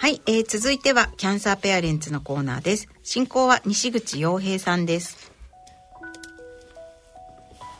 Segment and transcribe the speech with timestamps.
[0.00, 2.88] はい、えー、続いてはキャンサーペアレンツのコーナーです。
[3.02, 5.30] 進行は西口洋平さんです。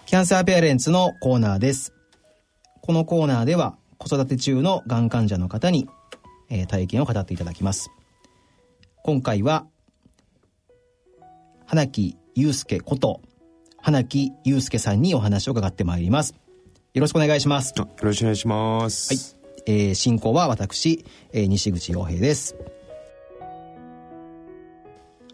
[0.05, 1.95] キャンサーペアレンツのコーナーです。
[2.83, 5.89] このコーナーでは子育て中のがん患者の方に、
[6.51, 7.91] えー、体験を語っていただきます。
[9.03, 9.67] 今回は
[11.65, 13.23] 花木祐介こと
[13.81, 16.35] 花木祐介さんにお話を伺ってまいります。
[16.93, 17.73] よろしくお願いします。
[17.79, 19.15] よろしくお願いします。
[19.15, 22.57] はいえー、進行は私、えー、西口洋平です。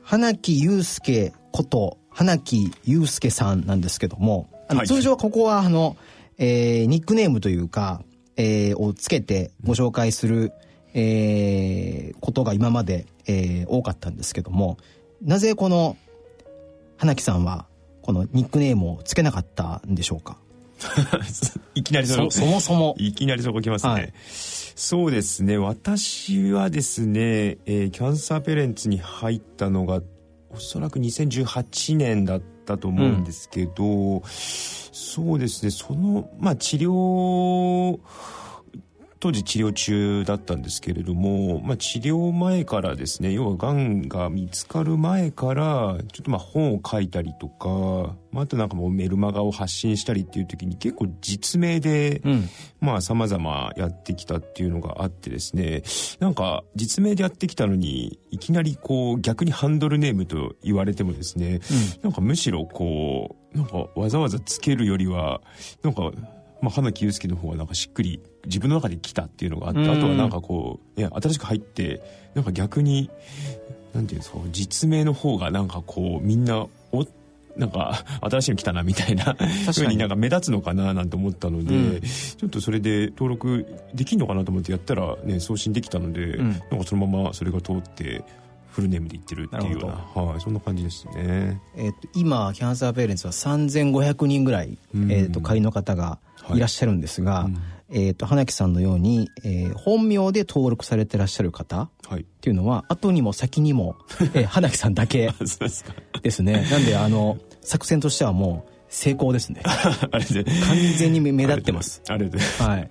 [0.03, 5.97] 花木祐介こと花木祐介さんなんですけども、あの、はい、通常ここはあの、
[6.39, 8.03] えー、ニックネームというか、
[8.37, 10.53] えー、をつけてご紹介する、
[10.95, 14.79] えー、ことが今まで、えー、多かったんですけども、
[15.23, 15.97] なぜこの
[16.97, 17.67] 花木さんは
[18.03, 20.39] このニックネームをつけなかったんでしょうか？
[21.75, 22.95] いきなりそそもそも。
[22.98, 25.56] いきなりそこ来ますね、はい、そうですね。
[25.59, 30.03] 私はですね、えー、キャンサーペレンツに入ったのが
[30.50, 35.70] おそらく2018年だったと思うんですけど、うん、そうですね。
[35.70, 37.98] そのまあ治療
[39.19, 52.48] 当時治療中だったんですけれども、まあ、治療前からですね要はがんが見つかる前からちょっとまあ本を書いたりとか、まあ、あとなんかもうメルマガを発信したりっていう時に結構実名で、うん、
[52.81, 55.83] まあ様々やってきたっていうのがあってですね
[56.20, 61.61] なんか実名でやってきたのにいきなりこう逆にハンドルネームと言われてもですね、
[61.97, 65.41] うん、なんかむしろこうなんかわざわざつけるよりは
[65.83, 66.11] なんか
[66.61, 72.02] まあ、花木祐介の方がなんかしっくり自分の中で来たっていうのがあって、あとはなんかこう、ね、新しく入って
[72.34, 73.11] なんか逆に
[73.94, 77.06] なんていうんですか実名の方がなんかこうみんなお
[77.56, 88.22] なんか新しいの来たなみたいなふうになんか目立つのかななんて思ったので、うん、ちょっとそれで登録できんのかなと思ってやったらね送信できたので、うん、なんかそのままそれが通って
[88.71, 96.19] フルネームで言ってるっていうようなはい、そんな感じですね、えーと、今キャンサーペアレンツは3500人ぐらい、うん、えーと、会員の方が
[96.54, 97.54] いらっしゃるんですが、はい、
[97.88, 101.88] えーと、花木さんのように、えー、本名で登録されてらっしゃる方っ
[102.41, 103.97] ていうのは、後にも先にも、
[104.34, 105.30] えー、花木さんだけ
[106.22, 106.66] ですね。
[106.70, 109.62] なんであの作戦としてはもう成功ですね。
[110.10, 110.20] 完
[110.97, 112.02] 全に目立ってます。
[112.08, 112.38] あれで。
[112.38, 112.91] はい。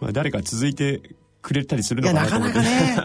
[0.00, 1.00] まあ誰か続いて
[1.42, 2.96] くれたりするのかななかなかね。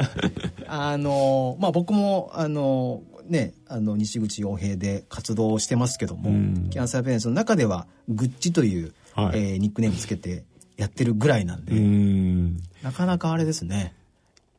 [0.68, 10.44] あのまあ僕もあのねあの西口洋平で活動してますけども、うん、キャンサーペレンツの中ではグッチという、はい、えー、ニックネームつけて
[10.78, 13.94] やってるぐらいなんで、んなかなかあれですね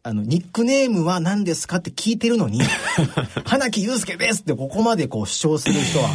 [0.07, 2.61] あの、ニックネームは何ですかって聞いてるのに、
[3.47, 6.11] 花木祐介ですってここまでこう主張する人は、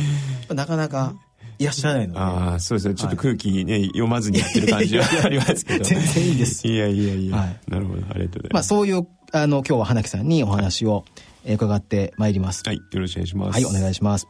[0.53, 1.15] なかなか
[1.57, 2.19] いらっしゃらないので。
[2.19, 2.93] ああ、そうですね。
[2.93, 5.83] ちょっと空気ね、はい、読まずにやってる感じは ありますけど。
[5.83, 6.67] 全然いいです。
[6.67, 7.35] いやいやいや。
[7.35, 8.03] はい、なるほど。
[8.09, 8.53] ありがとうございます。
[8.53, 11.03] まあそういう、あの、今日は花木さんにお話を
[11.45, 12.63] 伺ってまいります。
[12.65, 12.77] はい。
[12.77, 13.53] よろしくお願いします。
[13.53, 14.27] はい、お願いします。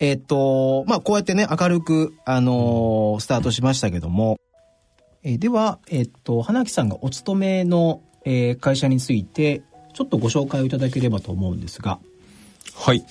[0.00, 4.38] えー、っと、まあこうやってね、明るく、あのー、スタートしましたけども、
[5.22, 9.62] えー、では、え、っと、花木さんがお勤めの、え、会社について、
[9.94, 11.98] ちょっとご紹介をいただければと思うんですが。
[12.74, 13.04] はい。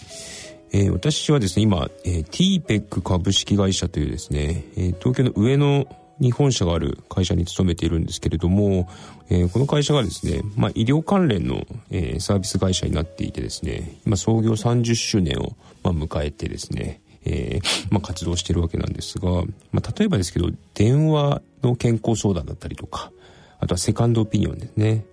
[0.71, 5.85] えー、私はですね、今、えー、TPEC 株式会社というですね、えー、東京の上野
[6.19, 8.89] に本社がある会社に勤めているんですけれども、
[9.29, 15.55] えー、この会社がですね、まあ、医療関連の、えー、サービス会社になっていてですね、今創業30周年を、
[15.87, 23.11] まあ、迎えてですね、えーまあ、活動してるわけなんですが、まあ、例えばですけど、電話の健康相談だったりとか、
[23.59, 25.05] あとはセカンドオピニオンですね。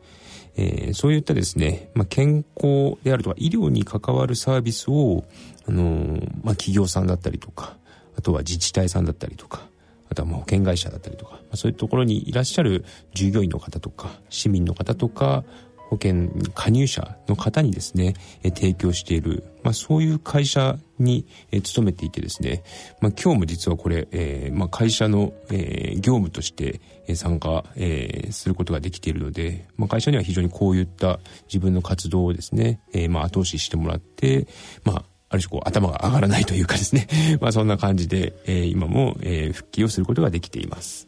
[0.57, 5.25] えー、そういったですね、まあ、健康であるとか医療に関わるサービスを、
[5.67, 7.77] あのー、まあ、企業さんだったりとか、
[8.17, 9.67] あとは自治体さんだったりとか、
[10.09, 15.43] あとはまあ保険会社だったりとか、まあ、そういうところにいらっしゃる従業員の方とか、市民の方とか、
[15.91, 22.62] 保険加入者の方にですね、え提供している、まあ、そういう会社に、え勤めていてですね、
[23.00, 31.19] まあ、今日も実はこれ、えー、まあ、会社の、えー、業務として、え参加、えー、することができているので、まあ、会社には非常にこういった
[31.49, 34.46] 自分の活動をですね、えー、まあ、後押ししてもらって、
[34.84, 37.08] まあ、ある種こう頭が上がらないというかですね、
[37.40, 41.06] まあ、そんな感じで、えー、今も、えー、復帰をすることができています。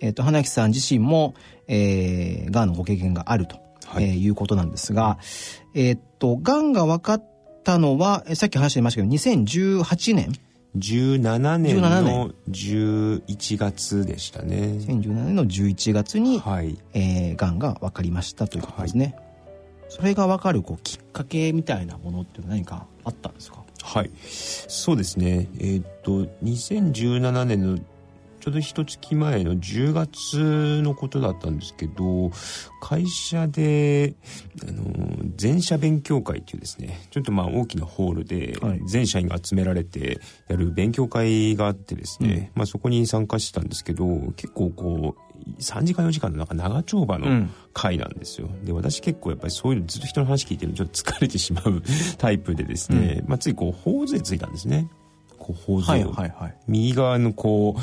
[0.00, 1.34] えっ、ー、と、花木さん自身も、
[1.66, 3.56] えー、がんのご経験があると
[3.88, 5.18] はい、えー、いうことなんですが、
[5.74, 7.37] えー、っと、癌が分かっ
[7.68, 10.32] たのは、さっき話してましたけど、2018年
[10.78, 14.56] 17年の11月でしたね。
[14.56, 19.14] 2017年の11月に、はい、えー、癌が分かりましたということですね。
[19.16, 23.58] はい、それが分かるこうきっかけみたいなものって何かあったんですか？
[23.82, 24.10] はい。
[24.22, 25.48] そうですね。
[25.58, 32.30] えー、っと、2017年のょうど一月前の10月のことだったんですけど
[32.80, 34.14] 会社で
[34.66, 44.06] あの全社勉強会っていうですねちょっとまあ大きなホールで全社員が集められてやる勉強会があってですね、まあ、そこに参加してたんですけど
[44.36, 45.28] 結構こう
[45.60, 51.82] 3時間4時間のなんか長丁場の会なんですよ、うん、で私結構やっぱりそういうのずっと人の話聞いてるのちょっと 疲れてしまう
[52.18, 54.88] タイプでですね、うん、まあ、ついこう頬杖ついたんですね。
[55.38, 57.80] こう頬杖を、はいはいはい、右側のこう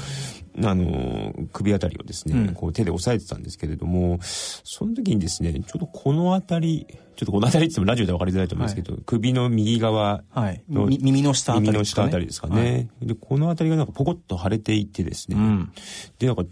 [0.63, 10.24] あの首あたりをですね、うん、こう手で押さえてたんですけれどもその時にですねちょっとこの辺りちょっとこの辺りって言ってもラジオで分かりづらいと思うんですけど、はい、首の右側
[10.69, 15.72] の、はい、耳の下あたり、ね、耳の下あたりですかね、はい、でこの辺りがなんかポコッと腫れていてですね、うん、
[16.19, 16.44] でなんか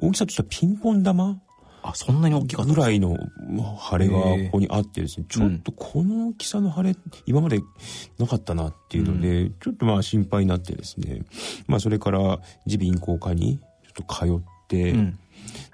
[0.00, 1.40] 大きさとしてはピンポン玉
[1.82, 2.72] あ、そんなに大きかった。
[2.72, 3.16] ぐらいの
[3.90, 6.96] 腫れがここにあってですね、ちょっとこの大きさの腫れ、
[7.26, 7.60] 今まで
[8.18, 11.22] なかったなっていうので、うん、ちょっとまあ心配になってですね、
[11.66, 15.18] まあそれから耳鼻咽喉科にちょっと通って、うん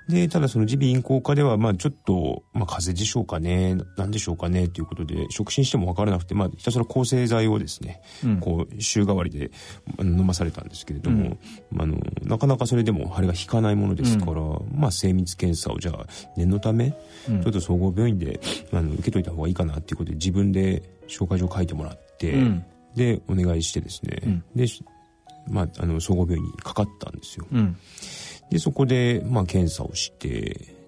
[0.08, 9.50] で、ただその耳鼻咽喉科では、まあちょっと、まあ風邪でしょうかね、なんでしょうかね、ということで、触診してもわからなくて、まあひたすら抗生剤をですね、うん、こう、週替わりで
[10.00, 11.36] 飲まされたんですけれども、
[11.72, 18.38] うん、あの、なかなかそれでも腫れが引かないものですから、うん、まあ精密検査をじゃあ、念のため、ちょっと総合病院で、
[18.72, 22.36] あの、受けといた方がいいかなっていうことで、自分で紹介状書いてもらって、
[22.94, 24.66] で、お願いしてですね、で、
[25.48, 27.46] まあ、あの、総合病院にかかったんですよ。
[28.50, 30.28] でそこで、まあ、検査をして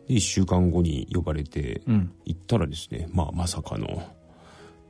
[0.08, 1.82] で1週間後に呼ばれて、
[2.24, 4.02] 行ったらですね、まあ、まさかの、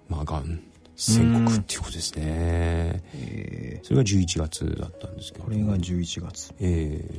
[0.08, 0.60] まあ、がん
[0.96, 5.44] 宣告っていうことですね、えー、それが11月だったんですけど。
[5.44, 6.52] これが11月。
[6.60, 7.14] ええ。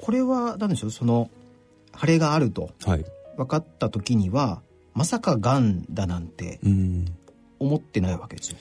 [0.00, 0.90] ー、これは何でしょう？
[0.90, 1.30] その
[1.98, 2.70] 腫れがあると。
[3.36, 4.60] 分かった時には、
[4.92, 6.60] まさかがんだなんて
[7.62, 8.56] 思ってないわけですよ。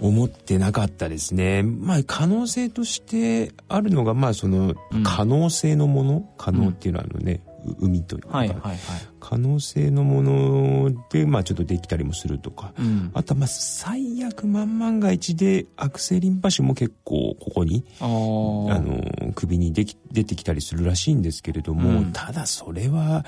[0.00, 1.62] 思ってなかったですね。
[1.62, 7.40] まあ可能性としてあるのがまあその可能性のもの、うん、可能っていうのはあのね、
[7.80, 8.78] 海というか、はいはいはい、
[9.26, 23.24] 可能性のもので、まあ、ちょっとできたりもするとか、うん、あとはまあ最悪万万が一で悪性リンパ腫も結構ここにあの首にでき出てきたりするらしいんですけれども、うん、ただそれは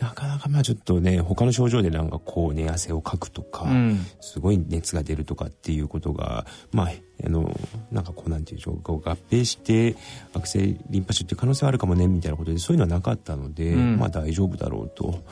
[0.00, 6.92] なかなかまあちょっとね他の症状でなんかこう寝汗をかくとか、うん、すごい熱が出るとかっていうことがまあ
[7.24, 7.54] あの
[7.92, 8.98] なんかこうなんていうんでしょう合
[9.30, 9.94] 併して
[10.34, 15.22] 悪性リンパ腫っていう可能性はあるかもねみたいなことでそういうのはなかったので、うん、まあ大丈夫だろうと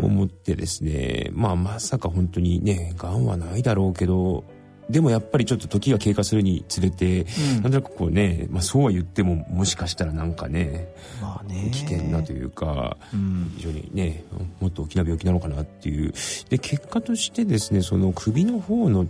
[0.00, 4.44] 思ってですね、まあまさか本当にねがんはないだろうけど
[4.88, 14.24] でもやっぱりちょっと時が経過するにつれて、うん、なんとなくこうね、まあ、そうは言ってももしかしたらなんかね,、まあね、危険なというか、うん、非常にね
[14.60, 16.12] もっと大きな病気なのかなっていう。
[16.50, 19.06] で結果としてですねその首の方の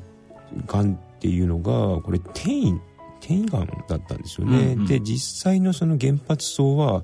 [0.67, 2.75] がんっていうのがこれ転移
[3.21, 7.03] 転移がんだったんですよね、うんうん、で実際のその原発層は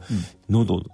[0.48, 0.84] 喉、うん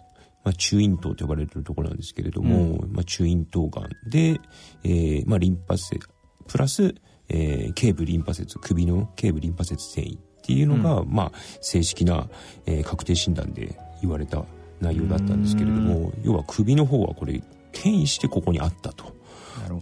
[0.46, 4.40] まあ、中咽頭と呼ばれるところなんですけれども、うん、まあ、中咽頭がんで、
[4.84, 6.08] えーまあ、リンパ節
[6.46, 6.94] プラス、
[7.28, 12.28] えー、頸部リンパ節首の頸部リンパ節転移っていうのが、うん、まあ、正式な、
[12.64, 14.44] えー、確定診断で言われた
[14.81, 19.16] 内容だったんですけれども要は首の方はこれ転移してここにあったと。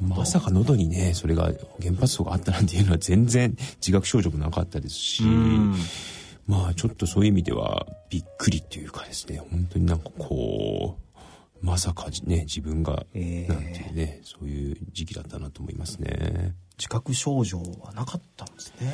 [0.01, 1.51] まさか喉にねそれが
[1.83, 5.25] 原発層があったなんていうのは全然自覚症状もなかったですし
[6.47, 16.55] まあちょっとそういう意味ではびっくりっていうかですね本当になんかこうまさかね自分がなんていうね、そういう時期だったなと思いますね。
[16.77, 18.93] 自覚症状はなかったんですね。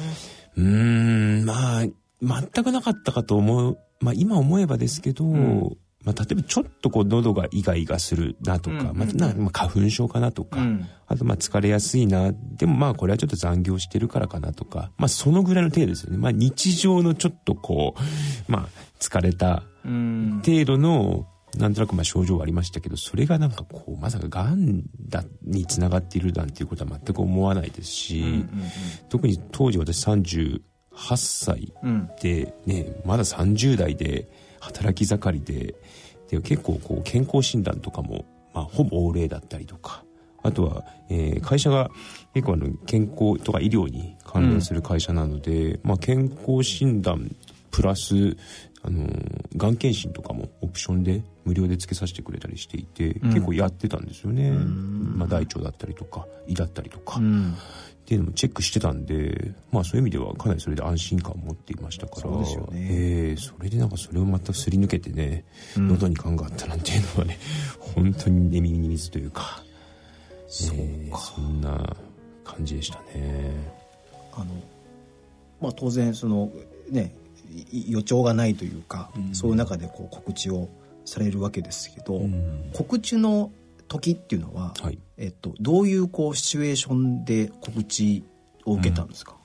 [0.56, 1.84] うんまあ
[2.22, 12.32] 全くなかったかと思うまあ今思えばですけど、うんまあ、例えばちょっとこう喉がイガイガするなとか、まあ、まあ、花粉症かなとか、うん、あとまあ疲れやすいな。
[12.56, 21.26] でもまあこれはちょっと残業してるからかなとか、まあ、そのぐらいの程度ですよね、まあ、日常のちょっとこう、まあ、疲れた程度の
[21.56, 28.44] なんとなくまあ症状はありましたけどそれがなんかこうまさかがんだにつながっているなんていうことは全く思わないですし、
[29.08, 30.60] 特に当時私38
[31.16, 31.72] 歳
[32.22, 34.28] でね、うん、まだ30代で
[34.60, 35.74] 働き盛りで
[36.30, 40.04] で結構こう健康診断とかも、まあ、ほぼ欧例だったりとか。
[40.42, 41.90] あとは、えー、会社が
[42.32, 47.36] 結構あの健康とか医療に関連する会社なので、うん、まあ、健康診断
[47.70, 48.36] プラス
[48.82, 49.06] あの
[49.56, 57.54] がん検診とかもオプションで無料でつけさせてくれたりしていて、うん、結構やってたんですよね、まあ、大腸だったりとか胃だったりとか、うん、
[58.10, 62.22] っていうのもチェックしてたんで、まあそういう意味ではかなりそれで安心感を持っていましたから。
[62.22, 62.88] そうですよね。
[62.90, 65.44] えー、それでなんかそれをまたすり抜けてね、
[65.76, 67.38] うん、喉に感があったなんていうのはね、
[67.78, 69.62] 本当に寝耳に水というか、
[70.48, 71.96] そうか、えー、そんな
[72.42, 73.52] 感じでしたね。
[74.32, 74.46] あの、
[75.60, 76.50] まあ当然その、
[76.90, 77.14] ね、
[77.70, 80.68] 予兆がないというか、うん、そういう中でこう告知を
[81.04, 83.52] されるわけですけど、うん、告知の
[83.90, 88.24] 時っていうのは、はい、えっと、どういうこうシチュエーションで告知
[88.64, 89.36] を受けたんですか、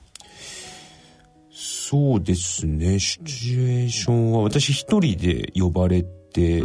[1.50, 3.00] そうですね。
[3.00, 6.62] シチュエーションは私一人で呼ばれて、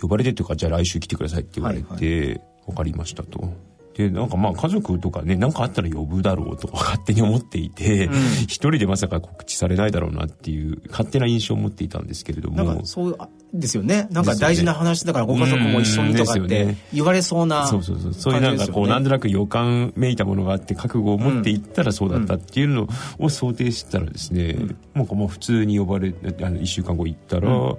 [0.00, 3.52] 呼ばれてというかじゃあ来週来てくださいって言われて、はいはい、分かりましたと。
[3.94, 12.56] でなんかまあ家族とかね何かあったら呼ぶだろうとか勝手に思っていて、うん、一人でまさか告知されないだろうなっていう勝手な印象を持っていたんですけれども。
[12.56, 13.18] なんかそう
[13.52, 14.06] ですよね。
[14.10, 18.14] なんか大事な話だからご家族も一緒にとかって言われそうな、ね、そうそうそう。
[18.14, 22.88] そういうなんかこうなんとなく予感めいたものがあって覚悟を持っていったらそうだったっていうの
[23.18, 27.76] を想定したらですね、うん、もうもう普通に呼ばれあの1週間後行ったら、うん、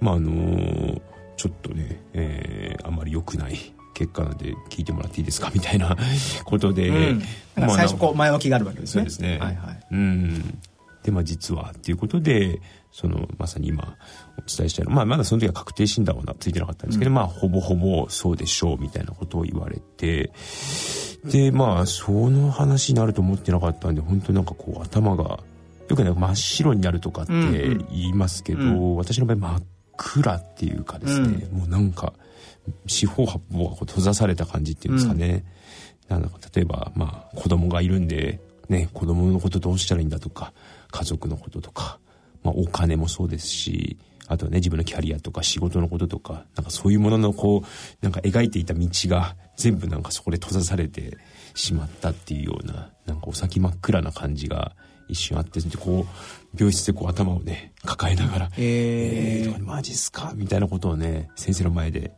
[0.00, 1.00] まああの
[1.36, 3.58] ちょっとね、えー、あんまり良くない
[3.94, 5.96] 結果なんで聞いてもらっていいですかみたいな
[6.44, 7.22] ことで、うん、
[7.56, 9.02] まあ、最初こう前置きがあるわけですね。
[9.02, 10.58] そうですね、はいはい、うん。
[11.04, 12.60] でまあ実はっていうことで
[12.94, 13.96] そのまさに今
[14.38, 20.30] お伝えしたような、まあ、まだその時は確定診断はついてなかったんですけど、うん、まあほぼほぼそうでしょうみたいなことを言われて
[21.24, 25.40] でまあその話になると思ってなかったんで本当なんかこう頭が
[25.88, 28.68] よくね真っ白になるとかって言いますけど、うん。
[28.68, 29.62] うん、私の場合真っ
[29.96, 32.12] 暗っていうかですね、うん、もうなんか
[32.86, 35.44] 四方八方が閉ざされた感じっていうんですかね。
[36.10, 40.52] うん、なんか例えば、まあ、子供がいるんで、ね、子供のことどうしたらいいんだとか、
[40.92, 41.98] 家族のこととか、
[42.44, 43.98] まあ、お金もそうですし、
[44.28, 51.18] あとね、自分のキャリアとか仕事のこととか、なんかそういうもののこう、なんか描いていた道が全部なんかそこで閉ざされて
[51.54, 54.72] しまったっていうような、なんかお先真っ暗な感じが
[55.08, 60.32] 一瞬あって、でこう、病室でこう頭をね、抱えながら、えー、えー、マジっすか？
[60.34, 62.12] みたいなことをね、先生の前で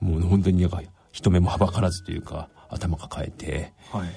[0.00, 0.80] もう本当になんか
[1.10, 4.08] 人目もはばからずというか頭抱えて、はい、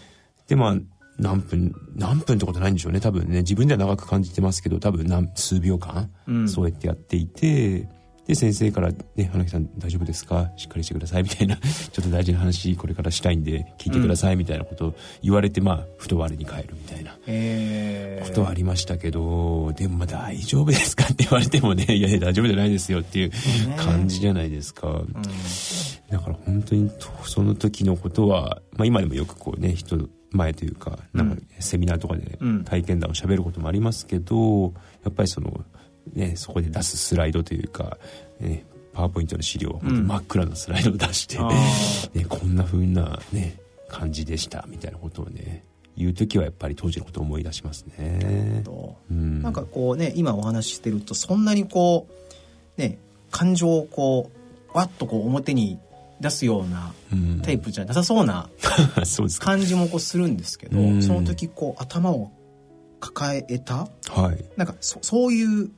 [0.48, 0.76] でまあ
[1.22, 3.00] 何分何分ってことないんでしょうね。
[3.00, 7.88] 多分ね自分では長く感じてますけど多分何数秒間、うん、そうやってやっていて
[8.28, 10.52] で先生から「ね花木さん大丈夫ですか？
[10.58, 14.36] しっかりしてください」みたいな ちょっと大事な話これからしたいんで聞いてください。
[14.36, 17.12] みたいなことを言われて、うん、まあふと我に返るみたいな。
[17.12, 23.32] ことはありましたけどでもまあ大丈夫ですかって言われてもね いやいや大丈夫じゃないですよっていう
[23.78, 25.14] 感じじゃないですか、うん、
[26.10, 26.90] だから本当に
[27.26, 34.74] その時のことは、まあ、今でもよくこうね人前というかなんかセミナーとかで体験談をしゃべることもありますけど
[35.04, 35.64] やっぱりその
[36.14, 37.98] ね、そこで出すスライドというか、
[38.40, 43.58] ね、パワーポイントの資料、真っ暗なスライドを出して、ね、こんな風なね、
[43.88, 45.64] 感じでしたみたいなことをね、
[45.96, 48.64] 言う時はやっぱり当時のことを思い出しますね。
[49.10, 52.08] うん、なんかこうね、今お話ししてると、そんなにこ
[52.78, 52.98] う、ね、
[53.30, 54.32] 感情をこ
[54.74, 55.80] う、わっとこう表に
[56.22, 56.94] 出すような
[57.44, 58.50] タイプじゃなさそうな
[59.40, 62.32] 感じもこうするんですけど、その時こう頭を
[63.00, 65.70] 抱えた、はい、なんかそそういう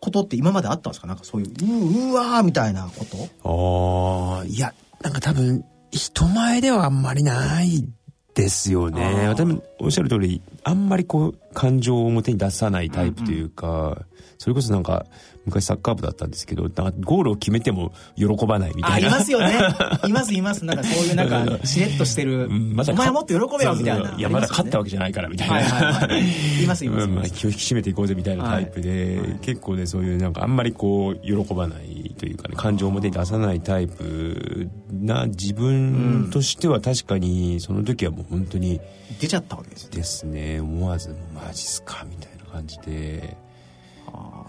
[0.00, 1.06] ことって今まであったんですか？
[1.06, 3.04] なんかそういう、ううわーみたいなこ
[3.42, 4.38] と？
[4.38, 7.86] ああ、いや、なんか多分、人前ではあんまりない
[8.34, 9.28] ですよね。
[9.28, 13.96] 私もおっしゃる通り、あんまりこう、感情を表に出さないタイプというか、うんうん、
[14.38, 15.04] それこそなんか、
[15.46, 19.08] 昔サッカー部だったんですけど、ゴールを決めても喜ばないみたいな。
[19.08, 19.58] あ、いますよね。
[20.06, 20.64] いますいます。
[20.64, 22.48] なんかそういうなんか、しれっとしてる。
[22.50, 24.14] ま、お前もっと喜べよみたいな。
[24.16, 25.54] いや、まだ勝ったわけじゃないからみたいな。
[25.54, 26.64] はいはいはい。
[26.64, 27.06] いますいます。
[27.06, 38.80] まあ、気を引き締めていこうぜみたいなタイプで、はい、結構ね、そういうなんかあんまりこう、喜ばないというかね、感情を表に出さないタイプな自分としては確かに、その時はもう本当に。
[39.20, 39.96] 出ちゃったわけですね。
[39.96, 40.60] ですね。
[40.60, 43.36] 思わず、マジっすかみたいな感じで。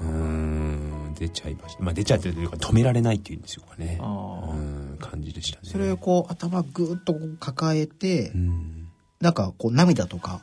[0.01, 3.99] うん出ちゃいました、まあ、出ちゃってるというか止められないっていうんですよね。
[4.01, 5.69] うん感じでしたね。
[5.69, 8.87] それをこう頭ぐっと抱えて、うん、
[9.19, 10.41] なんかこう涙とか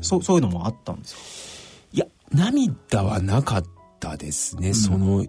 [0.00, 1.20] そそういうのもあったんですか？
[1.92, 3.64] いや涙はなかっ
[4.00, 5.24] たですね、うん、その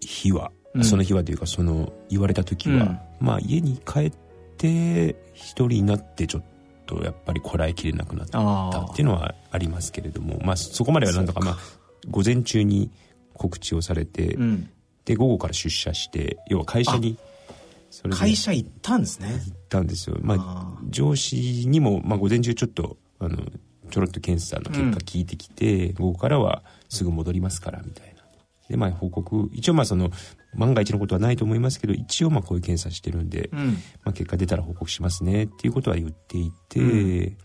[0.00, 4.12] 日は、うん、その日はというかその言われた時は、まあ家に帰っ
[4.56, 6.44] て一人になってちょっ
[6.86, 8.38] とやっぱりこらえきれなくなった
[8.84, 10.38] っていうのはありますけれども。
[10.42, 11.40] まあそこまではなんとか。
[11.40, 11.58] まあ
[12.08, 12.90] 午前中に
[13.40, 14.70] 告知をされて、うん、
[15.06, 17.16] で午後から出社して要は会社に
[18.10, 19.28] 会社行ったんですね。
[19.46, 20.16] 行ったんですよ。
[20.20, 23.38] まあ上司にも、まあ、午前中ちょっとあの
[23.90, 28.22] ちょろっと検査の結果聞いてきて、うん、午後からはすぐ戻りますからみたいな。
[28.68, 30.10] でまあ報告一応まあその
[30.54, 33.68] 万が一のことはないと思いますけど一応まあこういう検査してるんで、うん、
[34.04, 37.36] まあ、結果出たら報告しますねっていうことは言っていて、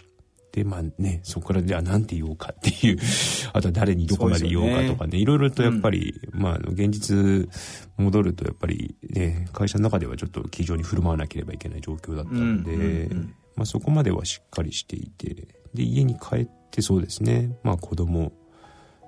[0.55, 2.97] で、まあね、そこからじゃあ何て言おうかっていう、
[3.51, 7.49] あとは誰にどこまで言おうかとかね、いろいろとやっぱり、うん、まあ、現実
[7.97, 15.35] 戻るとやっぱりね、会社の中ではちょっと気丈に振る舞わなければいけない状況だったんで、うんうんうん、まあそこまではしっかりしていて、
[15.73, 18.31] で、家に帰ってそうですね、まあ子供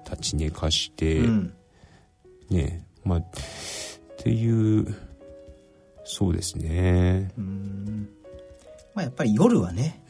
[0.04, 1.54] 立ち寝かして、うん、
[2.50, 3.26] ねまあっ
[4.18, 4.94] ていう
[6.04, 7.32] そうですね。
[8.94, 10.02] まあやっぱり夜はね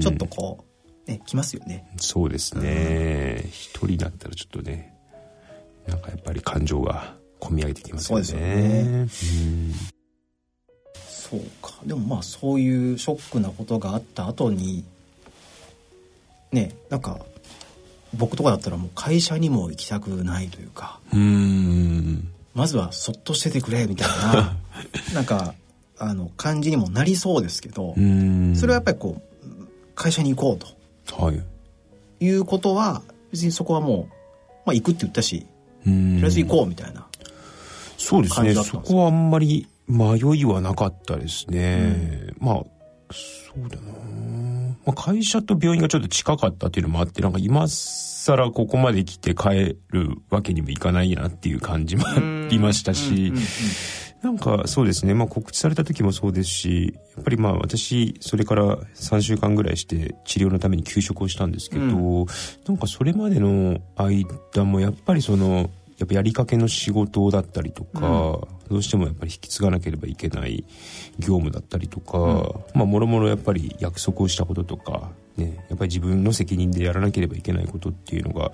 [0.00, 0.65] ちょっとこう
[1.06, 1.88] ね来ますよね。
[1.98, 3.44] そうですね。
[3.50, 4.94] 一人だったらちょっとね
[5.86, 8.24] なんかやっぱり感情が込み上げてきますよね。
[8.24, 9.96] そうですよね。
[11.08, 11.74] そうか。
[11.84, 14.84] でもまあそういうショックなことがあった後に
[16.52, 17.18] ねなんか
[18.14, 22.28] 僕とかだったらもう会社にも行きたくないというかうん。
[22.54, 24.56] まずはそっとしててくれみたいな
[25.12, 25.54] なんか
[25.98, 29.26] あの感じにもなりそうですけどそれはやっぱりこう
[29.94, 30.66] 会社に行こうと、
[31.14, 37.06] はい、いうことは別にそこはもう、まあ、行くって言ったしとりあえず行こうみたいな
[37.96, 38.54] そうですね。
[38.54, 42.64] そこはあんまり迷いはなかったですね、うん、まあ
[43.10, 43.92] そうだな。
[44.84, 52.14] まあ、会社と病院がちょっと近かったっていうのもあって、なんか今更ここまで来て帰るわけにもいかないなっていう感じもあ
[52.50, 53.32] りましたし、
[54.26, 61.86] なんかそうですね、まあ告知された時もそうですし、やっぱりまあ私、それから3週間ぐらいして治療のために休職をしたんですけど、う
[62.24, 62.26] ん、
[62.66, 68.10] なんかそれまでの間もやっぱりその、やっぱやりかけの仕事だったりとか、う
[68.42, 70.64] ん、どうしてもやっぱり引き継がなければいけない
[71.18, 78.52] 業務だったりとか、うん、まあもろもろやっぱり約束をしたこととか、ね、やっぱり自分の責任でやらなければいけないことっていうのが、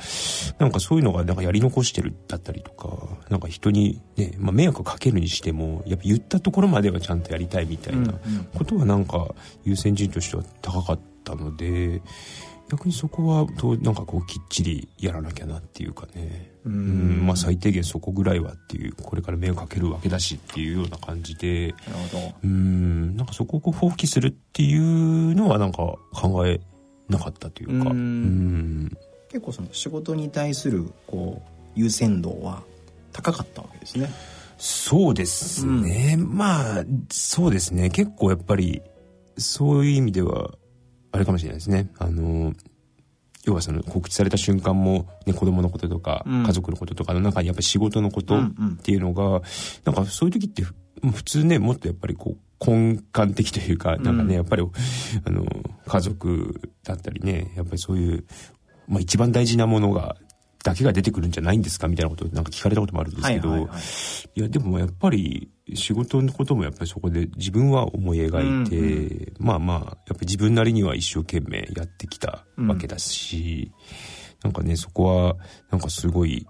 [0.58, 8.14] なんかそういうのがなんかやり残してるだったりとか、なんか人にね、まあ迷惑かけるにしても、やっぱ言ったところまではちゃんとやりたいみたいな
[8.56, 12.02] ことはなんか優先順位としては高かったので、
[12.72, 16.52] 逆にそこはどうなんかこうきっちりやらなきゃなっていうかね。
[16.64, 17.26] うん。
[17.26, 21.74] まあ最低限そこぐらいはっていうこれから迷惑かけるわけだしっていうような感じで。
[21.86, 22.34] なるほど。
[22.44, 25.78] うんなんかそこをこう放棄するっていうのはなんか
[26.14, 26.60] 考え
[27.10, 27.90] なかったというか。
[27.90, 28.96] うん。
[29.28, 32.62] 結構その仕事に対するこう優先度は
[33.12, 34.10] 高かったわけですね。
[34.56, 37.90] そうですね、うん、まあそうですね。
[37.90, 38.80] 結構やっぱり
[39.36, 40.52] そういう意味では
[41.12, 41.90] あれかもしれないですね。
[41.98, 42.52] あの、
[43.44, 48.50] 要はその告知された瞬間も、ね、子供のこととか、家族のこととかの中にやっぱり仕事のことっ
[48.82, 49.42] ていうのが、うんうん、
[49.84, 50.62] なんかそういう時って
[51.10, 54.62] 普通ね、もっとやっぱりこう、根幹的というか、なんかね、やっぱり、
[55.24, 55.44] あの、
[55.86, 58.24] 家族だったりね、やっぱりそういう、
[58.86, 60.16] まあ一番大事なものが
[60.62, 73.72] だけが出てくるんじゃないんですかみたいなことなんか聞かれたこともあるんですけど、はいはいはい、いやでもやっぱり仕事のこともやっぱりそこで自分は思い描いて、うんうん、まあまあやっぱり自分なりには一生懸命やってきたわけだし、
[74.44, 75.36] うん、なんかねそこは
[75.70, 76.46] なんかすごい、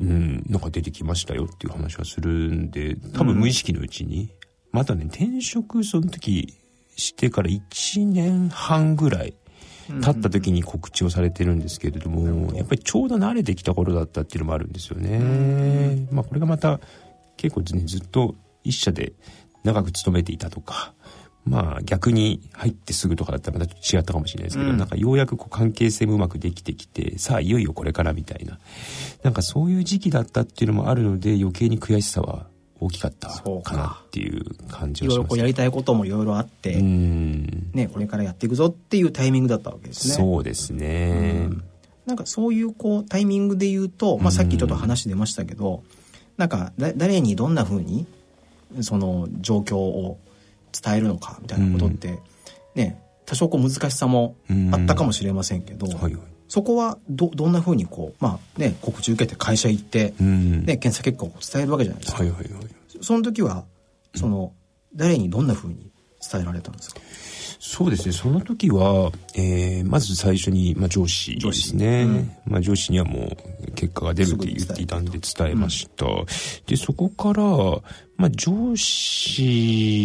[0.00, 4.28] うん、なんか出てきましたよっていう話はするんで多分無意識のうちに、うん、
[4.72, 6.54] またね転職その時
[6.96, 9.34] してから1年半ぐらい
[9.98, 16.06] 立った時に告知をされてるんですけれども、やっぱりちょうど慣れてきた頃だったっていうのもあるんですよね。
[16.10, 16.80] まあこれがまた
[17.36, 19.12] 結構ね、ずっと一社で
[19.64, 20.94] 長く勤めていたとか、
[21.44, 28.58] まあ逆に入ってすぐとかだったらまた違ったかもしれないですけど、うん、なんかようやくこう関係性もうまくできてきて、さあいよいよこれからみたいな、
[29.22, 32.46] なんかそういう時期だったっていうのもあるので余計に悔しさは
[32.84, 33.76] 大きかったか。
[33.76, 40.14] なっていう感じがします、ね、いろいろやりたいこともいろいろあって、ね、これからやっていくぞっていうタイミングだったわけですね。
[40.14, 41.48] そうですね。
[42.06, 45.84] なんかそういうこうタイミングで言うと、まあ、さっきちょっと話出ましたけど、
[46.36, 48.06] なんか誰にどんなふうに
[48.80, 50.18] その状況を
[50.72, 52.18] 伝えるのかみたいなことって、
[52.74, 54.34] ね、多少こう難しさも
[54.72, 56.22] あったかもしれませんけど、はいはい。
[56.48, 62.22] そこはどどんなふうにこう、まあね、告知受けて会社行って、ね、検査結果を伝えるわけじゃないですか。
[62.22, 62.64] はいはいはい、
[63.02, 63.66] その時は
[64.14, 64.54] その、
[64.94, 65.90] 誰にどんなふうに
[66.30, 67.00] 伝えられたんですか？
[67.64, 68.12] そうですね。
[68.12, 72.02] その時は、えー、まず最初に、まあ、上司ですね。
[72.02, 76.06] うん、まあ、上司にはもう結果が出るって言っていたんで伝えました。
[76.06, 76.26] うん、
[76.66, 77.42] で、そこから、
[78.16, 80.02] まあ、上司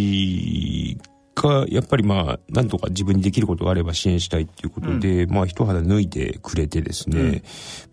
[1.36, 7.42] が、やっぱりまあ、なんとか自分にできることがあれば支援したいっていうことで、うん、まあ、一肌脱いでくれてですね、うん、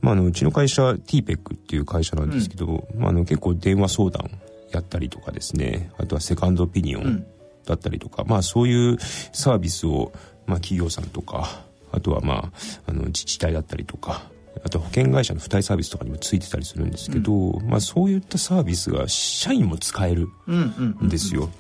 [0.03, 4.31] まあ、あの、うちの会社、TPEC っていう会社なんですけど、うん、まあ、あの、結構電話相談
[4.77, 7.27] やったりとかですね、あとはセカンドオピニオン
[7.67, 8.99] だったりとか、まあ、そういう
[9.33, 10.13] サービスを、
[10.47, 12.51] まあ、企業さんとか、あとはまあ、
[12.87, 14.31] あの、自治体だったりとか、
[14.65, 21.51] あと保険会社の付帯サービスとかにもついてたりするんですけど、うん、まあそういったサービスが社員も使えるんですよ。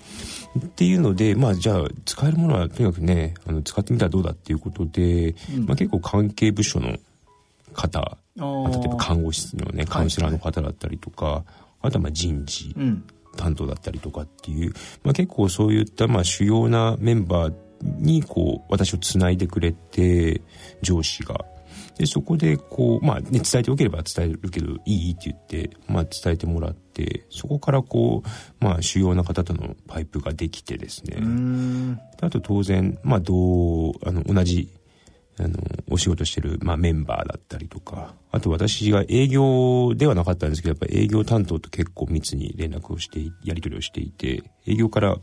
[0.58, 6.96] っていうので、まあじゃあ使えるものはとにかくね、あの使ってみたらどうだっていうことで、うん、まあ結構関係部署の
[7.74, 11.44] 方、例えば看護師のね、カウンセラーの方だったりとか、
[11.84, 12.74] あとはまあ人事
[13.36, 20.40] 担当だったりとかっていう、まあ結構そういったまあ主要なメンバーにこう私をつないでくれて
[20.82, 21.44] 上司が。
[21.98, 31.18] でそこでこうまあね伝えてよければ伝えるけどいいって言って、まあ、伝えてもらってそこからこうまあ主要な方とのパイプができてですね。
[32.20, 34.70] あと当然まあどうあの同じ
[35.38, 35.58] あの
[35.90, 45.16] お仕事してる、まあ、メンバーだったりとかあと私が営業ではなかったんですけどやっぱり営業担当と結構密に連絡をしてやり取りをしていて営業から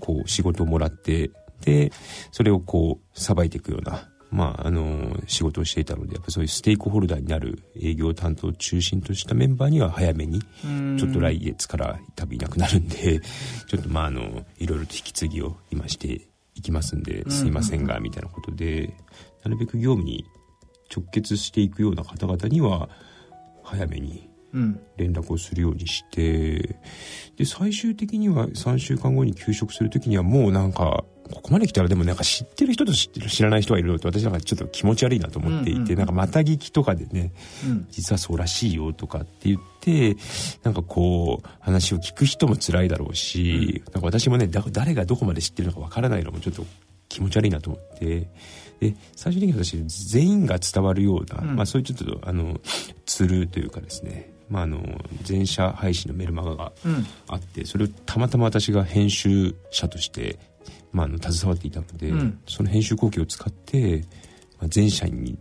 [0.00, 1.30] こう仕事をもらって
[1.64, 1.92] で
[2.32, 13.20] それをこうさばいていくようなまあ、あの、仕事をしていたので、やっぱそういうステークホルダーになる営業担当を中心としたメンバーには早めに、ちょっと来月から多分いなくなるんで、
[13.68, 16.22] ちょっとまあ、あの、いろいろと引き継ぎを今して
[16.56, 18.92] いきますんで、すいませんが、みたいなことで、
[19.44, 20.24] なるべく業務に
[20.94, 22.88] 直結していくような方々には、
[23.62, 24.28] 早めに
[24.96, 26.76] 連絡をするようにして、
[27.36, 37.32] で、最終的には3週間後に休職する時にはもうなんか、ここまで来たらでもなんか知ってる人と知ってる知らない人がいるのって私なんかちょっと気持ち悪いなと思っていて、うんうん、なんかまた聞きとかでね、
[37.66, 40.16] うん、実はそうらしいよとかって言って
[40.62, 46.66] なんかこう話を聞く人も辛いだろうし、うん、なんか私もね誰がどこまで知ってるのかわからないのもちょっと
[47.08, 48.28] 気持ち悪いなと思って
[48.90, 52.60] で最終的に私全員が伝わるような、うん、まあ、そういうちょっとあの
[53.06, 54.32] ツールというかですね。
[54.50, 54.78] まあ、あの
[55.22, 56.72] 全社配信のメルマガが
[57.28, 60.38] あって、それをたまたま私が編集者として
[60.92, 64.04] まあ、あの携わっていたので、うん、その編集後期を使って、
[64.58, 65.36] まあ、全社員に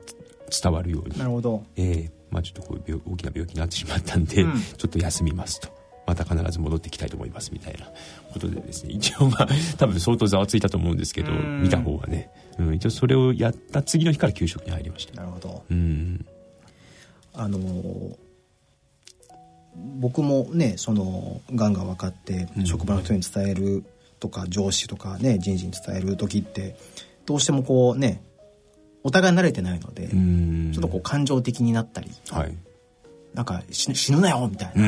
[0.49, 5.71] 伝わるようになるほど、えーまあ、ちょっとこう大きな病気になってしまったんで、うん、ちょっと休みますと。
[6.05, 7.85] また必ず戻ってきたいと思いますみたいな
[8.33, 8.91] ことでですね。
[8.91, 15.15] 一応まあ多分相当ざわついたと思うんですけど見た方はね、うん、一応それをやった次の日から給食に入りました。
[15.15, 16.25] なるほど、うん、
[17.33, 18.15] あのー、
[19.99, 23.83] 僕もねそのがんが分かって職場の人に伝える
[24.19, 26.75] とか上司とかね人事に伝える時って
[27.25, 28.21] どうしてもこうね
[29.03, 30.07] お互い慣れてないので
[30.73, 32.55] ちょっとこう感情的になったり、はい、
[33.33, 34.83] なんか死ぬなよみたいな。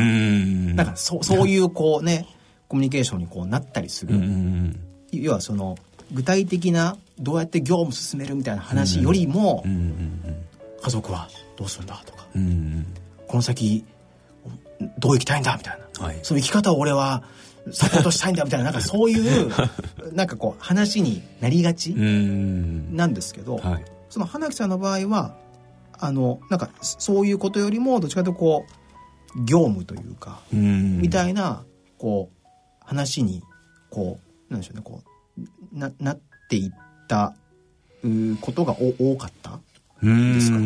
[0.75, 2.28] なんかそそういうこうね
[2.67, 4.15] コミュニケーションにこうなったりする。
[5.12, 5.78] 要はその
[6.12, 9.63] 具体的などうやって業務進めるみたいな話よりも
[10.82, 12.28] 家族はどうするんだとか
[13.28, 13.86] この先
[14.99, 17.23] どう生きたいんだみたいな、はい、その生き方を俺は
[17.71, 19.51] サポートしたいんだみたいななんかそういう
[20.13, 25.36] なんかこう話になりがちなんですけど、はい、その花木さんの場合は
[25.97, 28.65] あのなんかそういうことよりもどっちかというとこ
[29.36, 31.63] う業務というかみたいな
[31.97, 32.47] こう
[32.82, 33.41] 話に
[33.89, 35.01] こうなんでしょうねこ
[35.38, 35.41] う
[35.78, 37.34] ななっていった
[38.41, 39.60] ことが多かった？
[40.02, 40.60] ですか？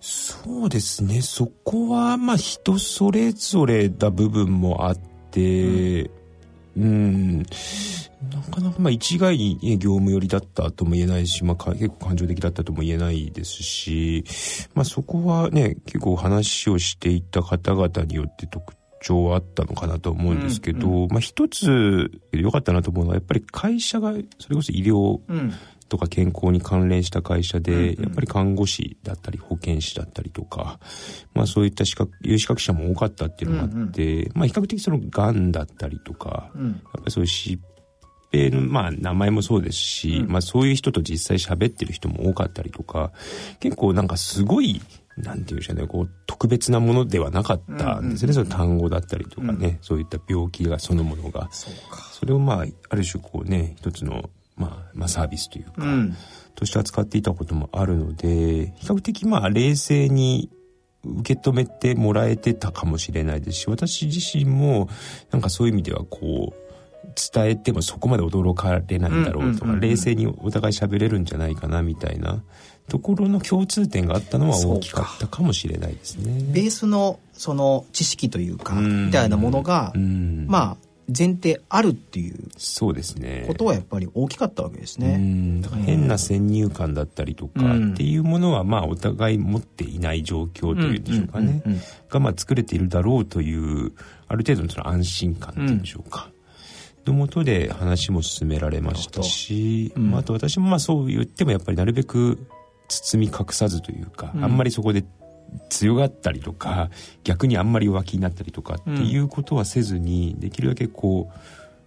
[0.00, 1.20] そうですね。
[1.20, 4.98] そこはまあ人それぞれだ部分もあっ
[5.30, 6.10] て、
[6.76, 7.44] うん、な
[8.50, 14.24] かなかまあ一概に、業務寄りだったとも言えないし、まあ、結構感情的だったとも言えないですし、
[14.74, 25.20] まあ、そこはね結構話をしていた方々によって特徴はあったのかなと思うんですけど、うんうん、まあ、一つ良かったなと思うのはやっぱり会社がそれこそ医療
[25.88, 30.78] とか健康に関連した会社で、やっぱり看護師だったり保健師だったりとか、
[31.34, 37.58] まあそういった資格、有資格者も多かったっていうのもあって、まあ比較的その癌だったりとか、やっぱりそういう疾
[38.32, 43.10] 病の、まあ名前もそうですし、まあそういう人と実際喋ってる人も多かったりとか、
[43.58, 44.80] 結構なんかすごい
[45.20, 48.32] なんていうんでしょうね、こう、特別なものではなかったんですね。
[48.32, 51.48] その単語だったりとかね、そういった病気がそのものが。
[51.52, 54.30] それをまあ、ある種こうね、一つの
[54.60, 56.16] まあ、まあ、サービスというか、うん、
[56.54, 60.50] として扱っていたこともあるので比較的まあ冷静に
[61.02, 64.90] 受け止めてもらえてたかもしれないですし私自身も
[65.30, 66.60] なんかそういう意味ではこう
[67.34, 72.44] 伝えてもそこまで驚かれないんだろうとか、冷静にお互い喋れるんじゃないかなみたいな
[72.90, 76.52] ところの共通点があったのは大きかったかもしれないですね。
[76.52, 80.76] ベースのその知識というか、みたいなものが、まあ
[81.16, 83.44] 前提あるっていうそうですね。
[83.46, 85.60] ことはやっぱり大きかったわけですね。
[85.62, 91.62] だから変な先入観だったりとかっていうものはまあお互い持っていない状況というんでしょうかね。
[92.08, 93.92] がまあ作れているだろうという
[94.26, 96.28] ある程度のその安心感っていうんでしょうか。
[97.06, 102.38] のもとで話も進められましたし、うん、あと私もまあそう言ってもやっぱりなるべく
[102.90, 105.04] 包み隠さずというか、うん、あんまりそこで
[105.68, 106.90] 強がったりとか
[107.24, 111.30] 逆にあんまり弱気になったりとかっていうことはせずに、できるだけこ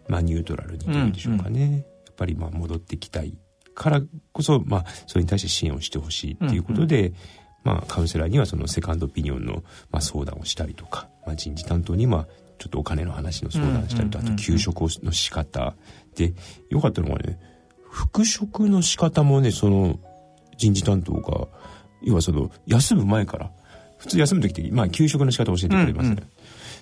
[0.08, 1.68] う、まあ、ニュートラルにというんでしょうかね、うん。
[1.68, 1.84] うん、やっ
[2.16, 3.38] ぱりまあ戻ってきたい
[3.74, 7.14] からこそ、まあ、それに対して支援をしてほしいっていうことで、うんうん、
[7.64, 12.28] まあ、カウンセラーにはそのセカンドオピニオンの、まあ、相談をしたりとか、まあ、人事担当には
[12.60, 15.76] ちょっとお金の話の相談したりと、あと給食の仕方
[16.16, 16.34] で
[16.70, 17.40] よかったのがね
[17.90, 20.00] 復職の仕方もねその
[20.64, 21.48] 人事担当が
[22.02, 23.52] 要はその休む前から
[23.98, 26.20] 普通休む時って、まあ、給食の仕方を教えてくれますね、うん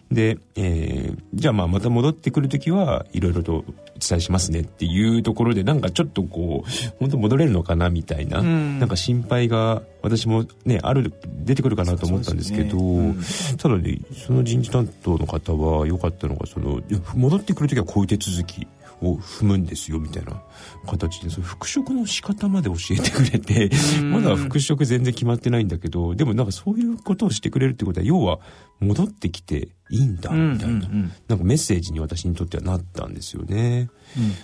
[0.09, 0.15] うん。
[0.15, 3.63] で、えー、じゃあまあまた戻ってくる時はいろいろとお
[3.99, 11.13] 伝えしますねっていうところでなんかちょっとこう本当戻れるのかなみたいな、うん、なんか心配が私もねある
[11.43, 12.83] 出てくるかなと思ったんですけど、ね。
[12.83, 13.23] うん、
[13.57, 16.81] ただねその人事担当の方は良かったのがその
[17.13, 18.67] 戻ってくる時はこういう手続き
[19.01, 20.41] を踏むんですよみたいな
[20.87, 23.69] 形でその復職の仕方まで教えてくれて
[24.03, 28.39] まだ復職全然決まってないんだけどでもなんかそういうことをしてくれるってことは要は
[28.79, 30.83] 戻ってきていいんだみたいな、うん。
[30.83, 33.89] うんうん、なんかメッセージに私にとってはなったんですよね。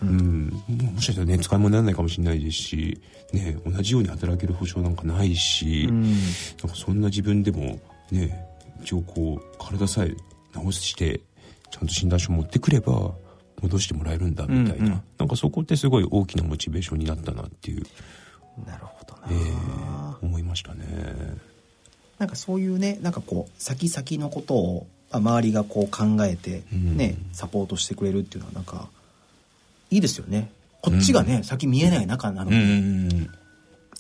[0.02, 0.64] うん、うん。
[0.70, 3.02] うん、もしかしたらね使い物にならないかもしれないですし、
[3.34, 7.80] ね、同じように働ける保証なんかないし、うん、なんかそんな自分でも
[8.12, 8.48] ね
[8.84, 10.14] 一応こう体さえ
[10.54, 11.20] 治して
[11.72, 13.16] ちゃんと診断書持ってくれば
[13.62, 17.84] 戻してもらえるんだみたいな、うんうん、なんかそこってすごい大きなモチベーションになったなっていう。
[18.66, 20.86] なるほどな、えー、思いましたね。
[22.18, 28.90] なんかそういうねなんかこう先々のことを周りがこう考えてね、うん、サポートしてくれるっていうのはなんか
[29.92, 30.52] いいですよね。
[30.82, 33.10] こっちがね、うん、先見えない中なのに、うん、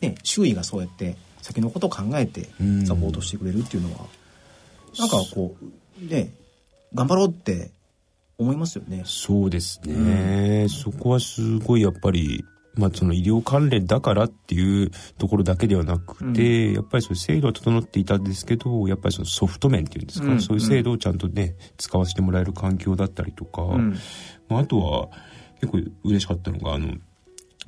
[0.01, 2.43] ね、周囲がそうやって先のことを考えて
[2.85, 4.05] サポートしてくれるっていうのは、
[4.93, 6.31] うん、なんかこうね
[6.93, 7.71] 頑張ろうって
[8.37, 9.03] 思いますよね。
[9.05, 10.63] そうですね。
[10.63, 12.45] うん、そこはすごいやっぱり、
[12.75, 23.63] まあその医療関連だからっていうところだけではなくて、うん、やっぱりそういう制度は整っていたんですけど、やっぱりそのソフト面っていうんですか、うん、そういう制度をちゃんとね、使わせてもらえる環境だったりとか、
[24.47, 25.09] まああとは
[25.59, 26.93] 結構嬉しかったのが、あの、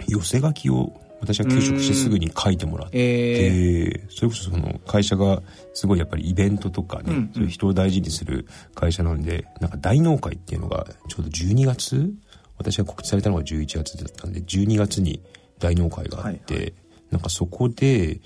[0.08, 5.42] 寄せ書きを私は休職してすぐに書いてもらって、えー、それこそその会社が
[5.74, 7.16] すごいやっぱりイベントとかね、うん。
[7.16, 12.12] うん、そういう人を大事にする会社なんでなんか大納会っていうのがちょうど12月
[12.58, 15.22] 私が告知されたのが11月だったんで12月に
[15.60, 16.74] 大納会があって、はいはい、
[17.12, 18.20] なんかそこで、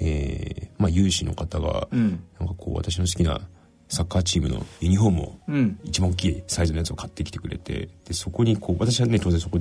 [0.00, 3.40] えーまあ、有志の方が、うん、なんかこう私の好きな
[3.88, 5.38] サッカーチームのユニフォームを、
[5.84, 9.58] 一番大きいサイズのやつを買ってきてくれて、で、そこにこう、私はね、当然そこ、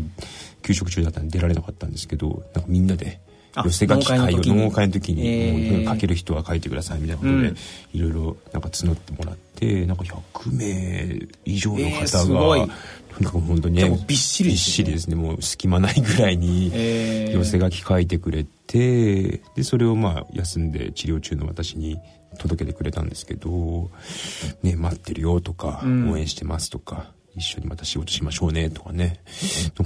[0.64, 3.20] 給食中だったんで出られなかったんですけど、なんかみんなで、
[3.64, 7.54] 寄せ書き会を、農会の時に、もう書ける人は書いてくださいみたいなことで、
[7.94, 12.68] いろいろなんか募ってもらって、なんか100名以上の方が、
[13.16, 16.72] とにかく本当にね、びっしり、びっしりですね、もう隙間ないぐらいに、
[17.34, 21.98] 寄せ書き書いてくれて、で、それをまあ、休んで治療中の私に
[22.38, 23.90] 届けてくれたんですけど、
[24.64, 29.22] ね、待ってるよとか、応援してますとか、一緒にまた仕事しましょうねとかね、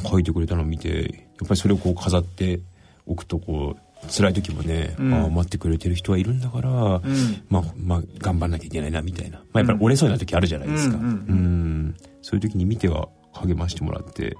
[0.10, 1.02] 書いてくれたのを見て、
[1.40, 2.60] やっぱりそれをこう飾って
[3.06, 9.40] おくとこう、辛い時もね、うん、ああ待ってくれてる人はいるんだから、うん、まあ、まあ、頑張んなきゃいけないなみたいな。
[9.40, 10.96] まあ、やっぱり折れそうな時あるじゃないですか。
[10.96, 11.96] うん。
[12.22, 14.38] そういう時に見ては励ましてもらって、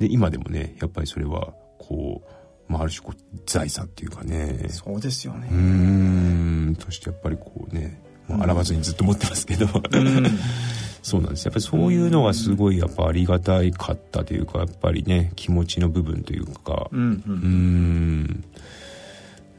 [0.00, 2.33] で、今でもね、やっぱりそれは、こう、
[2.68, 4.66] まあ、ある種こう財産っていうかね。
[4.68, 5.48] そうですよね。
[5.50, 6.76] うん。
[6.78, 9.66] としてやっぱりこうね、まあ、洗わずにずっと持ってますけど、
[11.02, 11.44] そうなんです。
[11.44, 16.88] やっぱりそういうのがすごいやっぱありがたいかったというかやっぱりね気持ちの部分というか。
[16.90, 18.44] うん。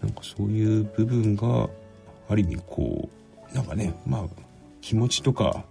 [0.01, 1.69] なんかそういう部分が
[2.29, 3.09] ある意味こ
[3.51, 4.23] うなんかねまあ
[4.81, 5.65] 気持ちとか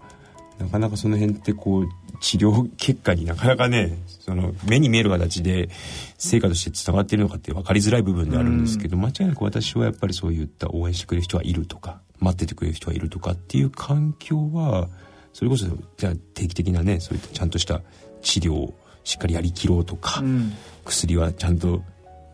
[0.59, 1.89] なかなかその辺ってこう
[2.21, 5.69] 治療結果になかなかねその目に見える形で
[6.17, 14.89] 成果としてつながっているのかって分かりづらい部分であるんですけど、間違いなく私はやっぱりそういった応援してくれる人はいるとか待っててくれる人はいるとかっていう環境は
[15.35, 15.67] それこそ
[15.99, 17.83] じゃあ定期的なねそういったちゃんとした
[18.23, 20.55] 治療をしっかりやりきろうとか、うん、
[20.87, 21.83] 薬はちゃんと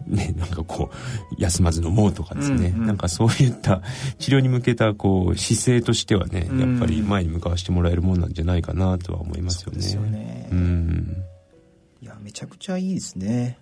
[0.07, 3.83] ね、 なんかこう休まず飲もうとかですね、うんうん、なんかそういった
[4.19, 9.93] 治療に向けたこう姿勢としてはね、やっぱり前に向かわしてもらえるもんなんじゃないかなとは思いますよね。
[9.93, 10.49] よね。
[10.53, 11.25] うん、
[12.23, 13.59] めちゃくちゃいいですね。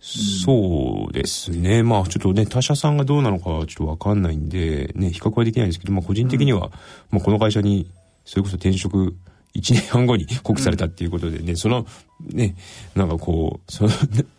[0.00, 1.82] そうですね。
[1.82, 6.70] まあちょっとね、他社さんがどうなのかはちょっとわかんないんで、ね、比較はできないんですけど、まあ個人的には、うん、
[7.12, 7.90] まあこの会社に
[8.24, 9.16] それこそ転職
[9.54, 11.86] 1年半後に告知されたっていうことでね、うん、その、
[12.20, 12.54] ね、
[12.94, 13.90] なんかこう、その、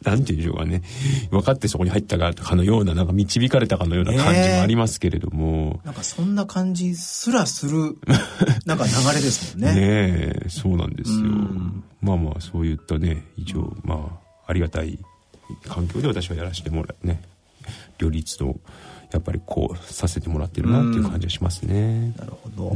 [0.04, 0.82] なんていうんでしょうかね、
[1.30, 5.82] 分かってそこに入ったかのような、なんか導かれたかのような感じもありますけれども。
[5.84, 7.98] なんかそんな感じすらする、
[8.66, 9.76] なんか流れですもんね。
[9.76, 11.18] ねえ、そうなんですよ。
[12.02, 14.98] まあまあ、そういったね、一応、まあ、ありがたい
[15.68, 17.22] 環境で私はやらせてもらうね、
[17.98, 18.60] 両立と、
[19.12, 22.14] やっぱりこう、させてもらってるなっていう感じはしますね。
[22.18, 22.76] なるほど。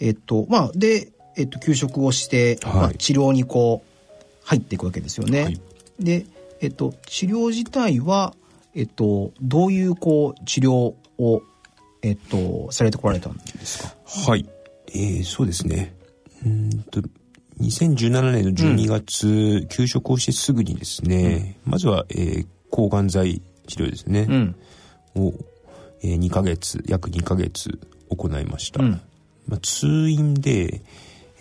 [0.00, 4.06] えっと、まあ、で、えっと、休職をして、はい、まあ、治療にこう
[4.44, 5.42] 入っていくわけですよね。
[5.44, 5.60] はい、
[6.00, 6.26] で、
[6.60, 8.34] えっと、治療自体は、
[8.74, 10.72] えっと、どういうこう治療
[11.18, 11.42] を、
[12.02, 13.94] えっと、されてこられたんですか？
[14.30, 14.46] はい、
[14.88, 15.94] えー、そうですね。
[16.44, 17.00] うんと
[17.60, 24.56] 2017年の12月、うん、休職をしてすぐにですね、うん、まずは、えー、抗がん剤治療ですね、うん、
[25.16, 25.32] を
[26.00, 29.00] えー、2ヶ月約2ヶ月行いました、うん、
[29.48, 30.82] まあ、通院で、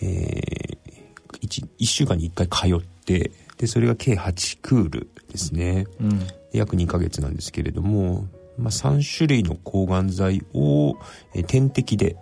[0.01, 10.95] えー、1, 1週間に1回通ってでそれが計8クールですね、うん、約2ヶ月なんですけれども、まあ、3種類の抗がん剤を、
[11.33, 12.15] えー、点滴で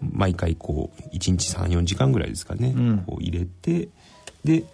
[0.00, 3.88] 毎回こう1日34時間ぐらいですかね、うん、こう入れて
[4.44, 4.64] で、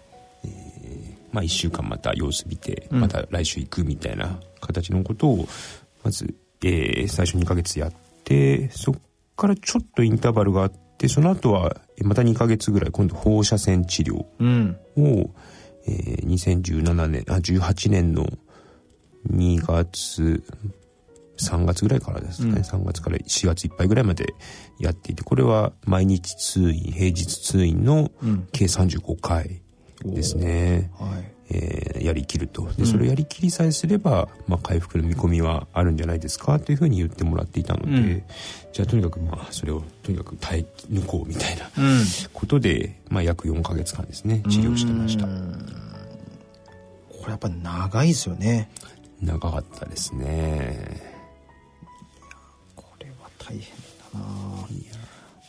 [0.43, 5.47] えーまあ、1週間また様子見てまた来週行くみたいな形のことを
[6.03, 8.95] まず、えー、最初2ヶ月やってそっ
[9.35, 14.77] からちょっとインターバルがあってその後はまた2ヶ月ぐらい今度放射線治療を、うん、
[15.87, 18.27] えー、2017年あ18年の
[19.29, 20.43] 2月
[21.37, 24.33] 3月ぐらいからですね、うん、3月から4月いっぱいぐらいまで
[24.79, 28.11] やっていてこれは毎日通院平日通院の
[28.51, 29.61] 計35回
[30.03, 32.67] ですね、うんはい、えー、やりきると。
[32.73, 36.59] でそれをやりきりさえすれば、まあ、回復の見込みはあるんじゃないですか？
[36.59, 38.23] というふうに言ってもらっていたので、うん、
[38.73, 41.69] じゃあとにかくまあそれをとにかく耐え抜こうみたいな
[42.33, 45.25] ことで、まあ、約4か月間ですね治療してました。
[45.25, 45.29] こ
[47.27, 48.69] れやっぱ長いですよね。
[49.21, 51.13] 長かったですね。
[53.39, 53.61] 大変
[54.13, 54.25] だな。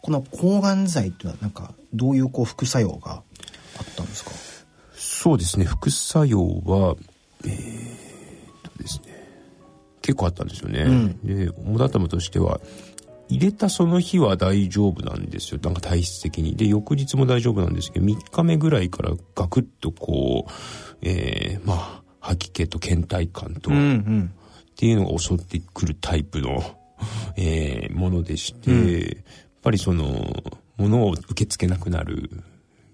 [0.02, 3.22] この抗がん剤っていうのはなんかどういうこう副作用が
[3.78, 4.30] あったんですか？
[5.14, 5.64] そうですね。
[5.64, 6.96] 副作用は
[7.44, 9.14] えー、とですね。
[10.02, 12.60] 結構あったんですよね、うん、で主頭としては
[13.30, 15.60] 入れたその日は大丈夫なんですよ。
[15.62, 16.56] なんか体質的に。
[16.56, 20.52] で翌日も大丈夫なんですけど3日目ぐらいからガクッとこう
[21.00, 24.34] えー、まあ吐き気と倦怠感と、うんうん、
[24.72, 26.62] っていうのが襲ってくるタイプの
[27.38, 29.10] えー、ものでして、うん、やっ
[29.62, 30.42] ぱりその、
[30.76, 32.30] ものを受け付けなくなる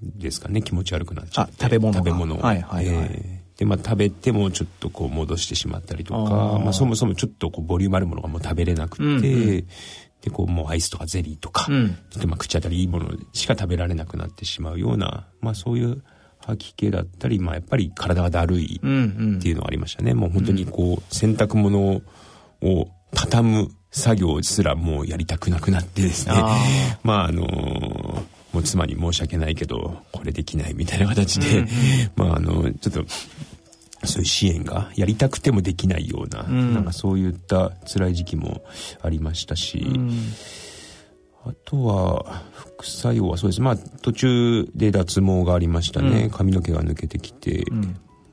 [0.03, 1.65] ですかね、気持ち悪くなっちゃって。
[1.65, 3.09] 食べ物食べ物はいはいはい。
[3.13, 6.21] えー、で、まあ食べてもちょっとこう戻してしまったりとか、
[6.55, 9.65] あまあそもそもちょっとこうボリュームあるものがもう食べれなくて、うんうん、で、
[10.33, 16.03] こうもうアイスとかゼリーとか、うん、ちょっとまあ口当たりいいものしか食べられなくなってしまうような、まあそういう
[16.39, 18.87] 吐き気だったり、まあやっぱり体がだるいって
[19.49, 20.13] いうのがありましたね。
[20.13, 20.17] うん。
[20.19, 22.01] うん、もう本当にこう洗濯物
[22.63, 26.35] を畳む作業すらもうやりたくなくなってですね。
[26.37, 26.57] あ
[27.03, 31.69] まああのー、もう妻に申し訳ないけど、これできないみたいな形で、うんうん、
[32.17, 33.05] まああの、ちょっと、
[34.07, 38.63] そういう支援がやりたくてもできないような、うん、なんかそういった辛い時期も
[39.03, 40.33] ありましたし、うん、
[41.45, 43.61] あとは、副作用はそうです。
[43.61, 46.25] まあ途中で脱毛がありましたね。
[46.25, 47.65] うん、髪の毛が抜けてきて、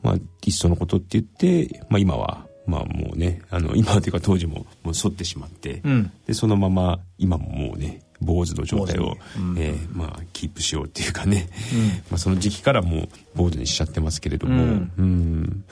[0.02, 15.64] まあいっそのことって言って、まあ今はまあもうねあの今というか当時ももう反ってしまって、うん、でそのまま今ももうね坊主の状態を、うん、えー、まあ、キープしようっていうかね、うん、まあ、その時期からもう坊主にしちゃってますけれども、うん、うん、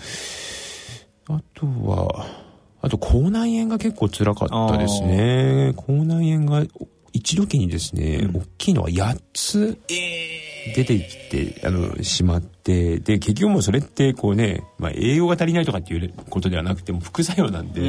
[1.28, 2.26] あとは
[2.82, 5.74] あと口内炎が結構辛かったですね。
[5.76, 6.64] 口内炎が
[7.14, 9.80] 一時にですね、大きいのは8つ
[10.74, 17.82] 出てきて、あの、しまって、で、結局もうそれってこうね、まあ栄養が足りないとかっていうことではなくても副作用なんで、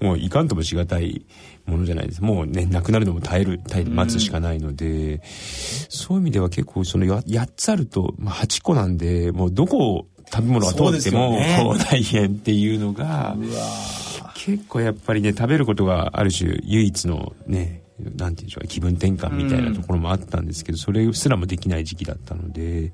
[0.00, 1.26] うん、もういかんともしがたい
[1.66, 2.22] ものじゃないです。
[2.22, 5.20] もうね、なくなるのも耐える、耐え待つしかないので、うん、
[5.88, 13.36] そういう意味では結構その 8, 8つあると、まあ8個なんで、もうどこを食べ物が通っても、ね、こう大変っていうのが、
[14.34, 22.92] 結構やっぱりね、食べることがある種唯一のね、なんていうんでしょう気分転換みたいなところもあったんですけど、それすらもできない時期だったので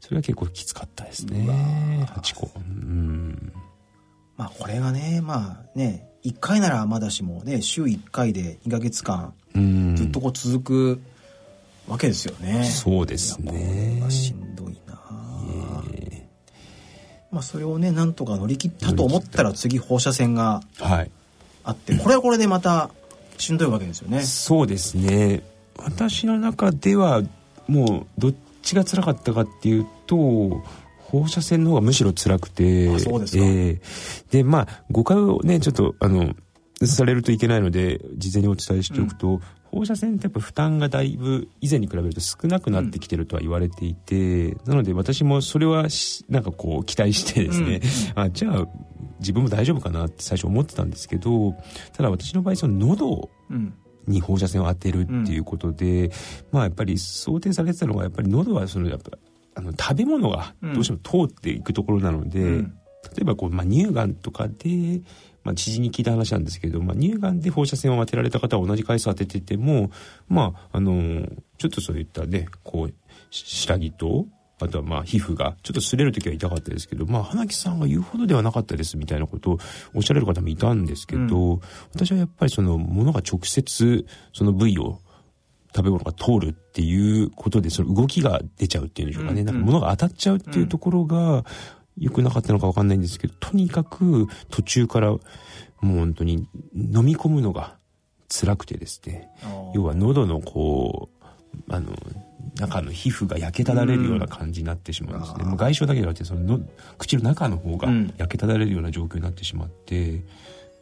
[0.00, 2.06] それは結構きつかったですね。
[2.16, 3.52] 8個うん。
[4.36, 9.34] まあこれがねまあね1回ならまだしもね週1回で2か月間
[9.96, 11.00] ずっとこう続く
[11.86, 12.64] わけですよね。
[12.64, 14.04] そうですね。
[14.08, 15.00] しんどいな
[17.30, 20.62] まあそれをねなんとか乗り切ったと思ったら次放射線が
[21.64, 22.90] あって、これはこれでまた
[23.42, 24.22] しんどいわけですよね。
[24.22, 25.42] そうですね。
[25.76, 27.22] 私の中では
[27.66, 30.62] もうどっちが辛かったかっていうと
[30.98, 32.98] 放射線の方がむしろ辛くて。
[33.00, 36.34] そうですか、えー、でまあ誤解をねちょっとあの
[36.86, 39.40] されるといけないので事前にお伝えしておくと、うん、
[39.70, 45.86] 放射線ってやっぱ負担がだいぶ以前に比べると少なくなってきてるとは言われていて、うん、なので私もそれは
[46.28, 47.80] なんかこう期待してですね、
[48.16, 48.66] うん、あじゃあ
[49.20, 51.54] 自分も大丈夫かなって最初思ってたんですけど
[51.92, 53.30] ただ私の場合その喉
[54.06, 56.10] に放射線を当てるっていうことで、うん、
[56.52, 59.12] まあやっぱり想定されてたのがやっぱり喉はそのやっぱ
[59.54, 62.74] あの食べ物がどうしても通っていくところなので、うん、
[63.14, 65.02] 例えばこう、まあ、乳がんとかで、
[65.44, 69.90] まあ、知人に聞いた話なんですけど、まあ、乳がんで放射線を当てられた方は同じ回数当ててても
[70.28, 71.26] まああの
[71.58, 72.94] ちょっとそういったねこう
[73.30, 74.26] 下着と
[74.62, 79.58] あとはまあ皮膚がちょっと擦れる時は痛かったですけど、まあ花木さんが言うほどではなかったですみたいなことを
[79.94, 81.60] おっしゃられる方もいたんですけど、うん、
[81.94, 85.00] 私はやっぱりそのものが直接その部位を
[85.74, 91.44] 食べ物が通るっていうことでその動きが出ちゃうっていうんでしょうかね、うんうん、なんか物が当たっちゃうっていうところが
[91.98, 95.20] 良くなかったのか分かんないんですけどとにかく途中からも
[95.82, 97.76] う本当に飲み込むのが
[98.28, 99.28] 辛くてですね。
[99.74, 101.24] 要は喉のこう
[101.68, 101.92] あの
[102.56, 106.60] 中の皮膚が焼けただれるような感じになってしまうんですね、もう外傷だけじゃなくてそのの
[106.98, 107.88] 口の中の方が
[108.18, 110.22] 焼けただれるような状況になってしまって、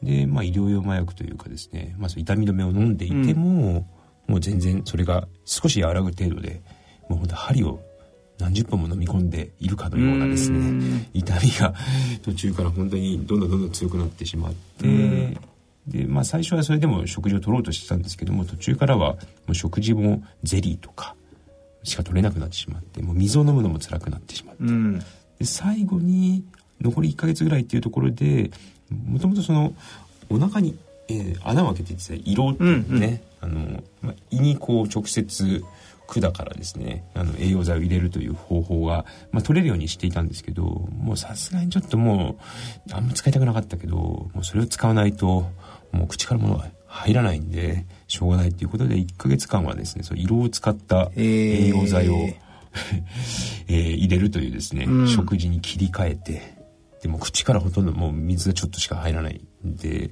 [0.03, 3.87] で、まあ、医療用麻薬というかですね、まあ、痛み止めを飲んでいても、
[4.27, 6.63] もう全然それが少し和らぐ程度で
[7.09, 7.81] もうほんと針を
[8.39, 11.75] 何十本も飲み込んでいるかのようなですね痛みが
[12.23, 15.37] 途中から本当にどんどんどんどん強くなってしまって
[15.87, 19.19] で、まあ、最初はそれでも食事を取ろうとしてたんですけども途中からはも
[19.49, 21.17] う食事もゼリーとか
[21.83, 25.05] しか取れなくなってしまってもう水を飲むのも辛くなってしまって、うん、で
[25.45, 26.45] 最後に
[26.81, 28.51] 残り1か月ぐらいっていうところで
[28.91, 29.75] もともとその
[30.29, 30.79] お腹に、
[31.09, 35.63] えー、穴を開けてですね胃ろうってね、うんうん、あの、まあ、胃にこう直接
[36.19, 42.37] 管からですねあの栄養剤を入れるという方法が、まあ、取れるようにしていたんですけどもうさすがにちょっとも
[42.89, 45.47] うあんま使いたくなかったけどもうそれを使わないと
[45.93, 52.29] もう口から物が入らないんでしょうがないっていうことで1ヶ月間はですねその色を使った栄養剤を、
[53.69, 56.59] えー、入れるというですね、うん、食事に切り替えて
[57.01, 60.11] でも口からほとんどもう水がちょっとしか入らないんで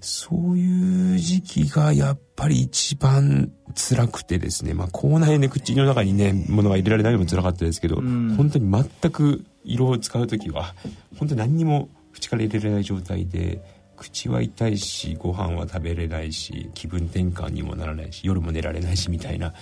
[0.00, 10.74] そういう時期がやっぱり一番辛くてですねまあ口内ね口の中にね物が入れられないのも辛かったですけど、うん、本当に全く色を使う時は
[11.18, 13.62] 本当に何にも口から入れられない状態で
[14.04, 19.54] 口は痛いしご飯は食べれないし気分転換にもならないし夜も寝られないしみたいな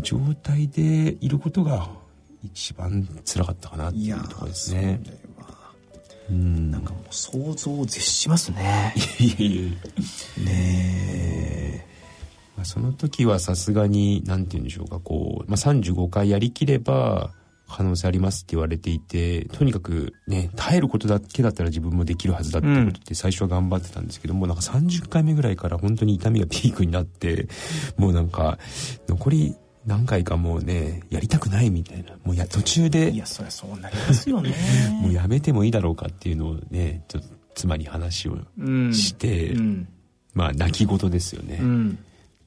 [0.00, 1.88] 状態でいることが
[2.42, 5.00] 一番辛かったかなっていうところですね。
[6.28, 8.92] うん、なんかもう想像を絶しますね。
[9.20, 9.70] いやいや
[10.44, 11.86] ねえ。
[12.56, 17.30] まあ、その時はさすがに何て言うんでしょうかこう、まあ、35回やりきれば
[17.68, 27.48] 可能性ありますって言われていてとにかくね耐えることだけだったら自分もできるはずだってことで最初は頑張ってたんですけど、うん、もうなんか30回目ぐらいから本当に痛みがピークになって
[27.98, 28.58] もうなんか
[29.08, 32.16] 残り何回かもうねやりたくないみたいな。
[32.24, 34.54] もうや途中でいやそりゃそうなりますよね。
[35.00, 38.36] もうやめてもいいだろうかっていうのをねちょっと妻に話を
[38.92, 39.58] して、うん。
[39.58, 39.88] うん、
[40.34, 41.60] まあ泣き言ですよね、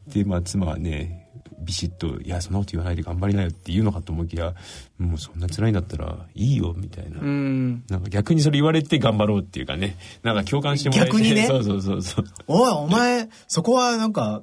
[0.07, 1.28] でまあ妻はね
[1.61, 4.53] ビシッと「いやそんなこと言わないで頑張りなよ」って言うのかと思いきや
[4.97, 11.11] もうそんな辛いんだったらいいよみたいな、ん、なんか逆にそれ言われて頑張ろうっていうかねなんか共感してもらえて。
[11.11, 12.25] 逆にねそうそうそうそう。
[12.47, 14.41] おいお前そこはなんか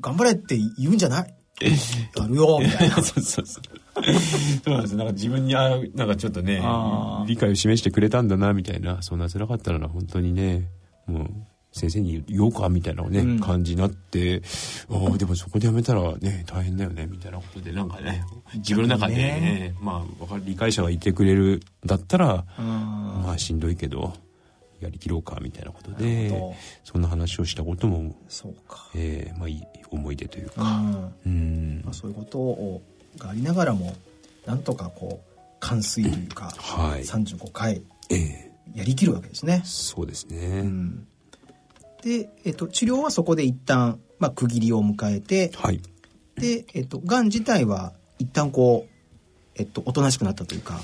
[0.00, 1.34] 頑張れって言うんじゃない？
[2.16, 3.62] やるよみたいなそうそうそう。
[4.64, 6.62] そうなんですなんか自分にあなんかちょっとね
[7.26, 9.02] 理解を示してくれたんだなみたいな。
[9.02, 10.68] そんな辛かったら本当にね。
[11.06, 11.30] もう
[11.72, 14.42] 先生に言おうかみたいなね、うん、感じになって
[14.90, 18.24] ああでもそこでやめたらね大変だよねみたいなことでなんかね
[18.56, 24.12] 自分の中でね、ね、まあ理解者がいてくれるだったらまあしんどいけど
[24.80, 26.30] やりきろうかみたいなことで
[26.84, 30.82] そんな話をしたこともそうか、えー、まあいい思い出というか、
[31.24, 32.82] うん、まあ、そういうことを
[33.18, 33.94] がありながらも
[34.46, 37.82] なんとかこう完遂というか、はい、35回
[38.74, 39.62] やりきるわけですね。
[39.64, 41.06] そうですね、うん
[42.02, 45.80] で、えっと、治療はそこで一旦、まあ、区切りを迎えて、はい、
[46.36, 48.90] で、えっと、がん自体は一旦こう、
[49.56, 50.80] えっと、おとなしくなったというか。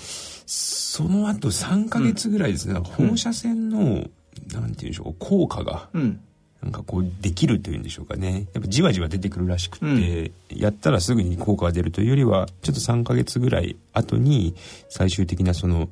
[0.48, 4.10] その後3か月ぐらいですね、うん、放射線の、うん、
[4.52, 6.20] なんていうんでしょう、効果が、うん、
[6.62, 8.46] なんかこう、できるというんでしょうかね。
[8.54, 14.54] やっぱじわじわ出てくるらしくて、うん、やったらすぐに効果が出るというよりは、ちょっと3か月ぐらい後に、
[14.88, 15.88] 最終的なその、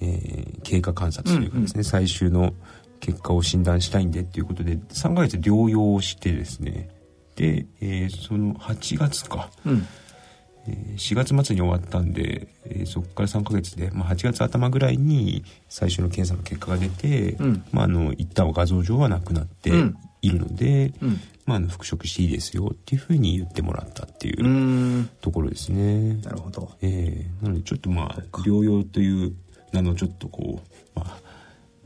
[0.00, 2.52] えー、経過観察というかですね、うんうん、最終の
[3.00, 6.88] 結果を診断したいんでっていうことで3ヶ月療養をしてですね。
[7.36, 9.86] で、えー、その8月か、うん。
[10.68, 19.70] えー、4月末に終わったんで、えー、そこから3ヶ月で、まあ、8月頭ぐらいに最初の検査の結果が出て、うん、まあ、あの一旦は画像上はなくなって
[20.22, 26.14] いるので、うん、まあ、あの復職していいですよっていうふうに言ってもらったっていうところですね。
[26.22, 29.34] なるほど、えー、なのでちょっとまあ療養という
[29.72, 31.18] 名のちょっとこう、まあ、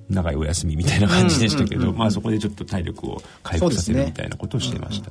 [0.08, 5.10] 長いお休みみたいな感じでしたけど、まあそこでちょっと体力を回復させるみたいなことをしてました。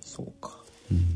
[0.00, 0.58] そう、ねうん、か。
[0.90, 1.06] うん、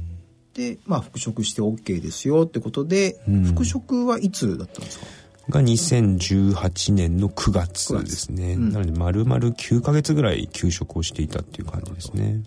[0.55, 5.07] で、まあ復職して OK ですよってことで、うん、復職はいつだったんですか？
[5.49, 8.55] が2018年の9月ですね。
[8.55, 12.43] うん、なので丸々9ヶ月ぐらい休職をしていたっていう感じですね。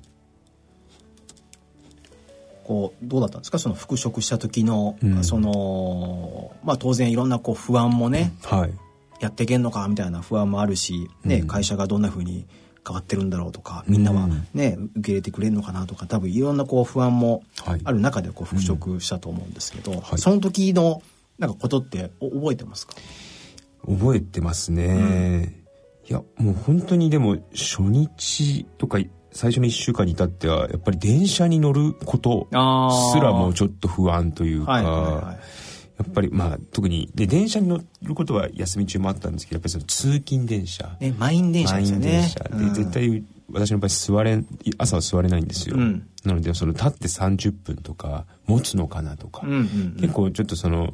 [2.65, 3.57] こうどうだったんですか？
[3.57, 8.73] その復職した時の、うん、そのまあ当然いろんなこう不安もね、はい、
[9.19, 12.47] やっていけんのかみたいな不安もあるし、ね、うん、会社がどんなふうに
[12.87, 17.43] 変わってるんだろうとかみんなはね、うん、受け入れてくれるのかなとか多分いろんなこう不安も
[17.83, 21.01] ある中でこう復職したと思うんですけど、はい、その時の
[21.37, 22.95] なんかことって覚えてますか？
[23.85, 25.63] 覚えてますね、
[26.09, 28.99] いやもう本当にでも初日とか
[29.31, 35.37] 最初の1週間に至ってはやっぱり電車に乗ることすらもちょっと不安というか、
[35.99, 42.07] やっぱりまあ特にで電車に乗ることは休み中もあったんですけどやっぱりその通勤電車、ね、満員電車ですよね。
[42.07, 42.39] 満員電車。
[42.39, 44.43] で、うん、絶対私の場合座れ
[44.77, 50.93] 朝は座れないんですよ、うん、なのでその立って30分とか持つのかなとか、うんうんうん、結構ちょっとその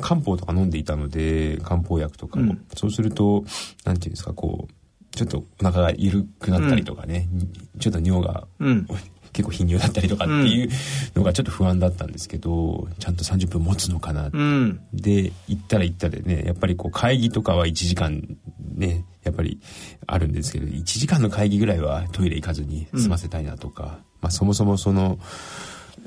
[0.00, 3.44] 漢方とか飲んでいたので漢方薬とかも、うん、そうすると
[3.84, 4.72] なんていうんですかこう
[5.16, 8.86] ちょっとお腹が緩くなったりとかね、うん、ちょっと尿が、うん、
[9.32, 10.70] 結構頻尿だったりとかっていう
[11.14, 18.36] のがちょっと不安だったんですけど、ちゃんと30分持つのかな、うん、で行ったら行ったでねやっぱりこう会議とかは1時間
[18.74, 19.60] ねやっぱり
[20.06, 25.18] あるんですけど1時間の会議ぐらいはトイレ行かずに済ませたいなとか、まあ、そもそもその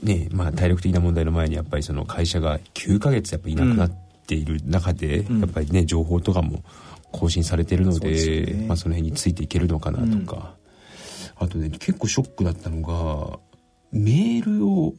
[0.01, 3.91] ねまあ体力的な問題の前にやっぱりその会社が9ヶ月やっぱいなくなっ
[4.25, 6.63] ている中で、やっぱりね情報とかも
[7.11, 10.60] 更新されてるのでそ、ね、まあ、その辺についていけるのかなとか、うん、
[11.41, 13.39] あとね結構ショックだったのが
[13.91, 14.93] メールを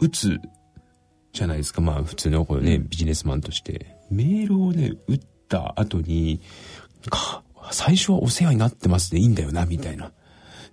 [0.00, 0.40] 打つ
[1.32, 1.80] じゃないですか。
[1.80, 3.96] まあ普通のこれね、うん、ビジネスマンとして。
[4.10, 6.40] メールをね打った後に
[7.70, 10.10] 最初はお世話になってますでいいんだよなみたいな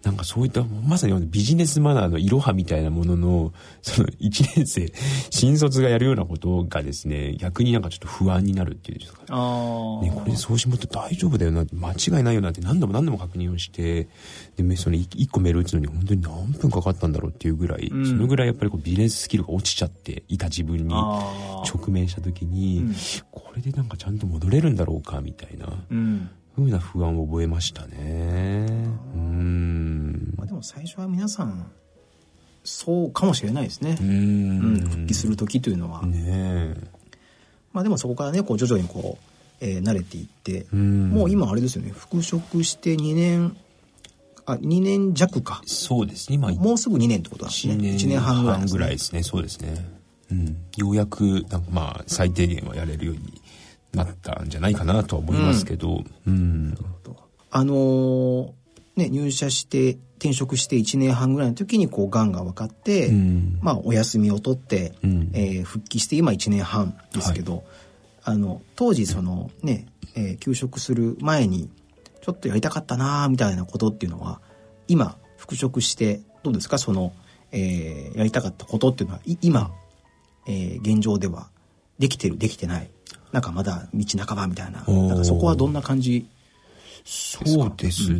[0.03, 4.91] なんかそういったまさにビジネスマナーのいろはみたいなものの その1年生
[5.29, 9.27] 新卒がやるようなことがですね逆になんかちょっと不安になるっていうんですかね。
[9.27, 14.07] これで送信もって大丈夫だよな間違いないよなって何度も何度も確認をして
[14.55, 22.95] でその1個メール打つのに本当に何分かかったんだろうっていうぐらい、うん、そのぐらいやっぱりこうビジネススキルが落ちちゃっていた自分に直面した時に、うん、
[23.31, 25.67] これでなんかちゃんと戻れるんだろうかみたいな。
[25.89, 28.65] うんふうな不安を覚えましたね。
[29.13, 30.33] うん。
[30.37, 31.71] まあでも最初は皆さん、
[32.63, 33.95] そうかもしれないですね。
[34.01, 36.03] うん,、復帰する時というのは。
[36.07, 36.73] ね
[37.73, 39.23] まあでもそこからね、こう徐々にこう、
[39.61, 43.55] えー、慣れていって、うもう今あれですよね、復職して2年、
[44.47, 45.61] あ、2年弱か。
[45.67, 46.51] そうですね、今。
[46.53, 47.75] もうすぐ2年ってことなんですね。
[47.75, 49.87] 1年半ぐらい、ね、ぐらいですね、そうですね。
[50.31, 50.57] うん。
[50.75, 53.41] ようやく、なんかまあ、最低限はやれるように
[54.03, 56.03] なったんじゃないかなとは思いますけど。
[56.25, 56.77] うん。
[57.49, 58.51] あのー、
[58.95, 67.63] ね、入社して転職して1年半ぐらいの時にこうがんが分かって、うん、まあお休みを取って、うん、えー、復帰して今1年半ですけど、はい、
[68.23, 69.85] あの当時そのね、
[70.15, 71.69] えー、休職する前に
[72.21, 74.41] ちょっとやりたかったなみたいなことっていうのは
[74.87, 76.79] 今復職してどうですか？
[76.79, 77.13] その、
[77.51, 79.71] えー、やりたかったことっていうのは今、
[80.47, 81.49] えー、現状では
[81.99, 82.89] できてるできてない
[83.31, 84.83] なんかまだ道半ばみたいな。
[84.83, 86.27] なんかそこはどんな感じ？
[87.05, 88.19] そうですね、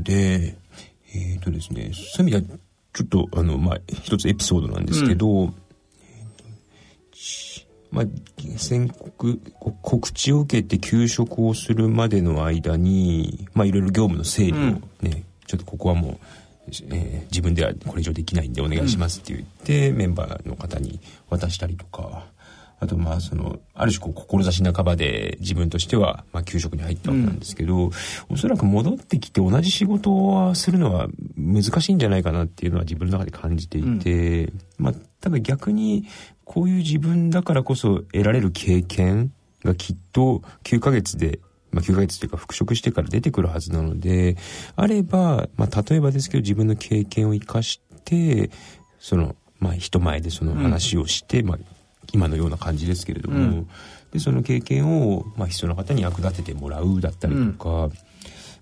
[1.14, 2.60] うん、えっ、ー、とですねそういう意味では
[2.94, 5.56] ちょっとあのまあ一つエピソードなんですけど、うん、
[7.92, 8.06] まあ、
[8.58, 9.42] 宣告
[9.82, 15.12] 告知を受けて休職をするまでの間に、まあ、いろいろ業務の整理をね、うん、
[15.46, 16.18] ちょっとここはもう、
[16.70, 21.00] えー、自分ではこれ以上できないんでお願いしますって言って、メンバーの方に
[21.30, 22.26] 渡したりとか
[22.80, 27.92] あとまあそのある種こう志半ばで自分としてはまあ給食に入ったわけなんですけど、うん、
[28.30, 36.08] おそらく戻ってきて同じ仕事をするのは難しいんじゃないかなっていうのは自分の中で感じていて、うん、まあただ逆に
[36.46, 44.38] こういう自分だからこそ得られる経験がきっと9ヶ月でまあ、9ヶ月というか復職してから出てくるはずなので、
[44.76, 48.50] あれば、まあ、例えばですけど自分の経験を生かして、
[49.00, 51.58] その、まあ、人前でその話をして、うん、まあ、
[52.14, 53.70] 今のような感じですけれども、うん、
[54.12, 57.92] でその経験を、まあ、必要な方に役立ててもらうだったりとか、うん、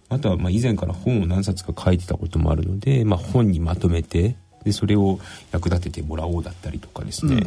[0.09, 5.19] あとはまあ以前から本を何冊か書いてたこともあるので、まあ、本にまとめてでそれを
[5.51, 7.41] 役立ててもらおうだったりとかですね、うん、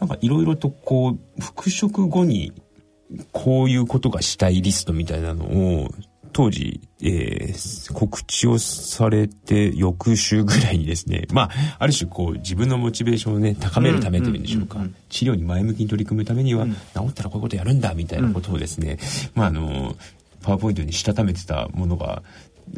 [0.00, 2.52] なんかいろいろとこう復職後に
[3.30, 5.90] こういうことがしたいリストみたいなのを
[6.32, 16.78] 当時、えー、告知をされて翌週ぐらいにですね、 まあ、ある種こう自分のモチベーションをね、高めるためというんでしょうか、治療に前向きに取り組むためには、うん、治
[17.08, 18.98] ったらこういうことやるんだみたいなことをですね、
[19.34, 19.96] うん、まああの、
[20.42, 22.22] パワーポイントにしたためてたものが、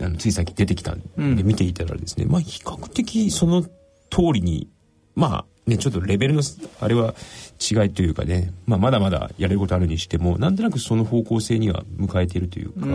[0.00, 3.70] あのついさっき出てきたんで見ていたらですね、うん、まあ比較的その通
[4.34, 4.68] りに、
[5.14, 6.42] まあね、ちょっとレベルの、
[6.80, 7.14] あれは
[7.58, 12.86] 違いというかね、まあ、まだまだやれることあるにしても、なんとなくその方向性には迎えているというか、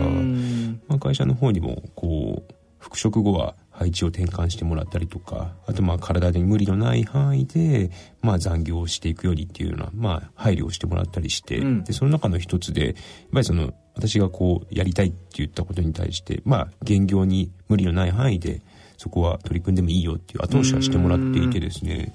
[0.86, 7.90] まあ、会社の方にも、こう、復職後は配置を転換してもらったりとかあとまあ体に無理のない範囲で、
[8.20, 12.94] まあ、残業をしていくようにっていうような、まあ、配慮をしてもらったりして、うん、でその中の一つでやっ
[13.32, 18.62] ぱりその私がこうやりたいって言ったことに対してまあ現業に無理のない範囲で
[19.00, 22.14] そこは取り組んでもいいよっていう後押しはしてもらっていてですね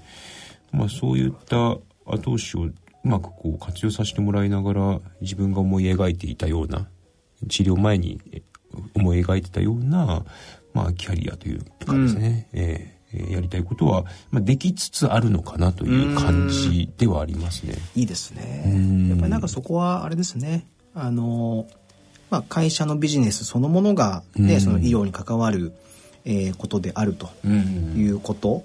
[0.72, 2.74] まあそういった後押しをう
[3.04, 6.88] まくこう活用させてもらいながら自分が思い描いていたような
[7.50, 8.22] 治療前に
[8.94, 10.26] 思い描いてたような、
[10.76, 17.74] まあ、キャリアというかですね、うん、えー、やりたいことは、まあ、できつつあるのかなという感じではありますね。
[17.96, 19.08] いいですね。
[19.10, 20.68] やっぱりなんかそこはあれですね。
[20.94, 21.66] あの、
[22.30, 25.74] まあ、会社のビジネスそのものがね、その医療に関わる、
[26.26, 28.64] えー、ことであるということ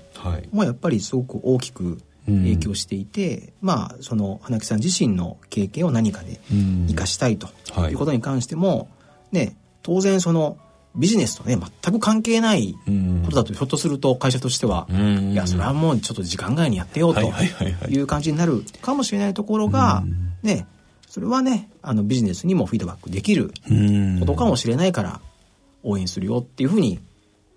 [0.53, 6.41] もやっぱりすごく大きく影響していて、うん、まあその花木さん自身の経験を何かで
[6.89, 7.49] 生かしたいと
[7.91, 7.95] い。
[7.95, 8.89] うことに関しても、
[9.33, 10.59] ね当然その
[10.95, 12.75] ビジネスとね全く関係ない
[13.25, 17.21] ことだとひょっとすると会社としては、いやそれはもうちょっと時間外にやってようと
[17.89, 20.05] いう感じになるかもしれないところが、
[20.43, 20.67] ね
[21.09, 23.53] それはねあのビジネスにもフィードバックできる
[24.21, 25.21] ことかもしれないから
[25.83, 27.01] 応援するよっていうふうに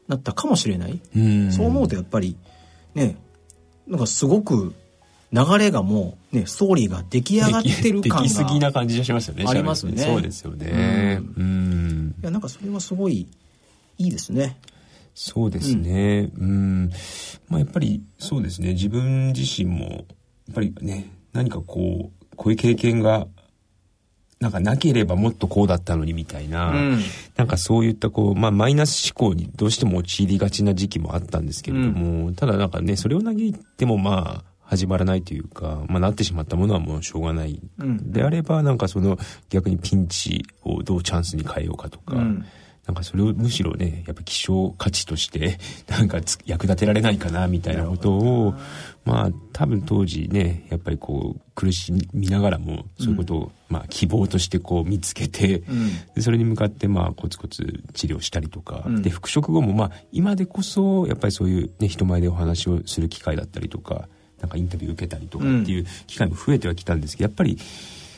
[0.07, 0.99] なったかもしれない、
[1.51, 2.37] そう思うとやっぱり
[2.93, 3.17] ね
[3.87, 4.73] なんかすごく
[5.31, 10.03] 流れがもうねストーリーが出来上がってる感がすぎな感じがしますよねありますよね。
[10.03, 11.19] そうですよね。
[11.35, 12.15] うん。
[12.21, 13.27] いやなんかそれはすごい
[13.97, 14.57] いいですね。
[15.15, 16.31] そうですね。
[16.37, 16.91] うん、
[17.49, 18.73] まあやっぱりそうですね。
[18.73, 20.05] 自分自身もやっ
[20.53, 23.27] ぱりね何かこうこういう経験が
[24.43, 26.99] なんかなければもっとこうだったのにみたいな、うん、
[27.37, 39.17] なんかそういったこう、まあマイナス思考にどうしても陥りがちな時期もあったんですけれども、うん、ただなんかね、それを嘆いてもまあ、始まらないというか、まあ、なってしまったものはもうしょうがない、うん、であればなんかその
[39.49, 42.45] 逆にピンチをどうチャンスに変えようかとか、うん、
[42.87, 48.55] なんかそれをむしろねやっぱ希少価値としてなんか役立てられないかなみたいなことを
[49.05, 55.63] まあ多分当時ねやっぱりこう苦しみながらもそういうことを、まあ希望としてこう見つけて、
[56.15, 64.07] でそれに向かってまあコツコツ治療したりとか、で復職後もまあ今でこそやっぱりそういうね人前でお話をする機会だったりとか
[64.39, 67.57] なんかインタビュー受けたりとかっていう機会も増えてはきたんですけどやっぱり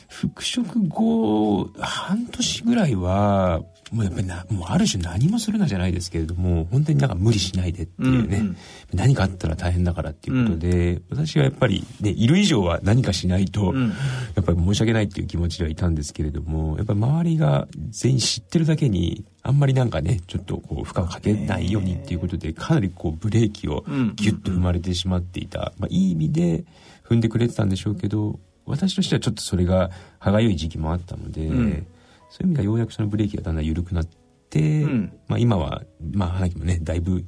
[0.08, 3.62] 復職後半年ぐらいは
[3.92, 8.56] もうやっぱりなもうある種何もするなじゃないですけれども本当になんか無理しないでっていうね、うんうん、
[8.94, 13.94] 何かあったら大変だからっていうことで、うん、私はやっぱり、ね、いる以上は何かしないと、うん、や
[14.40, 23.84] っぱり申し訳ないっていう気持ちではいたんですけれどもやっぱり周りが全員知ってるだけにあんまりなんかねちょっとこう負荷をかけないようにっていうことでかなりこうブレーキを
[24.16, 26.64] ギュッと踏まれてしまっていた、まあ、いい意味で
[27.08, 31.86] 踏んでくれてたんでしょうけど私としてはちょっとそれが歯がゆい時期もあったので、うん、
[32.30, 34.06] そういう意味ではようやくそのブレーキがだんだん緩くなっ
[34.50, 37.24] て、うん、まあ、今は、まあ、花木もねだいぶ、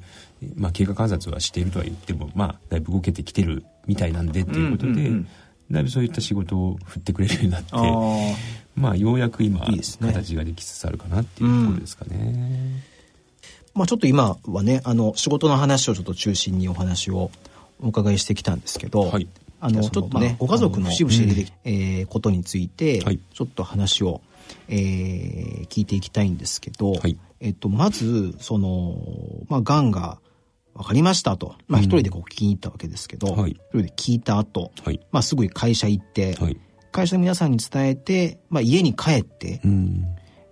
[0.57, 5.05] まあ、経過観察はしているとは言っても、まあ、だいぶ動けてきてるみたいなんでっていうことで、うんうん。
[5.05, 5.29] うん、
[5.71, 7.75] だいぶそういった仕事を振ってくれるようになって
[8.75, 12.85] まあようやく今ね、形ができつつあるかなっていうところですかね。
[13.75, 17.31] まあ、ちょっと今はねあの仕事の話をちょっと中心にお話を
[17.81, 19.29] お伺いしてきたんですけど、はい、
[19.61, 24.21] あのちょっとね、ご家族の節々で出てきえー、ことについて、はい、ちょっと話を、
[24.69, 28.97] えー、聞いていきたいんですけど、はい、えっと、まずその
[29.49, 30.19] まあがんが
[30.75, 36.57] 分かりましたと、まあ、一人でこう聞きに行ったわけですけど、うん、一人で聞いた後、はい、まあすぐ会社行って、はい、
[36.93, 40.05] 会社の皆さんに伝えて、まあ、家に帰って、うん、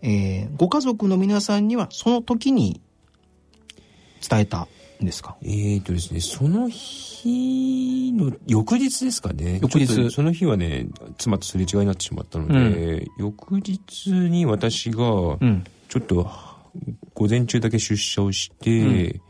[0.02, 2.80] えー、ご家族の皆さんにはその時に
[4.28, 4.62] 伝えた。
[4.62, 4.68] ん
[5.00, 5.36] ですか？
[5.42, 9.58] えっ、とですねその日の翌日ですかね。
[9.62, 10.10] 翌日。
[10.10, 10.86] その日はね
[11.18, 15.38] 妻とすれ違いになってしまったので、うん、翌日に私がちょ
[15.98, 16.30] っと
[17.14, 19.20] 午前中だけ出社をして、うん、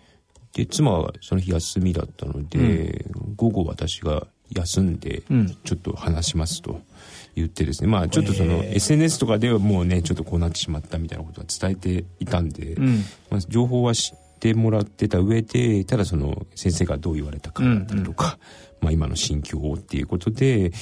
[0.52, 5.22] で妻はその日休みだったので、うん、午後私が休んで
[5.64, 6.80] ちょっと話しますと。
[7.34, 7.88] 言ってですね。
[7.88, 12.76] まあちょっとその SNS とかではもうねちょっとこうなってしまったみたいなことは伝えていたんで、
[13.28, 18.38] まあ、情報は知ってもらってた上でただその先生がどう言われたかだったりとか、うんうん、
[18.80, 20.72] まあ、今の心境っていうことで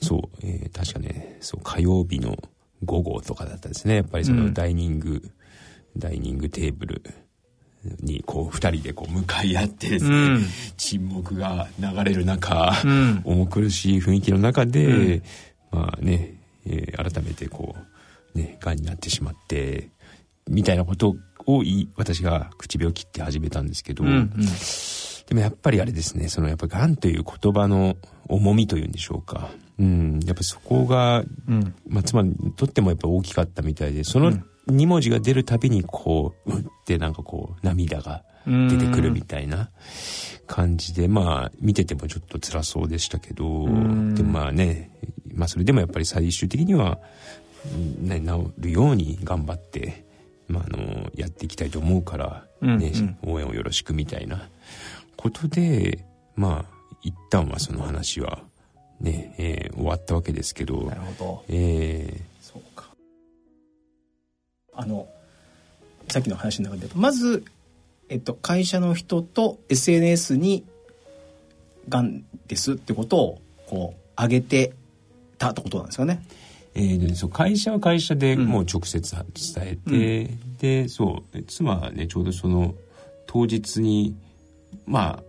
[0.00, 2.36] そう、えー、確かねそう火曜日の
[2.84, 3.96] 午後とかだったですね。
[3.96, 5.32] やっぱりそのダイニング、うん、
[5.98, 7.02] ダイニングテーブル
[8.00, 10.46] にこう二人でこう向かい合ってですね、うん、
[10.76, 15.22] 沈黙が流れる中、うん、重苦しい雰囲気の中で、うん、
[15.72, 16.34] まあね、
[16.66, 17.74] えー、改めてこ
[18.34, 19.90] うねがんになってしまって
[20.48, 21.62] みたいなことを
[21.96, 24.30] 私が口を切って始めたんですけど、うんうん、
[25.26, 27.96] でもやっぱりあれですねそのやっぱがんという言葉の
[28.28, 34.32] 重みというんでしょうか、うん、やっぱそこが、うん、まあ、妻にとってもやっぱ大きかったみたいでその
[34.68, 39.70] 2文字が出るたびにこううんってなんかこう涙が出てくるみたいな
[40.46, 43.66] 感じで、まあ、見ててもちょっと辛そうでしたけど、
[44.14, 44.90] でまあね、
[45.32, 46.98] まあそれでもやっぱり最終的には、
[48.00, 50.04] ね、治るように頑張って、
[50.50, 54.48] まあ、あの、やっていきたいと思うから、ね、うんうん、応援をよろしくみたいな
[55.16, 58.42] ことで、まあ、一旦はその話は
[59.00, 60.82] ね、えー、終わったわけですけど。
[60.82, 61.44] なるほど。
[61.48, 62.90] えー、そうか。
[64.74, 65.08] あの、
[66.08, 67.44] さっきの話の中で、まず、
[68.08, 70.64] えっと、会社の人と SNS に、
[71.88, 74.72] がんですってことを、こう、上げて
[75.38, 76.22] たってことなんですよね。
[76.74, 79.24] えー、でそう会社は会社でもう直接伝
[79.58, 82.74] えて、うん、でそう妻はねちょうどその
[83.26, 84.16] 当日に
[84.86, 85.22] まあ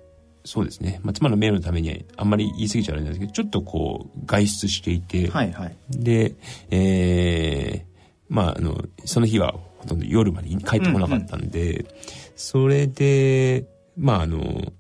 [0.44, 6.36] そうですね、まあ、妻の名誉のためにあんまり言い過ぎちゃあれなんですけどちょっとこう外出していて、はいはい、で、
[6.70, 11.88] えー、まああのその日はほとんど夜まで帰ってこなかったんで、うんうん、
[12.36, 13.66] それで
[13.98, 14.74] まああの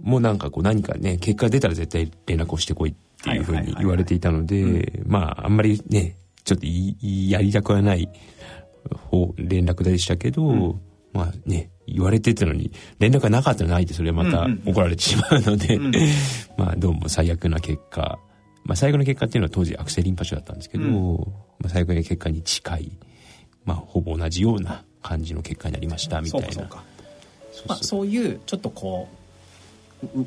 [0.00, 8.08] もうなんかこう何かね結果出たら絶対連絡をしてこいっていうふうに言われていたので、まああんまりねちょっとやりたくはない
[9.10, 10.80] 方連絡でしたけど、うん、
[11.12, 15.78] まあね言われてたのに連絡がなかったらないってそれはまた怒られてしまうので、
[16.56, 18.18] まあどうも最悪な結果
[18.64, 21.18] まあ最悪の結果っていうのは当時悪性リンパ腫だったんですけど、うん、
[21.60, 22.92] まあ最悪な結果に近い
[23.64, 26.52] まあほぼ同じような感じの結果になりましたみたいな。
[26.52, 26.66] そう
[27.68, 29.15] まあ、そういうちょっとこう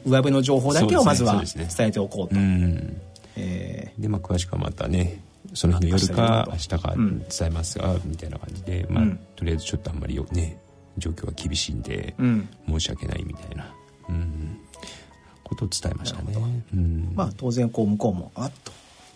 [0.06, 2.36] 上辺の情報だけをまずは伝えておこうと。
[2.36, 3.02] うん
[3.36, 9.06] え、でまあ詳しくはまたねその日の夜か明日か伝えますが、みたいな感じで、まあ、
[9.36, 10.60] とりあえずちょっとあんまりよね
[10.98, 12.16] 状況が厳しいんで、
[12.68, 13.74] 申し訳ないみたいな、
[14.10, 14.60] うん、
[15.44, 16.36] ことを伝えましたね。
[16.74, 18.72] うん、まあ当然こう向こうもあっと、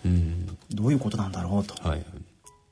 [0.06, 2.06] うん、どういうことなんだろうと、はい、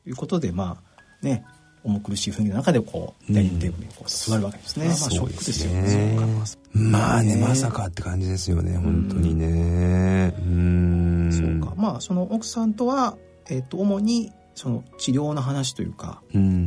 [0.08, 0.82] いうことでま
[1.22, 1.46] あね
[1.84, 4.86] 重苦しい雰囲気の中でこうダイニングテーブルにこう座るわけですね。
[4.88, 6.18] まあショックですよね。
[6.74, 10.34] まあね、まさかって感じですよね、本当にね。
[10.40, 11.30] うん。
[11.32, 11.76] そうか。
[11.76, 13.18] まあその奥さんとは、
[13.50, 16.22] えっ、と、主にその治療の話というか、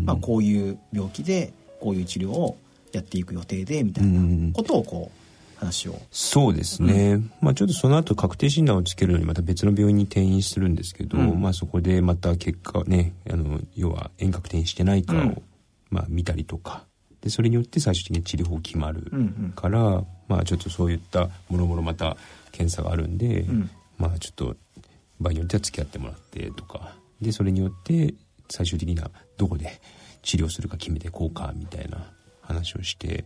[0.05, 2.57] まあこういう病気でこういう治療を
[2.93, 5.24] やっていく予定でみたいなことをこう
[5.65, 6.01] 話を。
[6.11, 15.43] そうですね、うん、まあちょっとその後確定診断をつけるのにまた別の病院に転院するんですけど、うん、まあそこでまた結果ねあの要は遠隔転院してないかを、うん、
[15.91, 16.85] まあ見たりとか。
[17.21, 19.11] でそれによって最終的に治療法決まる
[19.57, 22.19] から、うんうん、まあちょっとそういったもろもろまた
[22.53, 23.47] 検査があるんで、
[23.97, 24.57] まあちょっと
[25.19, 26.95] 場合によっては付き合ってもらってとか。
[27.23, 28.13] でそれによって
[28.51, 29.81] 最終的にはどこで
[30.21, 32.13] 治療するか決めてこうかみたいな
[32.43, 33.25] 話をして、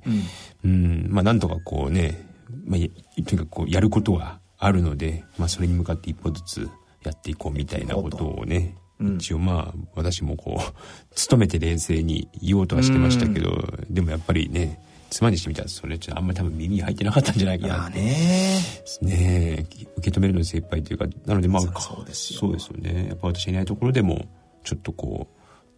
[0.64, 1.07] うん、うん。
[1.11, 2.27] まあなんとかこうね、
[2.64, 2.80] まあ、
[3.22, 6.68] とにかくこうやることはあるので、まあ、それに向かって一歩ずつ
[7.05, 13.53] やっていこうみたいなことをね、うん、一応まあ私もこう努めて冷静に言おうとはしてましたけど、う
[13.90, 14.80] ん、でもやっぱりね
[15.11, 17.99] 妻にしてみたらそれちょっとあんまり多分耳に入ってなかったんじゃないかなって。
[17.99, 18.61] ね。
[19.01, 22.53] ね受け止めるの精一杯というかなのでまあそうですよ。
[22.78, 23.07] ね。
[23.09, 24.26] やっぱ私いないところでも
[24.64, 25.28] ちょっとこ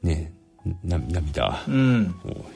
[0.03, 0.33] うね
[0.85, 1.51] 涙を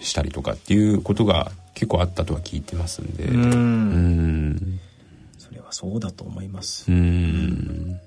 [0.00, 3.24] したりとかっていうことが結構あったとは聞いてますんで。
[3.24, 4.80] うん。
[5.38, 6.90] それはそうだと思います。
[6.90, 8.00] うん。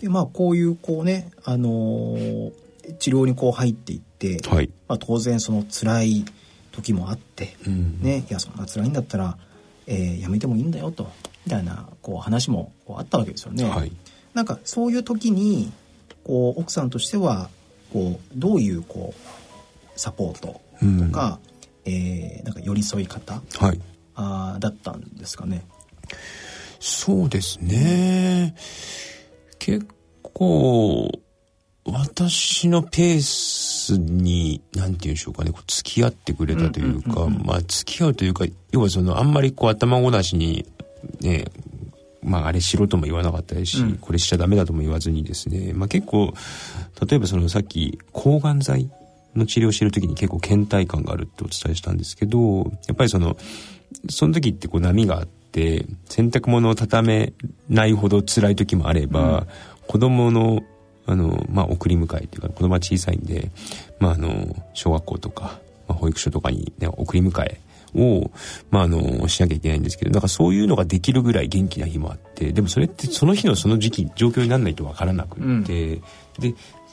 [0.00, 2.52] でまあこういうこうねあのー、
[2.98, 6.24] 治療にこう入っていって、はい、まあ、当然その辛い
[6.72, 9.36] 時もあって、うん、ねいやそんな辛いんだったら、
[9.86, 11.10] えー、やめてもいいんだよと
[11.44, 13.64] みたいなこう話もこうあったわけですよね。
[13.64, 13.92] はい、
[14.32, 15.70] なんかそういう時に
[16.24, 17.50] こう奥さんとしては
[17.92, 19.39] こうどういうこう
[20.00, 21.38] サポートとか、
[21.84, 23.80] うん、えー、なんか寄り添い方、はい、
[24.14, 25.66] あだったんですかね。
[26.80, 28.54] そうですね。
[29.58, 29.86] 結
[30.22, 31.10] 構
[31.84, 35.52] 私のペースに何て言うんでしょうかね。
[35.66, 40.64] 付き合ってくれたというか、まあ付き合うというか要はそのあんまりこう頭ごなしに
[41.20, 41.44] ね
[42.22, 46.34] まあ、あれしろとも言わなかったですし、うん、これしちゃダメだとも言わずにですね、まあ、結構
[47.08, 48.90] 例えばそのさっき抗がん剤
[49.36, 53.36] の治療をしてる時に結構倦怠感があるってお伝えしたんですけどやっぱりその
[54.08, 57.32] その時ってこう波があって洗濯物を畳め
[57.68, 59.46] ないほど辛い時もあれば、うん、
[59.86, 60.60] 子供の
[61.06, 63.50] あの、まあ、送り迎えっていうか子供は小さいんで、
[63.98, 65.58] まあ、あの小学校とか、
[65.88, 67.60] まあ、保育所とかに、ね、送り迎え
[67.94, 68.30] を、
[68.70, 76.00] まあ、あの、しなきゃいけないんですけど、なんかそういうのができるぐらい元気な日もあって、でもそれってその日のその時期、状況にならないとわからなくって、うん、で、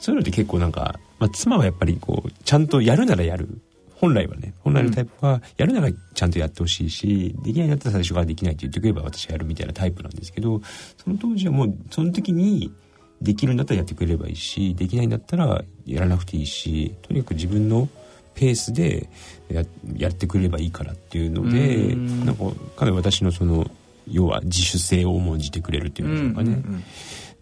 [0.00, 3.60] そういうのって結構なんか、まあ、妻はやっぱりこう、ちゃんとやるならやる。
[3.96, 10.60] 本来はね、本来のタイプは、やるならちゃんとやってほしいし、できないんだったら最初からできないって言ってくれば私はやるみたいなタイプなんですけど、
[11.02, 12.72] その当時はもう、その時に、
[13.20, 17.88] できるんだったらやってくれればいいし、できないんだったらやらなくていいし、とにかく自分の
[18.34, 19.08] ペースで
[19.48, 19.64] や
[19.96, 22.44] やってくれればいいからっていうのでなんか
[22.76, 23.68] かなり私のその
[24.06, 26.50] 要は自主性を重んじてくれるっていうんでしょうかね。
[26.50, 26.84] うんうんうん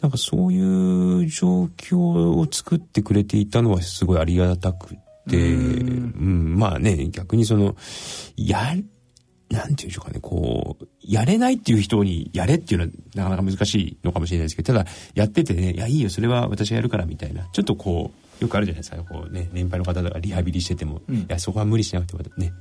[0.06, 4.94] なんかそういう状況を作ってくれていたのはすごいありがたく
[5.28, 6.14] て、うん。
[6.16, 7.74] うん、まあね、逆にその、
[8.36, 8.76] や、
[9.50, 22.52] なんていうんでしょうかね、こう、やれないっていう人にやれっていうのはなかなか難しいのかもしれないですけど、ただ、やっててね、いや、いいよ、それは私がやるからみたいな、ちょっとこう、よくあるじゃないですか、こうね、年配の方とかリハビリしてても、うん、いや、そこは無理しなくてね、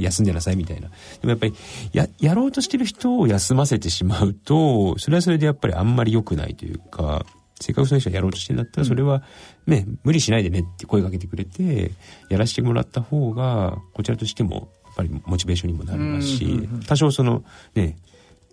[0.00, 0.88] 休んでなさいみたいな。
[0.88, 1.54] でもやっぱり、
[1.92, 7.26] や、やろうとしてる人を休ませてしまうと、それはそれでやっぱりあんまり良くないというか、
[7.60, 9.22] せっかくその人がやろうとしてんだったら、それは
[9.66, 11.92] ね、無理しないでねって声かけてくれて、
[12.28, 17.96] やらせてもらった方が、こちらとしても、やっぱりモチベーションにもなりますし、多少その、ね、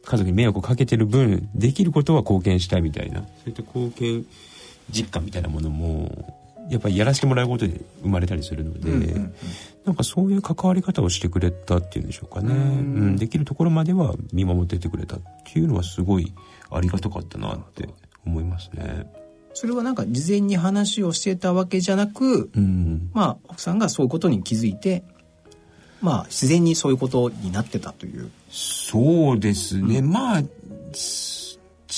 [0.06, 4.26] 家族に迷惑をかけてる分、できることは貢献したいみたいな、そういった貢献
[4.92, 6.39] 実感みたいなものも、
[6.70, 9.36] やっぱりやらせてもらうことで生まれたりするので、うんうんうん、
[9.86, 15.20] なんかそういう関わり方をしてくれたっていうんでしょうかね、うん、できるところまでは見守っててくれたっ
[15.52, 16.34] ていうのはすごい
[16.70, 17.90] ありがたかったなって
[18.26, 19.12] 思いますね。
[19.54, 25.04] それはなんか事前に話をしてたわけじゃなく、うん、まあ奥さんがそういうことに気づいて
[26.02, 28.30] まあ自然にそういうことになってたという。
[28.52, 30.44] そうですね、うん、まあ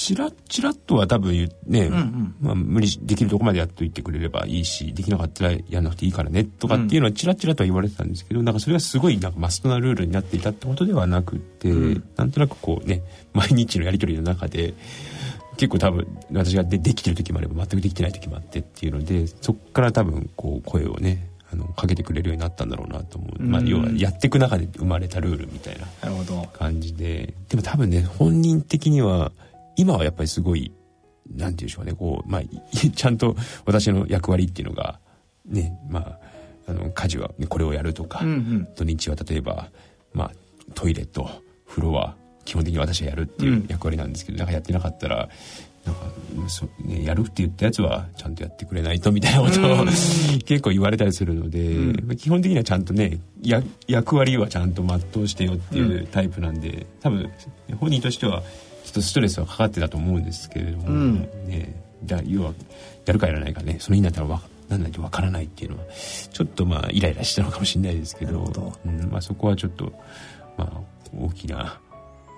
[0.02, 1.32] ちらちらっとは多分
[1.68, 14.74] ね、うんうん、まあ、無理できるとこまでやっといてくれればいいしできなかったらやんなくていいからねとかっていうのはちらちらとは言われてたんですけど、なんかそれがすごいなんかマストなルールになっていたってことではなくて、うん、なんとなくこうね毎日のやり取りの中で
[15.58, 25.86] 結構多分私がでできてる時もあれば全くできてない時もあってっていうのでそこから多分こう声をねあのかけてくれるようになったんだろうなと思う、まあ、要はやっていく中で生まれたルールみたいな
[26.54, 27.34] 感じで。
[27.50, 29.32] でも多分ね本人的には
[29.76, 30.72] 今はやっぱりすごい、
[31.36, 32.42] なんていうんでしょうね、こう、まあ、
[32.96, 35.00] ちゃんと私の役割っていうのが、
[35.46, 36.20] ね、まあ、
[36.68, 39.70] あの、家事はこれをやるとか、うんうん、土日は例えば、
[40.14, 40.32] まあ、
[40.74, 41.30] トイレと
[41.68, 42.16] 風呂は
[42.46, 45.30] 基本的に私がやるっていう役割なんですけど、うん、なんかやってなかったら、
[45.86, 46.02] なんか
[46.48, 49.86] そ、ね、やるって言ったやつはちゃんとやってくれないとみたいなことを、
[50.46, 57.30] 結構言われたりするので、うん、基本的にはちゃんとねや役割はちゃんと全うしてよっていうタイプなんで多分
[57.80, 58.44] 本人としては
[58.92, 61.74] っとストレスはかかってたと思うんですけれども、うん、ね、
[62.04, 62.54] だ要は
[63.06, 65.84] やるかやらないかねその日になったらわなんないとわからないっていうのは
[66.32, 69.92] ちょっとまあイライラしたのかもしれないですけどうんまあ、そこはちょっと、
[70.58, 70.82] まあ、
[71.18, 71.82] 大きな、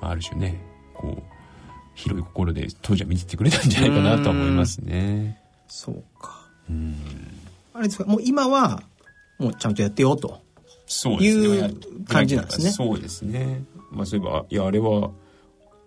[0.01, 0.59] まあ、ある種ね
[0.95, 1.23] こう
[1.95, 5.39] 広い心で当時は見ててくれたんじゃないかなと思いますね。
[5.67, 6.47] そうか。
[6.69, 6.95] うん。
[7.73, 8.81] あれですか、もう今は、
[9.37, 10.41] もうちゃんとやってよと。
[10.85, 11.75] そういう
[12.05, 12.71] 感じなんですね。
[12.71, 13.63] そうですね。
[13.91, 15.11] まあそういえば、いや、あれは、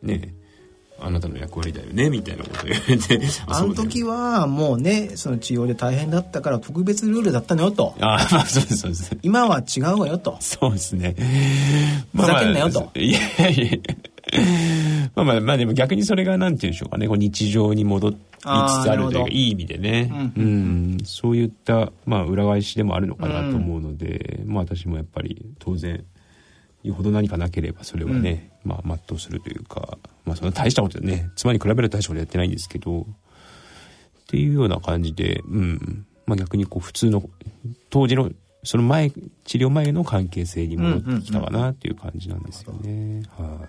[0.03, 0.35] ね、
[1.01, 3.21] あなたの役割だよねみたいなこと言われて。
[3.47, 7.95] あの時はもうねその治療で大変だったから特別ルールだったのよと。
[8.01, 9.17] ああそうですそうです。
[9.23, 10.37] 今は違うわよと。
[10.41, 11.15] そうですね。
[12.15, 13.79] ふざけんなよと、まあ、いやいや
[15.15, 17.09] まあまあまあでも逆にそれがなんていうんでしょうかね。
[17.09, 18.49] こう日常に戻りつ
[18.85, 20.49] つあるというかいい意味でね、うん、う
[20.97, 26.05] ん、そういったまあ裏返しでもあるのかなと思うので、うん、まあ私もやっぱり当然
[26.89, 33.05] よほど何かなければそれはね、うん、まあ全うするというかまあそんな大したことでね妻に比べると大したことやってないんですけどっ
[34.29, 36.07] ていうような感じでうん。
[36.27, 37.23] まあ逆にこう普通の
[37.89, 38.33] 当時の
[38.65, 39.11] その前
[39.45, 43.23] 治療前の関係性に戻ってきたかなっていう感じなんですよね。
[43.39, 43.65] は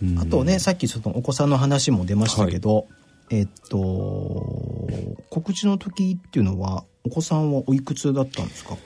[0.00, 2.86] い、あとねさっきちょっとお子さんの話も出ましたけど、はい、
[3.30, 4.88] えっと
[5.28, 8.76] 告知の時っていうのはお子さんはおいくつだったんですか？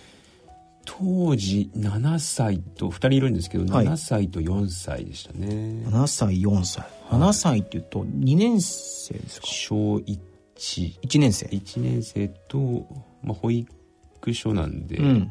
[0.89, 5.49] 当時7歳と2人いるんですけど、はい、7歳と4歳でしたね。
[5.89, 6.87] 7歳4歳。
[7.11, 9.47] 7歳っていうと2年生ですか？
[9.47, 11.47] 小11 1年生。
[11.47, 12.87] 1年生と、
[13.23, 15.31] まあ、保育所なんで、うん、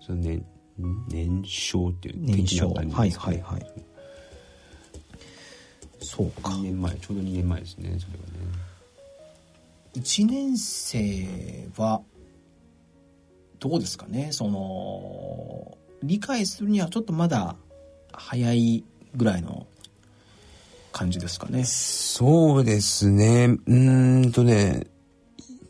[0.00, 0.44] その年
[1.08, 2.68] 年少っていう年少。
[2.70, 3.66] はいはいはい。
[6.00, 6.50] そうか。
[6.50, 8.32] 2年前ちょうど2年前ですねそれはね。
[9.94, 11.26] 1年生
[11.76, 12.02] は
[13.58, 14.28] どうですかね？
[14.32, 17.56] その理解するにはちょっとまだ
[18.12, 18.84] 早い
[19.16, 19.66] ぐらいの
[20.92, 21.64] 感じですかね？
[21.64, 23.56] そうですね。
[23.66, 24.86] うんとね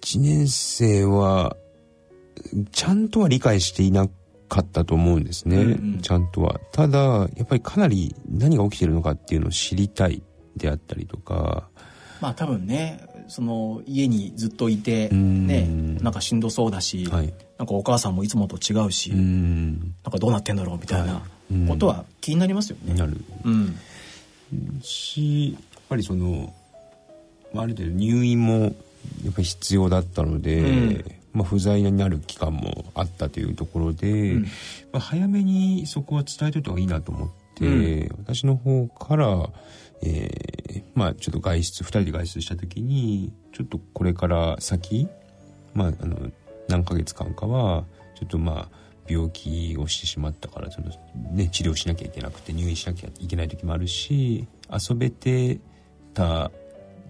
[0.02, 1.56] 1年生は
[2.72, 4.08] ちゃんとは理解していな
[4.48, 6.60] かったと思うんですね、うんうん、ちゃんとは。
[6.72, 10.22] ただやっぱりかなり何が起きてるのかっていうのを知りたい
[10.56, 11.68] であったりとか。
[12.20, 15.66] まあ多分ねその家にずっといてね
[16.00, 21.22] なんかしんどそうだし、はい、なんかお母さんもいつもと違うしなんかどうなってんだろうみたいな
[21.68, 22.94] ことは気になりますよね。
[22.94, 23.78] なる、うん、
[24.82, 26.52] しやっぱりその
[27.54, 28.54] ある程度入院も
[29.24, 34.48] やっぱり必要だったので、うん、まあ、不在になる期間もあったというところで、うん、ま
[34.94, 39.48] あ、早めにそこは伝えといた方がいいなと思って、うん、私の方から、
[40.02, 45.08] えー、まあちょっと外出2人で外出した時にちょっとこれから先、
[45.74, 46.30] まあ、あの
[46.68, 47.84] 何ヶ月間かは
[48.14, 48.78] ちょっとまあ
[49.08, 50.88] 病気をしてしまったからその、
[51.32, 55.58] ね、治療しなきゃいけなくて入院しなきゃいけない時もあるし遊べて
[56.14, 56.50] た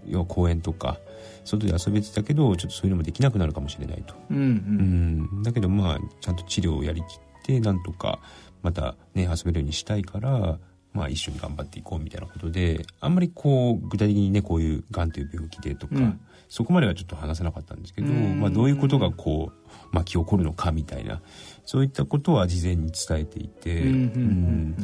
[0.07, 0.97] 要は公園とか
[1.43, 7.07] 外で遊べてたけどちょっとそういうのもできなくなるかもしれないと、うん、うん、だけどまあちゃんと治療をやりきっ
[7.43, 8.19] てなんとか
[8.61, 10.57] またね遊べるようにしたいから
[10.99, 16.19] まあ一緒に頑張っていこうみたいなことであんまりこう具体的にねこういうがんという病気でとか、うん、
[16.49, 21.21] そこまではちょっと話せなかったんですけど、まあ、どういうことがこう巻き起こるのかみたいな
[21.65, 24.75] そういったことは事前に伝えていて、うん、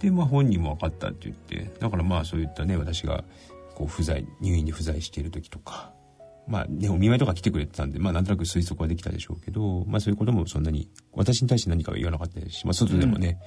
[0.00, 3.22] でまあ本人も分かったって言ってだからまあそういったね私が
[3.74, 5.92] こう不在入院に不在している時とか
[6.46, 13.38] まあねお見舞いとか来てくれてたんでまあなんとなく推測はできたでしょうけどまあそういうこともそんなに私に対して何かは言わなかったですし、まあ、外でもね、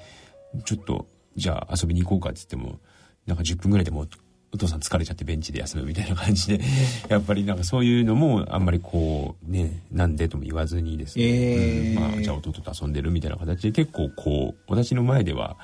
[0.54, 1.08] うん、ちょっと
[1.38, 2.80] じゃあ遊びに行こうかって言っても
[3.26, 4.08] なんか10分ぐらいでも
[4.54, 6.64] お父さん疲れちゃってベンチで休むみたいな感じで
[7.10, 15.58] やっぱりなんかそういうのもあんまりこうねなんでとも言わずにですね、えー、うん、まあ、じゃあ弟と遊んでるみたいな形で結構こう私の前では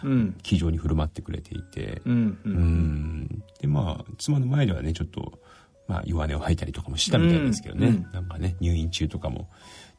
[0.43, 5.39] 気丈に振る舞ってくれていて、うん、うん、でまあ妻の前ではねちょっと、
[5.87, 9.49] まあ、弱音を吐いたりとかもしたみたいですけどね、うん、なんかね入院中とかも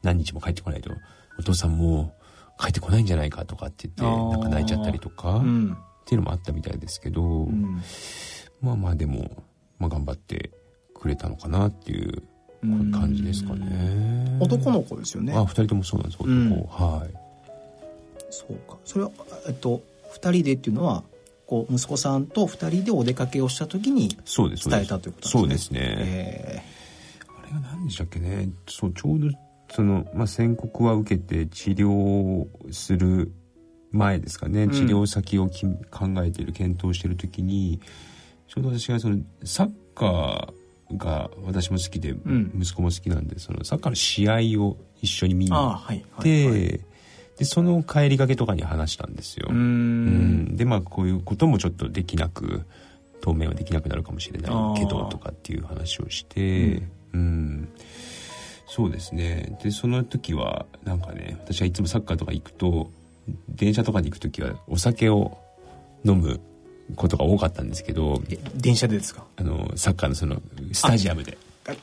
[0.03, 0.91] 何日も帰ってこないと
[1.39, 2.13] お父さんも
[2.59, 5.41] 帰ってこないんじゃないかとかって言ってなんか泣いちゃったりとか、っ
[6.05, 7.47] ていうのもあったみたいですけど。
[8.61, 9.43] まあまあでも、
[9.77, 10.51] まあ、頑張って
[10.93, 12.23] くれたのかなっていう
[12.91, 14.37] 感じですかね。
[14.39, 15.33] 男の子ですよね。
[15.33, 16.17] あ二人ともそうなんです。
[16.19, 17.13] 男、うん、はい。
[18.29, 18.77] そうか。
[18.83, 19.11] それは
[19.47, 21.03] えっと二人でっていうのは
[21.45, 25.41] こう息子さんと二人でお出かけをした時に伝えたということですね。
[25.41, 28.49] そうですね、えー、あれが何でしたっけね。
[28.67, 29.29] そうちょうど
[29.71, 33.31] その、まあ、宣告は受けて治療する
[33.91, 37.79] 前ですかね、治療先をき、考えている検討している時に
[38.47, 46.03] ちょうど私がそのサッカーが私も好きで、うん、息子も好きなんでそのサッカーの試合を一緒に見に行って、はい
[46.47, 46.81] はいはい、
[47.37, 49.47] でその帰りがけとかに話したんですよ。
[49.49, 50.55] うん。
[50.55, 52.65] でまあこういうこともちょっとできなく
[53.21, 57.69] 当面はできなくなるかもしれないけどとかっていう話をして、うん、うん
[58.67, 59.57] そうですね。
[59.63, 62.89] でその時はなんかね私はいつもサッカーとか行くと
[63.49, 65.37] 電車とかに行く時はお酒を
[66.03, 66.39] 飲む
[66.95, 68.21] ことが多かったんですけど
[68.55, 69.25] 電車でですか？
[69.37, 70.41] あのサッカーのその
[70.71, 71.37] スタジアムで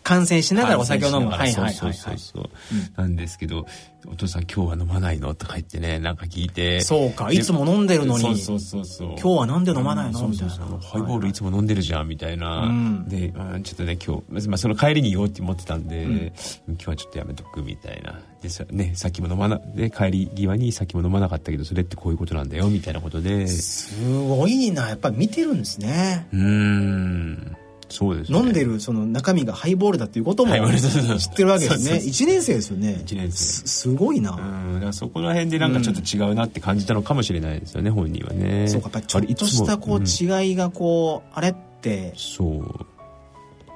[0.04, 1.30] 観戦しながらお酒を飲む。
[1.30, 2.50] はいはいそうそうそう、
[2.96, 3.66] なんですけど
[4.06, 5.34] お父さん今日は飲まないの？
[5.34, 6.80] とか言ってねなんか聞いて。
[6.82, 7.32] そうか。
[7.32, 8.38] いつも飲んでるのに。
[8.38, 10.54] そうそうそう今日はなんで飲まないの、みたいな。
[10.54, 12.70] ハイボールいつも飲んでるじゃんみたいな、
[13.08, 16.32] でちょっとね今日、まあ、その帰りに言おうって思ってたんで、
[16.68, 18.20] 今日はちょっとやめとくみたいな。
[18.40, 23.46] でさ,、ね、さっきも飲まなで帰り際にさっきも飲まなかったけどそれってこういうことなんだよみたいなことで。
[23.48, 23.94] す
[24.28, 24.88] ごいな。
[24.88, 26.28] やっぱり見てるんですね。
[26.32, 27.56] うん
[27.92, 31.98] そうです、ね、飲んでるその中身がハイボールだっていうことも知ってるわけですね。
[31.98, 33.02] 1年生ですよね。
[33.04, 33.66] 1年生。
[33.66, 34.32] すごいな。
[34.32, 38.66] うんそこら辺でなんかちょっと違うなって感じたのかもしれないですよね、うん、本人はね。
[38.68, 42.14] そうかやっぱちょっとしたこう違いがこう、あれって。
[42.16, 42.86] そう。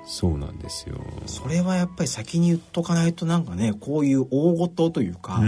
[0.07, 5.41] そうなんですよそれはやっぱり先に言っとかないとなんかねこういう大事というか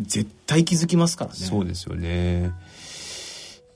[0.00, 1.36] 絶対気づきますからね。
[1.36, 2.52] そうですよね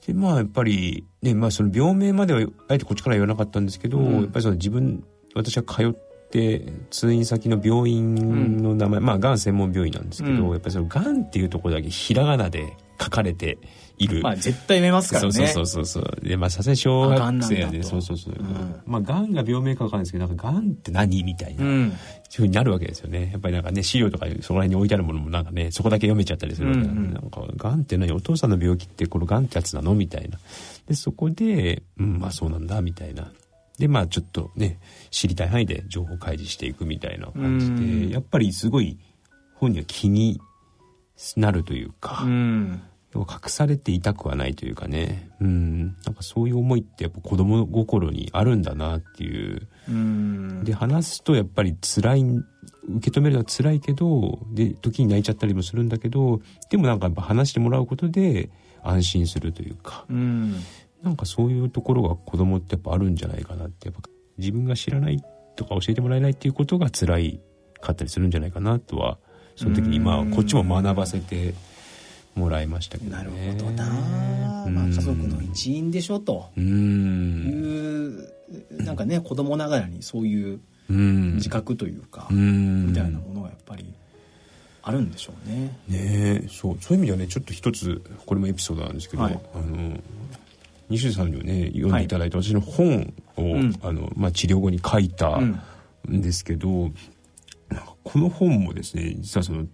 [0.06, 5.92] でまあやっぱりねまあその病名まではあえてこっちから言わなかったんですけど、うん、やっぱりその自分私は通っ
[6.30, 13.58] て通院先の病院の名前、うん、まあがん専門病院なんですけど、うん、やっぱりそのがんっていうところだけひらがなで書かれて
[13.98, 14.22] いる。
[14.22, 15.32] まあ絶対読めますからね。
[15.32, 16.16] そうそうそうそう。
[16.22, 18.34] で、まあさすがに小学生やで、そうそうそう。
[18.34, 23.30] うん、まあがんが病名かわかんないですけど、なんかがんって何みたいな、うん、そういうふうになるわけですよね。
[23.32, 28.12] やっぱりなんかね、資料とかそこら辺に置いてあるものもなんかね、そこだけ読めちゃったりするわけなんで、うんうん、なんか、がんって何？
[28.12, 29.94] お父さんの病気ってこのがんってやつなの？
[29.94, 30.38] みたいな。
[30.86, 33.32] で、そこで、うん、まあそうなんだ、みたいな。
[33.78, 34.78] で、まあちょっとね、
[35.10, 38.98] 知りたい範囲で情報開示していくみたいな感じで、やっぱりすごい
[39.54, 40.40] 本人は気に
[41.36, 42.82] なるというか、うん
[43.20, 49.68] 隠されていたくはないというかね、うん、なんかそういう思いってやっぱ子供心にあるんだなっていう。
[49.88, 56.40] うで、話すとやっぱり辛い、受け止めるのは辛いけど、で、時に泣いちゃったりもするんだけど、
[56.70, 58.50] でもなんかやっぱ話してもらうことで
[58.82, 60.56] 安心するというか、うん、
[61.02, 64.08] なんかそういうところが子供ってやっぱあるんじゃないかなって、やっぱ
[64.38, 65.22] 自分が知らない
[65.56, 67.40] とか教えてもらえないっていうことが辛い
[67.80, 69.18] かったりするんじゃないかなとは、
[69.56, 71.54] その時にまあこっちも学ばせて、
[72.34, 73.84] もらいましたけど、ね、なるほどな、
[74.68, 76.50] まあ、家族の一員でしょと。
[76.56, 78.32] いう
[78.70, 83.92] なんかね子供ながらにそういう自覚というか、みたいなものがやっぱり
[84.82, 85.78] あるんでしょうね。
[85.88, 89.96] ねそうそういう意味ではねちょっと一つこれもエピソードなんですけど、はい、あの
[90.88, 95.62] 西出さんにもね読んでいただいた私の本を、はい、あのまあ、治療後に書いたん。
[96.08, 96.94] ですけど、うん、
[98.02, 99.66] この本もですね実はその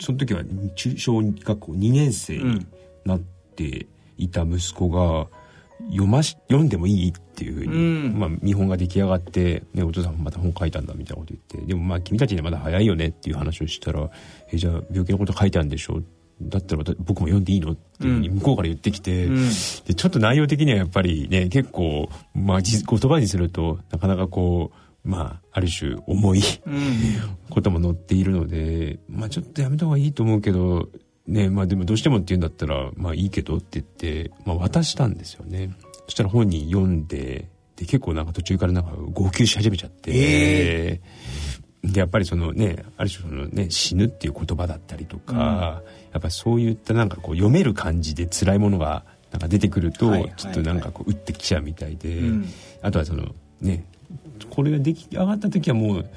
[0.00, 0.42] その時は
[0.74, 2.66] 中小学校2年生に
[3.04, 5.28] なっていた息子が、
[5.88, 14.10] 読まし読んでもいいっていうふうに、うん、まあ、見本が出来上がって、ね、お父さんもまた本書いたんだみたいなこと言ってでもまあ君たちにはまだ早いよねっていう話をしたら
[14.52, 16.02] 「えじゃあ病気のこと書いてあるんでしょ?」
[16.42, 19.48] だったら僕も読んでいいのっていうふうに向こうから言ってきて、うん、
[19.86, 30.88] でちょっと内容的にはやっぱりね結構、まあ、言葉にするとなかなかこうまあある種重い、うん、ことも載っているので、まあ、ちょっとやめた方がいいと思うけど
[31.26, 35.74] ねまあでもどうしてもって言うんだったらまあいいけどって言って、まあ、渡したんですよね。
[36.06, 45.82] そしたら本人読んでで結構なんか途中からなんか号泣し始めちゃって、えー、でやっぱりそのねある種そのね死ぬっていう言葉だったりとか、うん、や
[46.18, 52.20] っぱそういったなんかこう読める感じで辛いものがなんか出てくると、ちょっとなんかこう打ってきちゃうみたいで、
[52.82, 53.28] あとはその
[53.60, 53.84] ね
[54.60, 56.10] これが出来上がった時はもう、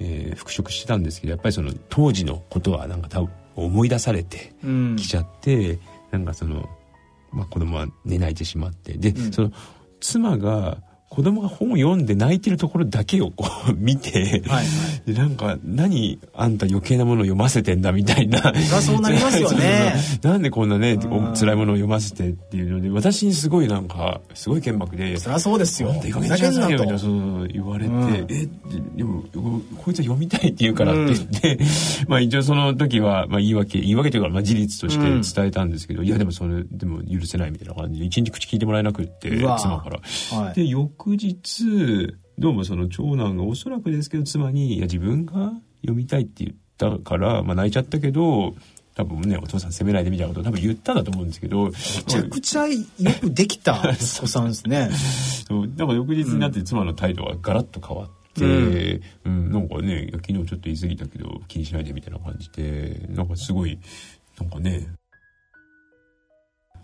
[0.00, 4.54] えー、復職してたんですけどやっぱりその当時のことはなんか多分思い出されて
[4.96, 5.78] きちゃって、うん、
[6.12, 6.70] なんかその、
[7.32, 8.94] まあ、子供は寝泣いてしまって。
[8.94, 9.52] で、うん、その
[10.00, 10.78] 妻が
[11.12, 14.66] 子供が本を読んで泣いてるところだけをこう 見て、はい
[15.12, 18.40] なんか何あんた余計なものを読ませてんだみたいな。
[18.80, 19.94] そうなりますよね。
[20.22, 28.48] なんでこんなね辛いものを読ませてっていうので私にすごいなんかすごい剣幕でそりゃそうですよいい加減にしなさいよみたいなそう言われて、うん、え
[28.96, 29.22] でも
[29.76, 31.66] こいつは読みたいって言うからって言って、うん、
[32.08, 40.00] まあ一応その時は、まあ、言い訳言い訳というか、まあ、事実として伝えたんですけど、うん、いやでもそれでも許せないみたいな感じで一日口聞いてもらえなくって妻から、
[40.38, 48.54] はい、で翌翌日どうもその長男がおそらくですけど妻に「いや自分が読みたい」って言ったから、まあ、泣いちゃったけど
[48.94, 52.78] 多分ねお父さん責めないでみたいなこと多分言ったんだと思うんですけどめちゃくちゃよ
[53.20, 54.90] くできた お子さんですね。
[55.48, 55.68] そう。
[55.74, 63.76] だから翌日になって妻の態度がガラッと変わって、うん、うん、なんかね昨日ちょっと言い過ぎたけど気にしないでみたいな感じでなんかすごい
[64.38, 64.86] なんかね。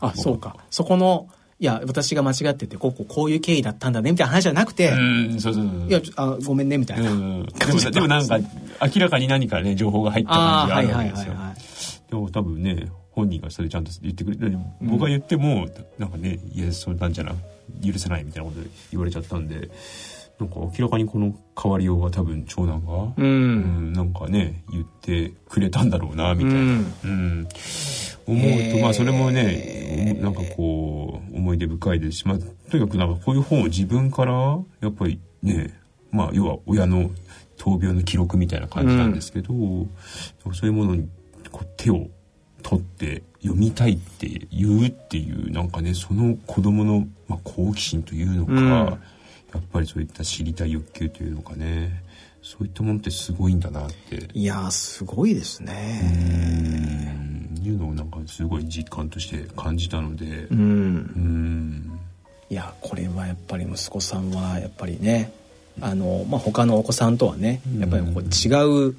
[0.00, 0.56] あそうか。
[0.70, 1.28] そこの
[1.61, 7.90] いや、私が間違ってて、こうこういう経緯だったんだね、みたいな話じゃなくて、うんそうそうそういやあ、ごめんね、みたいな、うん、でも。
[7.90, 11.34] でもなんか、明らかに何かね、情報が入った感じがあるんですよ。
[12.11, 14.59] でも多分ね、本人がそれちゃんと言ってくれる。
[14.80, 17.34] 僕が言っても、なんかね、いや、そうなんじゃな、
[17.84, 19.68] 許せないみたいなこと言われちゃったんで、
[20.39, 26.61] なんか明らかにこの変わりようが多分長男が、うん、うん、なんかね、言ってくれたんだろうな、みたいな。
[26.61, 27.49] うん、うん。
[28.26, 32.39] 思うと、まあそれもね、なんかこう、思い出深いですし、まあ
[32.70, 35.74] とにかくなんかこういう本を自分から、やっぱりね、
[36.12, 37.11] まあ要は親の
[37.57, 39.91] 闘病の記録みたいな感じなんですけど、うん、
[40.55, 41.09] そういうものに
[41.51, 42.07] こう手を
[42.62, 48.99] 取って読みたいって言うっていうなんかねその子供のまあ、好奇心というのか、うん、
[49.59, 52.02] やっぱりそういった知りたい欲求というのかね。
[52.42, 54.28] そういったものってすごいんだなって。
[54.32, 57.18] いやすごいですね。
[57.62, 60.46] いうのをなんかすごい実感として感じたので。
[60.50, 61.98] うん。
[62.48, 65.32] いやこれはやっぱり息子さんはやっぱりね
[65.80, 68.96] あの、まあ、他のお子さんとはねやっぱりこう違う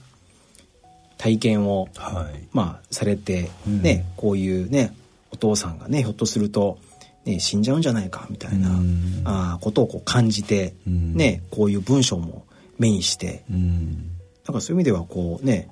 [1.18, 4.96] 体験を、はい、まあ、されて、ね、うん、こういうね
[5.32, 6.78] お父さんがねひょっとすると、
[7.26, 12.46] ね、死んじゃうんじゃないかみたいな、うん、あことをこう感じて、うん、ね、こういう文章も
[12.78, 14.12] 目にして、うん、
[14.48, 15.70] なんかそういう意味ではこうね、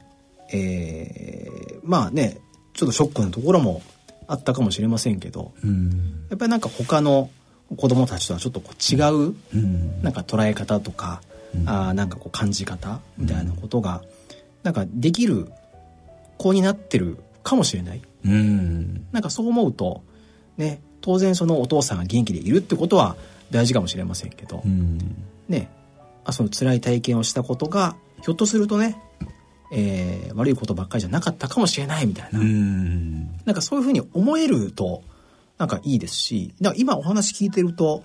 [0.52, 2.40] えー、まあね
[2.74, 3.82] ちょっとショックなところも
[4.28, 7.30] あったかもしれませんけど、うん、やっぱりなんか他の
[7.76, 11.22] 子供たちとはちょっとこう違う、うん、なんか捉え方とか、
[11.56, 14.04] うん、あなんかこう感じ方みたいなことが、
[14.64, 15.50] なんかできる
[16.38, 20.04] 子になってるかもしれない、うん、なんかそう思うと
[20.58, 23.16] ね当然そのお父さんが元気でいるってことは
[23.52, 25.00] 大事かもしれませんけど、うん、
[25.48, 25.70] ね。
[26.26, 29.02] あその辛い体験をしたことがひょっとするとね
[29.72, 32.40] えー、悪いことばっかりじゃなかったかもしれないみたいな。
[32.40, 33.28] ん。
[33.46, 35.04] なんかそういうふうに思えると、
[35.58, 38.04] なんかいいですし、だから今お話聞いてると、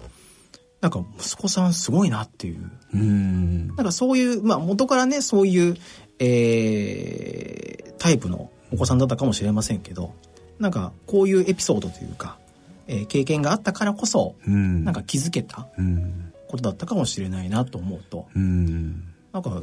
[0.81, 2.71] なんか息子さんすごいなっていう。
[2.95, 3.69] うん。
[3.69, 5.77] なんかそういう、まあ元からね、そういう、
[6.19, 10.15] えー、タイプのお子さんだったかもしれませんけど、
[10.59, 12.39] なんかこういうエピソードというか、
[12.87, 14.85] えー、経験があったからこそ、ん。
[14.85, 15.69] なんか気づけた
[16.49, 19.05] ことだったかもしれないなと思うと、ん。
[19.33, 19.63] なんか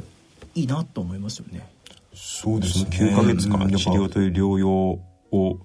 [0.54, 1.66] いいなと思いますよね。
[2.14, 2.90] そうですね。
[2.90, 5.00] 9ヶ月間治療という療養
[5.32, 5.58] を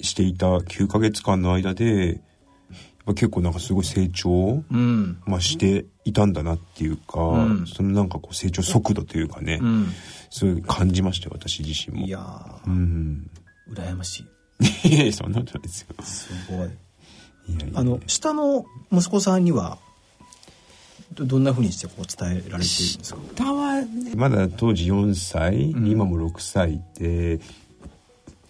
[0.00, 2.20] していた9ヶ月間の間で
[3.06, 9.88] 結構なんかすごい成長、うん、まあ、していたんだなっていうか、うん、そのなんかこう成長速度というかね、うん、
[10.28, 12.06] そういう感じましたよ私自身も。
[12.06, 13.30] いやー、うん、
[13.72, 14.24] 羨まし
[14.84, 14.88] い。
[14.88, 15.88] いやいやそんなことないですよ。
[16.02, 16.68] すごい
[17.74, 19.78] あの下の息子さんには
[21.14, 23.20] どんなふうにしてこう伝えられているんですか？
[23.34, 27.40] 下は、ね、まだ当時4歳、今も6歳で、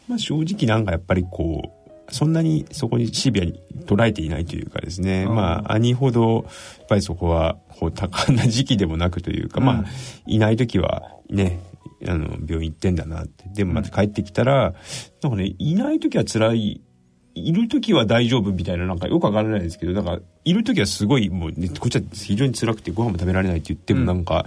[0.08, 1.72] まあ、正直なんかやっぱりこ
[2.08, 6.40] うそんなにそこにシビアに捉えていないというかですね、まあ兄ほどや
[6.84, 9.84] っぱりそこはこう多感な時期でもなくというか、うん、まあ
[10.26, 11.60] いない時はね
[12.06, 13.44] あの病院行ってんだなって。
[13.54, 14.74] でもまた帰ってきたら、
[15.22, 16.80] なんかねいない時は辛い
[17.34, 24.46] いる時は大丈夫みたいななんかよくわからないですけどだからいる時はすごいもう、ね、こっちは非常に辛くてご飯も食べられないって言ってもなんか、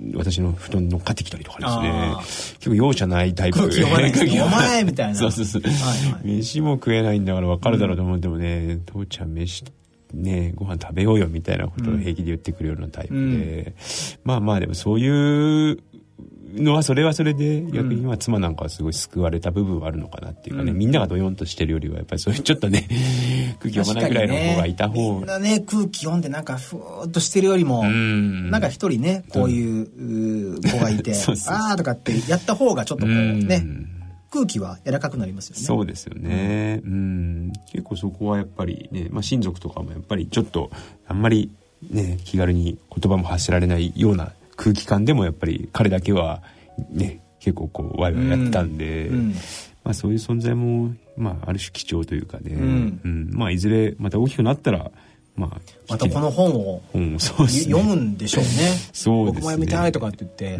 [0.00, 2.14] うん、私の布団に乗っかってきたりとかですね。
[2.58, 3.58] 結構容赦ないタイプ。
[3.58, 5.14] 空気読お前みたいな。
[5.18, 5.72] そうそうそう、はい
[6.12, 9.64] はい、飯も食えないんだからわかるだろうと思ってもね、うん、父ちゃん飯
[10.14, 13.74] ねご飯食べようよみたいなことを平気で言ってくるようなタイプで、うん、
[14.24, 15.78] まあまあでもそういう
[16.54, 22.86] のはそれはそれで逆には妻なんかはすごい救われた部分はあるのかなっていうかね、うん、みんながドヨンとしてるよりはやっぱりそういうちょっとね
[23.60, 28.50] 空気読まないぐらいの方がいた方、ね、みんなね空気読んでなんかふーっとしてるよりもん。
[28.50, 31.14] なんか一人ねこういう子がいて
[31.48, 33.66] ああとかってやった方がちょっとこうね
[34.30, 35.62] 空気は柔らかくなりますよね。
[35.62, 36.80] そうですよね。
[36.84, 40.70] うん、結構そこはやっぱりね、まあ親族とかもやっぱりちょっと
[41.06, 41.50] あんまり
[41.90, 46.42] ね気軽に言葉も発せられないような空気感でもやっぱり彼だけは
[46.90, 49.34] ね結構こうワイワイやってたんで、うんうん、
[49.82, 54.90] まあ、そういう存在も、まあ、ある種貴重というかね、うん、うん、まあ、いずれまた大きくなったら
[55.36, 58.50] まあ、またこの本を、ね、読むんでしょうね。
[58.92, 60.58] そう、ね、僕も読みたいとかって言って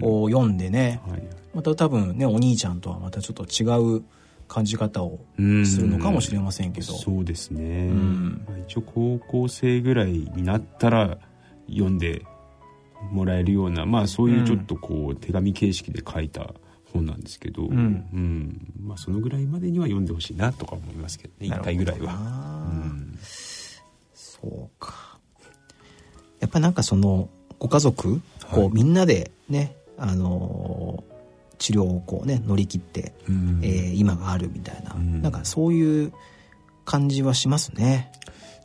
[0.00, 1.22] こう読んでね、はい、
[1.54, 4.02] また多分ねお兄ちゃんとはまたちょっと違う
[4.48, 6.94] 感じ方をするのかもしれませんけど。
[6.94, 11.18] そうですね、まあ、一応高校生ぐらいになったら
[11.68, 12.22] 読んで
[13.10, 16.54] もらえるようなまあそういうちょっとこう、手紙形式で書いた
[16.92, 22.14] 本なんですけど、うん、うん、まあそのぐらいまでには読んでほしいなとか思いますけどね一回ぐらいは、
[22.70, 23.18] うん、
[24.14, 25.18] そうか。
[26.40, 27.28] やっぱなんかその
[27.58, 28.20] ご家族
[28.50, 31.02] こう、はい、みんなでねあの
[31.58, 36.12] 治療をこうね乗り切って、うん、えー、今があるみたいな、うん、なんかそういう
[36.84, 38.12] 感じはしますね。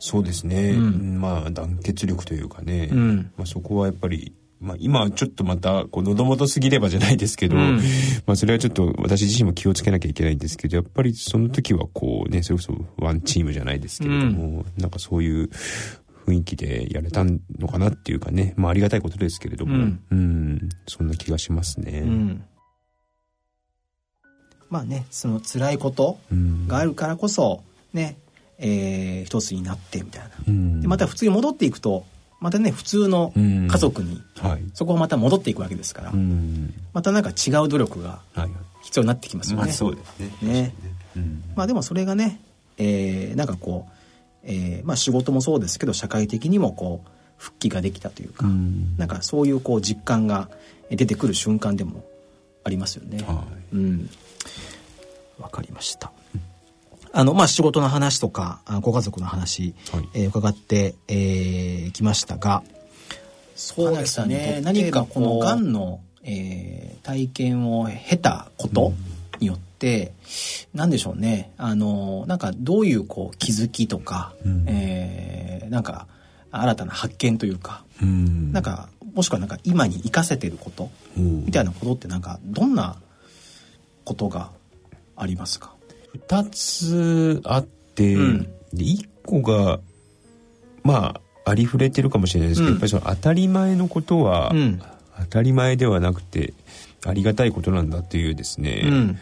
[0.04, 7.80] そうですね、うん、まあ団結力というかね、うん、まあ、そこはやっぱりまあ、今ちょっとまたこう喉元すぎればじゃないですけど、うん、
[8.26, 15.50] まあそれはちょっと私自身も気をつけなきゃいけないんですけどやっぱりその時はこうねそれこそワンチームじゃないですけれども、うん、なんかそういう
[16.26, 18.54] 雰囲気でやれたのかなっていうかね。
[18.56, 22.04] まあありがたいことですけれども、うん、うん、そんな気がしますね。
[24.70, 26.18] まあねその辛いこと
[26.68, 28.16] があるからこそね、
[28.64, 32.06] えー、一つになってみたいな、うん、でまた普通に戻っていくと
[32.40, 38.20] またね普通の家族に、はい、そこをまた戻っていくわけですから、うん、またなんか違う努力が
[38.82, 39.64] 必要になってきますよね。
[39.64, 40.32] まあ、そうですね。
[40.42, 40.74] ね、
[41.16, 42.40] うん、まあでもそれがね、
[42.78, 43.92] えー、なんかこう、
[44.44, 50.48] えーまあ、仕事もそうですけど社会的にもこう復帰ができたというか、うん、なんかそういうこう実感が
[50.90, 52.04] 出てくる瞬間でも
[52.64, 53.22] ありますよね。
[53.22, 54.10] はい、うん、
[55.38, 56.12] わかりました。
[57.12, 62.62] あの、まあ、仕事の話とか、ご家族の話、はい、えー、伺ってき、えー、ましたが、
[63.54, 64.60] そうですね。
[64.64, 68.92] 何かこのがんの、えー、体験を経たこと
[69.40, 70.14] によって、
[70.72, 71.52] うん、なんでしょうね。
[71.58, 76.06] あの、なんかどういうこう気づきとか、うん、えー、なんか
[76.50, 82.96] 新たな発見というか、うん、なんか、もしくはなんか今に生かせてること、みたいなことってなんかどんな
[84.04, 84.50] ことが
[85.14, 85.71] ありますか？
[86.18, 89.80] 2つあって、うん、で1個が
[90.82, 91.14] ま
[91.44, 94.82] あありふれてるかもしれないですけど、うん、やっぱりその当たり前のことは、うん、
[95.20, 96.54] 当たり前ではなくて
[97.04, 99.18] ありがたいことなんだというですね、うん、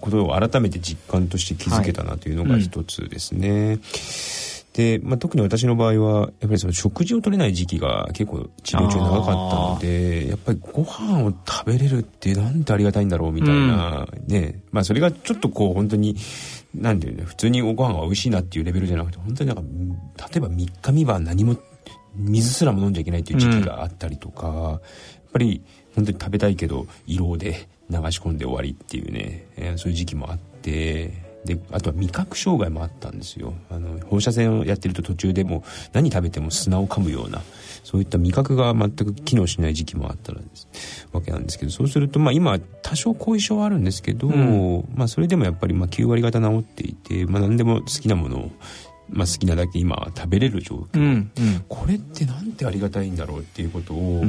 [0.00, 3.66] ことを改めて実感として気づけたなというのが一つですね。
[3.66, 14.60] はいで、まあ、特に私の場合はやっぱりその食事を取れない時期が結構治療中長かったのでやっぱりご飯を食べれるってなんてありがたいんだろうみたいな、うん、ね。
[14.72, 16.14] まあそれがちょっとこう本当に
[16.74, 19.62] なんていうね普通にご飯が美味しいなっていうレベルじゃなくて本当になんか
[20.30, 21.56] 例えば3日3晩何も
[22.14, 24.80] 水すらも飲んじゃいけないっていう時期があったりとか、うん、やっ
[25.32, 25.62] ぱり
[25.94, 33.54] 本当に食べたいけど胃ろうで流し込んで終わりっていうね、えー、そういう時期もあってであとは味覚障害もあったんですよ。
[33.70, 37.40] あの放射線をやってると途中でも何食べても砂を噛むような
[37.84, 41.06] そういった味覚が全く機能しない時期もあったらです。
[41.12, 48.50] わけなんですけどそうするとまあ今多少後遺症はあるんですけど、うん、まあそれでもやっぱりまあ9割方治っていて、まあ、何でも好きなものを
[49.08, 51.64] まあ、好きなだけ今食べれる状況、うんうん。
[51.68, 54.22] これってなんてありがたいんだろうっていうことを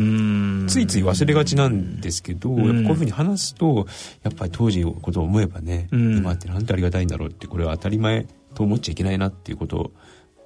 [0.67, 2.57] ついつい忘れがちなんですけど、ん。
[2.57, 3.87] やっぱこういうふうに話すと
[4.23, 6.17] やっぱり当時のことを思えばね、うん。
[6.17, 9.91] 今ってなんてありがたいんだろうってこれは当たり前と思っちゃいけないなっていうこと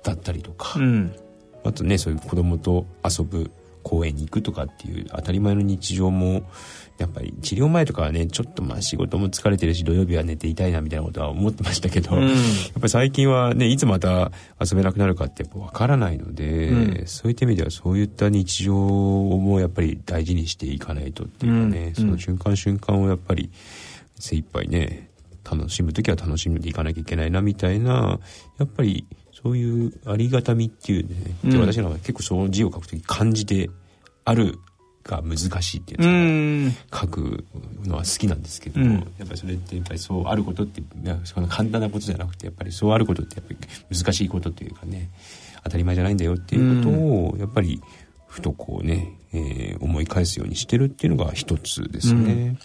[0.04, 1.14] だったりとか、うん。
[1.64, 3.52] あとねそういう子供と遊ぶ
[3.84, 6.44] 公園に行くとかっていう当たり前の日常も
[7.02, 12.28] やっぱり治療前とかはねちょっとまあ仕事も疲れてるし土曜日は寝ていたいなみたいなことは思ってましたけど、うん。
[12.28, 12.36] やっ
[12.76, 17.08] ぱり最近はねいつまた遊べなくなるかってやっぱ分からないので、うん。
[17.08, 21.96] そういった意味ではそういった日常もやっぱり大事にしていかないとっていうかね、うん。
[21.96, 23.50] その瞬間瞬間をやっぱり
[24.20, 25.10] 精一杯ね
[25.44, 28.20] 楽しむ時は楽しんでいかなきゃいけないなみたいな
[28.60, 29.08] やっぱり
[29.44, 31.62] そういうありがたみっていうね、でうん。
[31.62, 33.72] 私のは結構その字を書く時漢字で
[34.24, 34.60] ある
[35.04, 37.44] が難しいっていう書く
[37.86, 38.94] のは好きなんですけど、うん。
[39.18, 40.84] やっぱりそれってやっぱりそうあることって
[41.24, 45.10] その簡単なことじゃなくてやっぱりそうあることってやっぱり難しいことっていうかね
[45.64, 47.82] 当たり前じゃないんだよっていうことをやっぱり
[48.28, 52.58] ふとこうね、えー思い返すようにしてるっていうのが一つですね。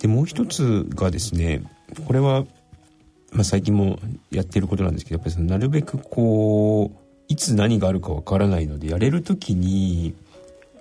[0.00, 1.62] でもう一つがですね
[2.06, 2.44] これは、
[3.32, 3.98] まあ、最近も
[4.30, 6.98] やってることなんですけどやっぱりそのなるべくこう
[7.28, 10.14] いつ何があるかわからないのでやれる時に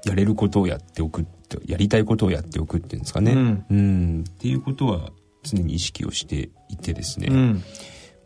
[0.06, 3.66] やれることをやっておくってやりたいことをやっておくっていうんですかね、うん。
[3.70, 4.24] うん。
[4.28, 5.12] っていうことは
[5.44, 7.64] 常に意識をしていてですね、うん。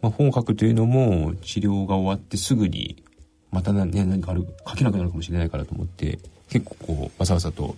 [0.02, 3.04] まあ、本を書くというのも治療が終わってすぐに
[3.52, 6.20] また何,、ね、何かある書けなくなるかもしれないからと思って
[6.50, 7.76] 結構こうわさわさと、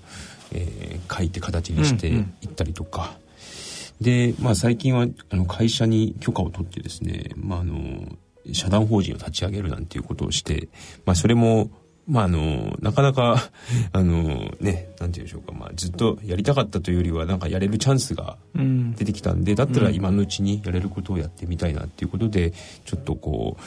[0.52, 3.18] えー書いて形にしていったりとか、
[4.02, 8.08] で、まあ、最近はあの会社に許可を取ってですね、まあ、あの
[8.52, 10.68] 社団法人を立ち上げるなんていうことをして、
[11.06, 11.70] まあ、それも
[12.08, 13.50] まああのなかなか
[13.92, 18.94] あのねなんて言うんでしょうか、まあ、ずっとやりたかったというよりはなんかやれるチャンスがうん。
[18.94, 22.52] 出てきたんでだったら今のうちにやれることをやってみたいなっていうことで
[22.86, 23.64] ちょっとこう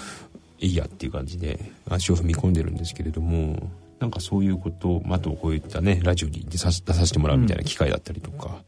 [0.60, 3.70] いいやっていう感じで足を踏み込んでるんですけれども
[4.00, 8.62] なんかそういうことあとこういったねラジオに出さ出させてもらうみたいな機会だったりとか、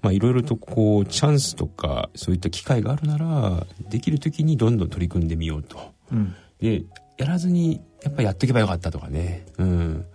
[0.00, 5.92] まあいろいろとこうチャンスとかそういった機会があるならできる時にどんどん取り組んでみようと。
[6.12, 6.34] うん。
[6.60, 6.84] で
[7.18, 9.46] やらずにやっぱやっとけばよかったとかね。
[9.58, 10.06] うん。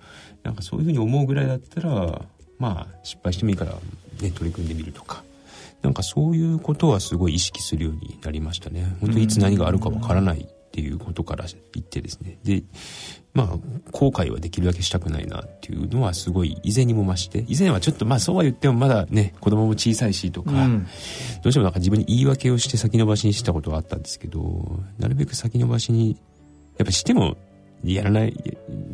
[0.44, 2.22] なんかそういうふうに思うぐらいだったら
[2.58, 3.74] まあ失敗してもいいから、
[4.22, 5.24] ね、取り組んでみるとか。
[5.82, 8.96] なんかそういうことはすごい意識するようになりましたね。
[9.02, 12.38] 本当にいつ何があるかわからないっていうことから言ってですね。
[12.44, 12.64] で
[13.34, 13.48] まあ
[13.92, 20.86] 後悔はできるだけしたくないなっていうのはすごい以前にも増して以前はちょっとまあそうは言ってもまだね子供も小さいしとか、うん。
[21.44, 26.18] どうしてもなんか自分に言い訳をして先延ばしにしたことがあったんですけどなるべく先延ばしに
[26.82, 27.38] やっぱしても
[27.84, 28.34] やらない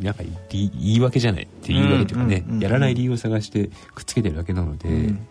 [0.00, 5.26] なんか言い訳じゃないって言い訳というかね、うんうんうんやらない理由を探してくっつけてるだけなので、うん。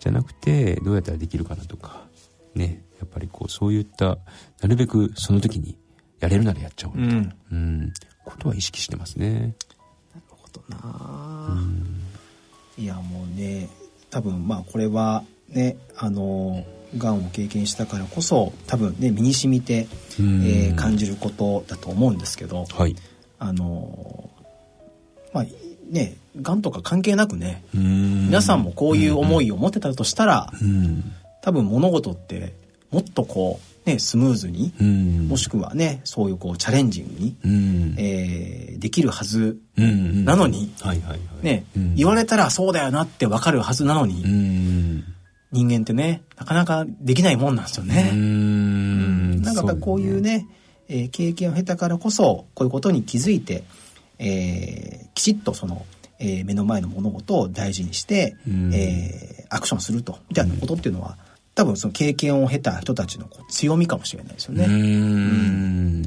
[0.00, 2.08] じゃなくてどうやったらできるかなとか
[2.56, 4.18] ねやっぱりこうそういった
[4.60, 5.78] なるべくその時に
[6.18, 7.92] やれるならやっちゃおうみたいな、うん。
[8.24, 9.54] ことは意識してますね。
[10.12, 11.62] なるほどな、
[12.76, 13.68] いやもうね
[14.10, 16.64] 多分まあこれはねあの
[16.96, 19.88] がんを経験したからこそ多分ね身に染みて、
[20.18, 20.42] うん。
[20.44, 22.96] えー感じることだと思うんですけどはい。
[23.38, 24.30] あの
[25.32, 25.44] まあ
[25.90, 31.12] ねがんとか関係なくね皆皆さんもこういう思いを持ってたとしたら、うん。
[31.42, 32.54] 多分物事って
[32.90, 35.28] もっとこうねスムーズに、うん。
[35.28, 37.94] もしくはねそういうこうチャレンジングに、うん。
[37.98, 40.74] えーできるはずうんなのに
[41.94, 45.04] 言われたらそうだよなってわかるはずなのに、うん
[45.52, 48.10] 人間ってねなかなかできないもんなんですようね。
[48.10, 49.42] ん。
[49.42, 50.46] なんかやっぱこういうね
[50.88, 53.64] えー経験を経たからこそこういうことに気づいて、
[54.18, 55.84] えーきちっとその、
[56.18, 58.74] えー目の前の物事を大事にして、うん。
[58.74, 60.18] えーアクションすると。
[60.30, 61.18] みたいなことっていうのは、
[61.54, 64.64] 多分その経験を経た人たちのこう強みかもしれないですよね。
[64.64, 66.02] うん。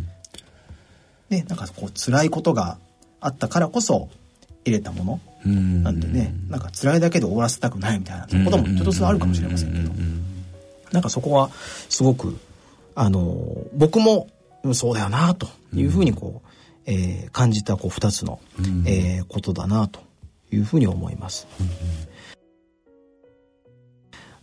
[1.29, 2.79] ねなんかこう辛いことが
[3.21, 4.09] あったからこそ
[4.63, 5.13] 得れたもの。
[5.13, 9.91] うんなんでね、なんか辛いだけで終わらせたくないみたいなこともちょっとずつあるかもしれませんけど、
[10.91, 11.49] なんかそこは
[11.89, 12.37] すごく、
[12.95, 14.29] あの、僕も
[14.63, 16.49] うんそうだよなというふうにこう、
[16.87, 18.83] えー感じたこう二つの、うん。
[18.87, 19.99] えーことだなと
[20.51, 21.47] いうふうに思います。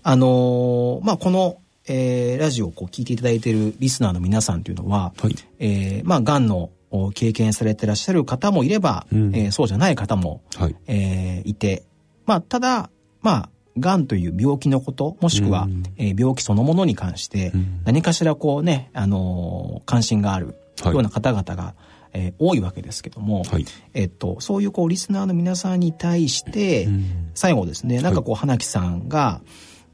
[0.05, 5.35] あのーまあ、この、えーラジオをこう聞いていただいているリスナーの皆さんというのは、はい。
[5.59, 6.71] えーまあ、がんのお
[7.15, 9.35] 経験されてらっしゃる方もいれば、うん。
[9.35, 10.77] えーそうじゃない方も、はい。
[10.87, 11.85] えーいて、
[12.27, 12.91] まあ、ただ、
[13.21, 15.83] まあ、がんという病気のこと、もしくは、うん。
[15.97, 20.93] えー病気そのものに関してうん、何かしらこうね、あのー関心があるはい。
[20.95, 21.75] ような方々が、
[22.13, 23.65] えー多いわけですけども、はい。
[23.95, 27.31] えっと、そういうこう、リスナーの皆さんに対して、うん。
[27.35, 29.41] 最後ですね、なんかこう、花木さんが、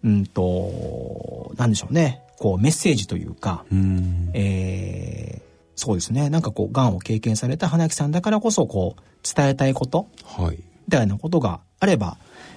[0.04, 4.30] うんと、なんでしょうね、こう、メッセージというか、うん。
[4.34, 5.47] えー
[5.78, 6.28] そうですね。
[6.28, 10.56] なんかこう、癌を経験された花木さんだからこそ、こう、伝えたいこと、はい。
[10.56, 12.16] みたいなことがあれば、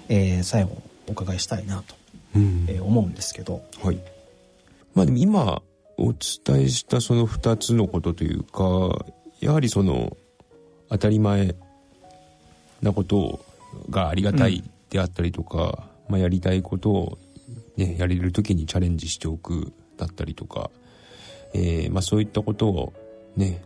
[0.10, 1.93] えー、最後、お伺いしたいなと、
[2.35, 3.61] うん、えー、思うんですけど。
[3.84, 3.99] はい。
[4.95, 5.61] まあでも今、
[5.98, 9.06] お伝えしたその2つのことというか、
[9.39, 10.18] やはりその、
[10.89, 11.53] 当たり前
[12.81, 13.45] なこと
[13.91, 17.18] がありがたいであったりとか、うん、まあやりたいことを、
[17.77, 20.72] ね、やれる時にチャレンジしておくだったりとか、
[21.53, 22.93] えー、まあそういったことを
[23.36, 23.64] ね、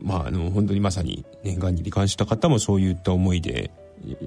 [0.00, 3.70] まああの本当にまさにね、がんに罹患した方もそういった思いで、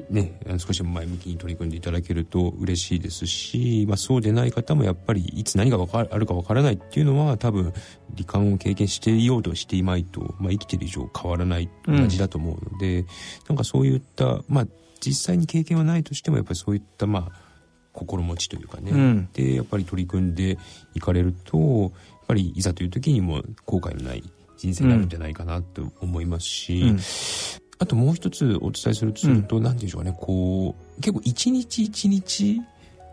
[0.10, 7.74] ね、少し前向きに取り組んでいただけると嬉しいですし、まあ、そうでない方もやっぱりいつ何がかあるかわからないっていうのは多分
[8.16, 13.08] 罹患を経験していようとしていまいと、まあ、生きてる以上変わらない同じだと思うので、うん、
[13.50, 14.68] なんかそういった、まあ、
[15.02, 17.46] 実際に経験はないとしてもやっぱりそういったまあ
[17.92, 20.58] 心持ちというかね、うん、でやっぱり取り組んで
[20.94, 21.92] いかれるとやっ
[22.28, 24.24] ぱりいざという時にも後悔のない
[24.58, 27.00] 人生になるんじゃないかなと思いますし、うん、
[27.80, 32.62] あともう一つお伝えするとすると、うん、なんていうんでしょうかねこう結構一日一日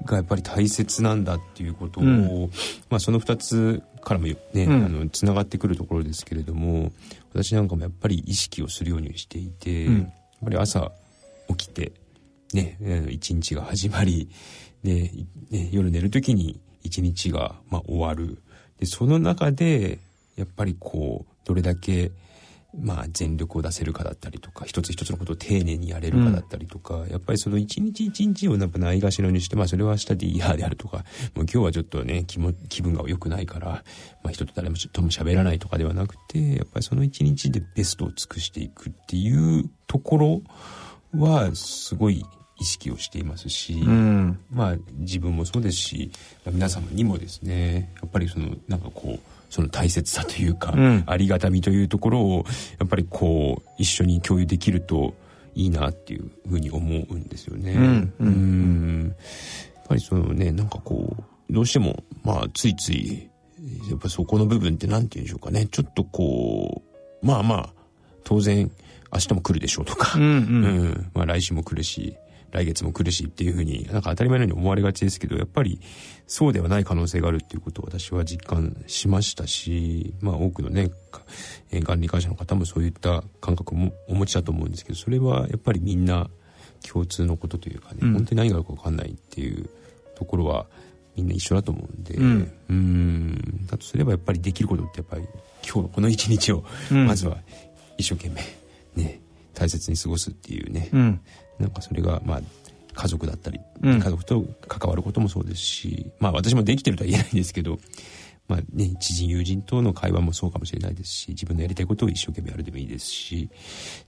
[0.05, 2.51] がやっぱり大切なんだっていうことを、うん、
[2.90, 6.93] まあ、その2つからもね、うん、あのつながってくるところですけれども
[7.32, 10.09] 私なんかもやっぱり意識をするようにしていて、うん、やっ
[10.44, 10.93] ぱり朝
[11.48, 11.93] 起きて
[12.52, 12.78] ね
[13.10, 14.28] 一日が始まり
[14.82, 15.10] で、
[15.51, 18.39] ね、夜寝る時に一日が、まあ、終わる。
[18.78, 20.01] でその中で
[20.36, 22.12] やっぱりこうどれだけ
[22.78, 31.05] まあ、全力を出せるかだったりとか一つ一つのことを丁寧にやれるかだったりとか、うん、やっぱりその一日一日をなんかないがしろにして、まあ、それは明日でいいやであるとかもう
[31.43, 33.85] 今日はちょっとね気も気分が良くないから、
[34.23, 40.43] まあ、人と誰もとも喋らないとかではなくてやっぱりその一日でベストを尽くしていくっていうところ
[41.14, 42.24] はすごい
[42.59, 46.10] 意識をしていますし、うん、まあ自分もそうですし、
[46.47, 52.46] まあ、皆様にもですねやっぱりそのなんかこうその大切さというか、うん、ありがたみというところを
[52.80, 55.12] やっぱりこう一緒に共有できると
[55.54, 57.72] いいなっていうふうに思うんですよね。
[57.72, 59.14] うん、うん、
[59.74, 61.14] やっぱりそのねなんかこ
[61.50, 63.28] うどうしてもまあついつい
[63.90, 65.66] やっぱそこの部分って何て言うんでしょうかね。
[65.66, 66.82] ちょっとこ
[67.22, 67.70] うまあまあ
[68.24, 68.70] 当然
[69.12, 72.16] 明日も来るでしょうとか、うん、うん、まあ来週も来るし
[72.52, 75.80] 来月も来るしっていうふうになんか当たり前のように思われがちですけどやっぱり
[76.26, 80.90] そうではない可能性があるっていうことを私は実感しましたしまあ多くのね
[81.72, 86.28] がん罹患者の方もそういった感覚もお持ちだと思うんですけどそれはやっぱりみんな
[86.86, 89.68] 共通のことというかね、うん、本当に何があるか分かんないっていう
[90.14, 90.66] ところは
[91.16, 95.22] みんな一緒だと思うんで、うん、うんだとすればやっぱりできることってやっぱり
[95.64, 97.38] 今日のこの一日をまずは
[97.96, 99.20] 一生懸命ね
[99.54, 101.20] 大切に過ごすっていうね、うん、
[101.58, 102.40] なんかそれがまあ
[102.94, 107.78] 家族だったり、家族と関わることもそうですしまあ私もできてるとは言えないんですけど
[108.48, 113.48] まあね、知人友人との会話もそうかもしれないですし自分のやりたいことを一生懸命やるでもいいですし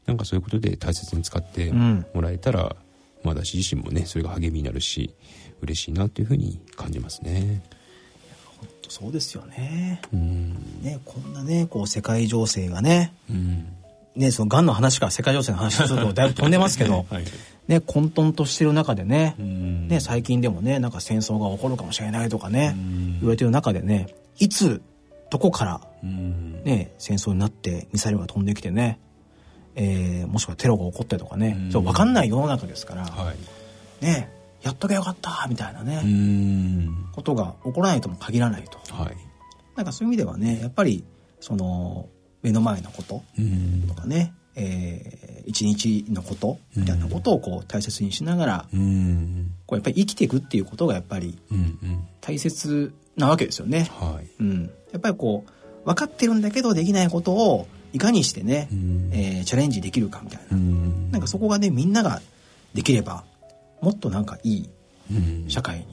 [0.07, 2.69] なんかそういうことで大切に使ってもらえたら、うん、
[3.23, 5.15] まあ私自身もねそれが励みになるし
[5.63, 7.63] 嬉しいなというふうに感じますね。
[8.59, 10.03] 本当そうですよね。
[10.13, 13.67] うん、ねこんなねこう世界情勢がね、うん、
[14.17, 17.25] ね、その癌の話から世界情勢の話するとだいぶ飛んでますけど、 はい、
[17.67, 22.77] ね、混沌としてる中でねね最近でもねなんか戦争が起こるかもしれないとかね
[23.21, 24.07] 言われてる中でね
[24.39, 24.83] いつ
[25.31, 29.01] どこから、ね、戦争になってミサイルが飛んできてね、
[29.75, 33.33] えー、もしくはテロが起こってとかね分かんない世の中ですから、は
[34.01, 34.31] い、ね
[34.63, 36.03] やっとけよかったみたいなね
[37.13, 39.17] ことが起こらないとも限らないと、はい、
[39.75, 41.05] なんかそういう意味ではねやっぱり
[41.41, 42.09] その
[42.45, 43.25] 目の前のこと
[43.89, 48.69] とかね、えー、一日のことみたいなことをこう大切にしながら、
[49.67, 51.39] こうやっぱり生きていくっていうことがやっぱり
[52.21, 53.89] 大切なわけですよね。
[53.99, 58.69] はい、うん、やっぱりこう分かってるんだけどできないことをいかにしてね、
[59.13, 62.21] えー、チャレンジできるかみたいな、なんかそこがねみんなが
[62.75, 63.25] できれば
[63.81, 64.71] もっとなんかいい
[65.49, 65.87] 社会に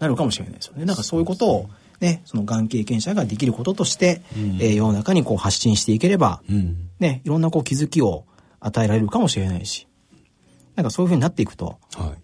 [0.00, 0.84] なるかもしれないですよね。
[0.84, 1.70] なんかそういうことを
[2.00, 8.24] ね、そのがん経験者ができることとして、うん、えー、世の中にこう発信していければ、うん、ね、いろんなこう気づきを
[8.58, 9.86] 与えられるかもしれないし、
[10.76, 11.78] なんかそういうふうになっていくと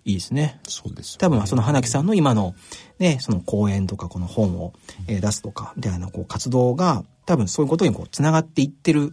[0.05, 0.13] い。
[0.13, 0.43] いですね。
[0.43, 2.55] はい、そうです、ね、多分その花木さんの今の
[2.99, 4.73] ね、その講演とかこの本を、
[5.09, 9.13] えー、出すとかみたいなこう活動が多分そういうことにこうつながっていってる、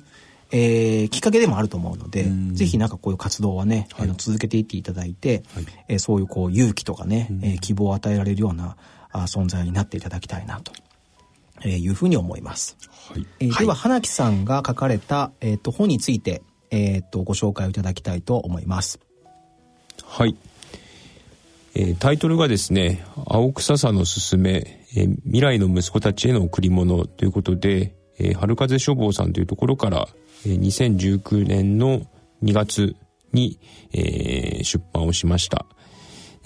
[0.52, 8.77] えー、きっかけでもあると思うので、ぜひなんかこういう活動はね、はい、あの続けていっていただいて、はい、えー、そういうこう勇気とかね、えー、希望を与えられるような
[9.22, 10.72] 存在になっていただきたいなと。
[11.65, 12.77] えいうふうに思います。
[13.14, 16.41] はい、えー、では、花木さんが書かれた、えーと、本について、
[16.72, 18.99] えーと、ご紹介をいただきたいと思います。
[20.03, 20.35] はい。
[21.76, 30.07] えー、タイトルがですね「青臭さのすすめ、えー、未来の息子たちへの贈り物」ということで、えー、春風書房さんというところから、
[30.45, 32.02] えー、2019年の
[32.44, 32.95] 2月
[33.31, 33.60] に、
[33.91, 35.65] えー、出版をしました。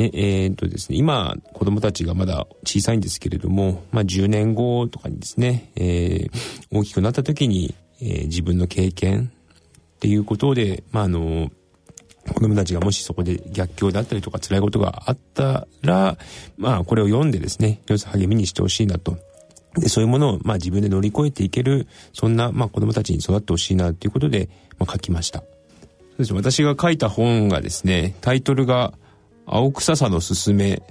[0.05, 6.31] えー、っとですね、今、子供たちがまだ小さいんですけれども、まあ、10年後とかにですね、えー、
[6.71, 9.31] 大きくなった時に、えー、自分の経験
[9.95, 11.49] っていうことで、まあ、あの、
[12.33, 16.17] 子供たちがもしそこで逆境だったりとか辛いことがあったら、
[16.57, 19.17] まあ、これを読んでですね、要するに励みにしてほしいなと。
[19.75, 25.39] で、そういうものを、まあ、自分で乗り越えていける、そんな、まあ、子供たちに育ってほしいなということで、まあ、書きました。
[25.39, 25.45] そ
[26.15, 28.93] うです私が書いた本がですね、タイトルが、
[29.47, 30.83] 青臭さのすすめ、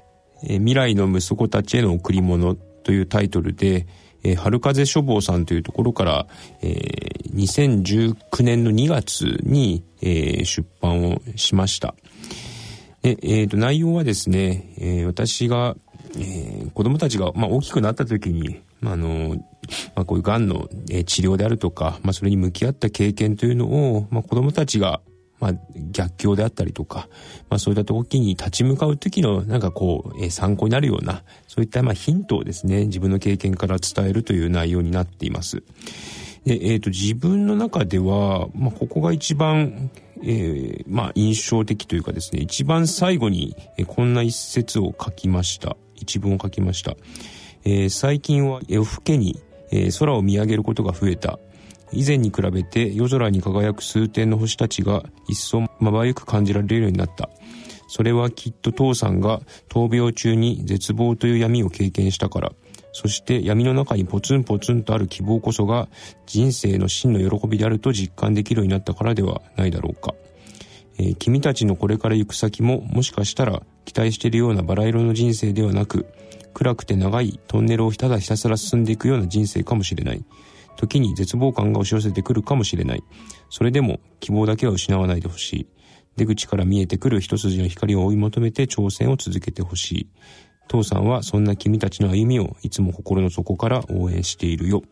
[0.43, 3.87] 未来の息子たちへの贈り物というタイトルで、
[4.23, 6.27] え、春風書房さんというところから、
[6.63, 11.95] えー、2019年の2月に、えー、出版をしました。
[13.03, 15.77] えーと、内容はですね、えー、私が、
[16.17, 19.37] えー、子供たちが、まあ、大きくなった時に、あ、の、
[19.95, 20.69] まあ、こういう癌の、
[21.05, 25.01] 治療であるとか、まあ、それに向き合った経験というのを、まあ、子供たちが、
[25.39, 25.53] まあ、
[25.91, 27.09] 逆境であったりとか、
[27.51, 35.63] まあ、そういった時に立ち向かう時の、なんかこう、えー、参考になるような、そういった、まあ、ヒントをですね、自分の経験から伝えるという内容になっています。
[36.45, 39.91] で、えっ、ー、と、自分の中では、まあ、ここが一番、
[40.23, 45.77] えー、まあ、印象的というかですね、一番最後に、え、こんな一節を書きました。
[45.97, 46.97] 一文を書きました。
[47.65, 49.41] えー、最近は夜更けに、
[49.73, 51.39] えー、空を見上げることが増えた。
[51.93, 57.31] 以前に比べて夜空に輝く数点の星たちが一層まばゆく感じられるようになった。
[57.89, 62.53] それはきっと父さんが闘病中に絶望という闇を経験したから。
[62.93, 65.89] そして闇の中にポツンポツンとある希望こそが
[66.25, 70.15] 人生の真の喜びであると実感できるようになったからではないだろうか。
[70.99, 76.07] えー、君たちのこれから行く先ももしかしたら期待しているようなバラ色の人生ではなく、
[76.55, 80.25] 暗くて長いトンネルをただひたすら進んでいくような人生かもしれない。
[80.77, 83.03] 時に絶望感が押し寄せてくるかもしれない。
[83.51, 85.67] それでも希望だけは失わないでほしい。
[86.17, 90.09] 出口から見えてくる一筋の光を追い求めて挑戦を続けてほしい。
[90.69, 94.83] 父さんはそんな君たちの歩みをいつも心の底から応援しているよ。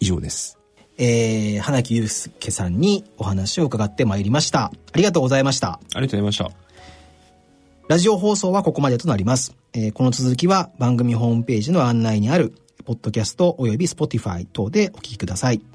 [0.00, 0.58] 以上です。
[0.96, 4.66] えー、花木祐介さんにお話を伺ってまいりました。
[4.66, 5.80] ありがとうございました。
[5.94, 6.50] ありがとうございました。
[7.88, 9.56] ラジオ放送はここまでとなります。
[9.72, 12.54] えー、この続きは番組ホームページの案内にある
[12.84, 15.73] ポッドキャストおよび Spotify 等でお聞きください。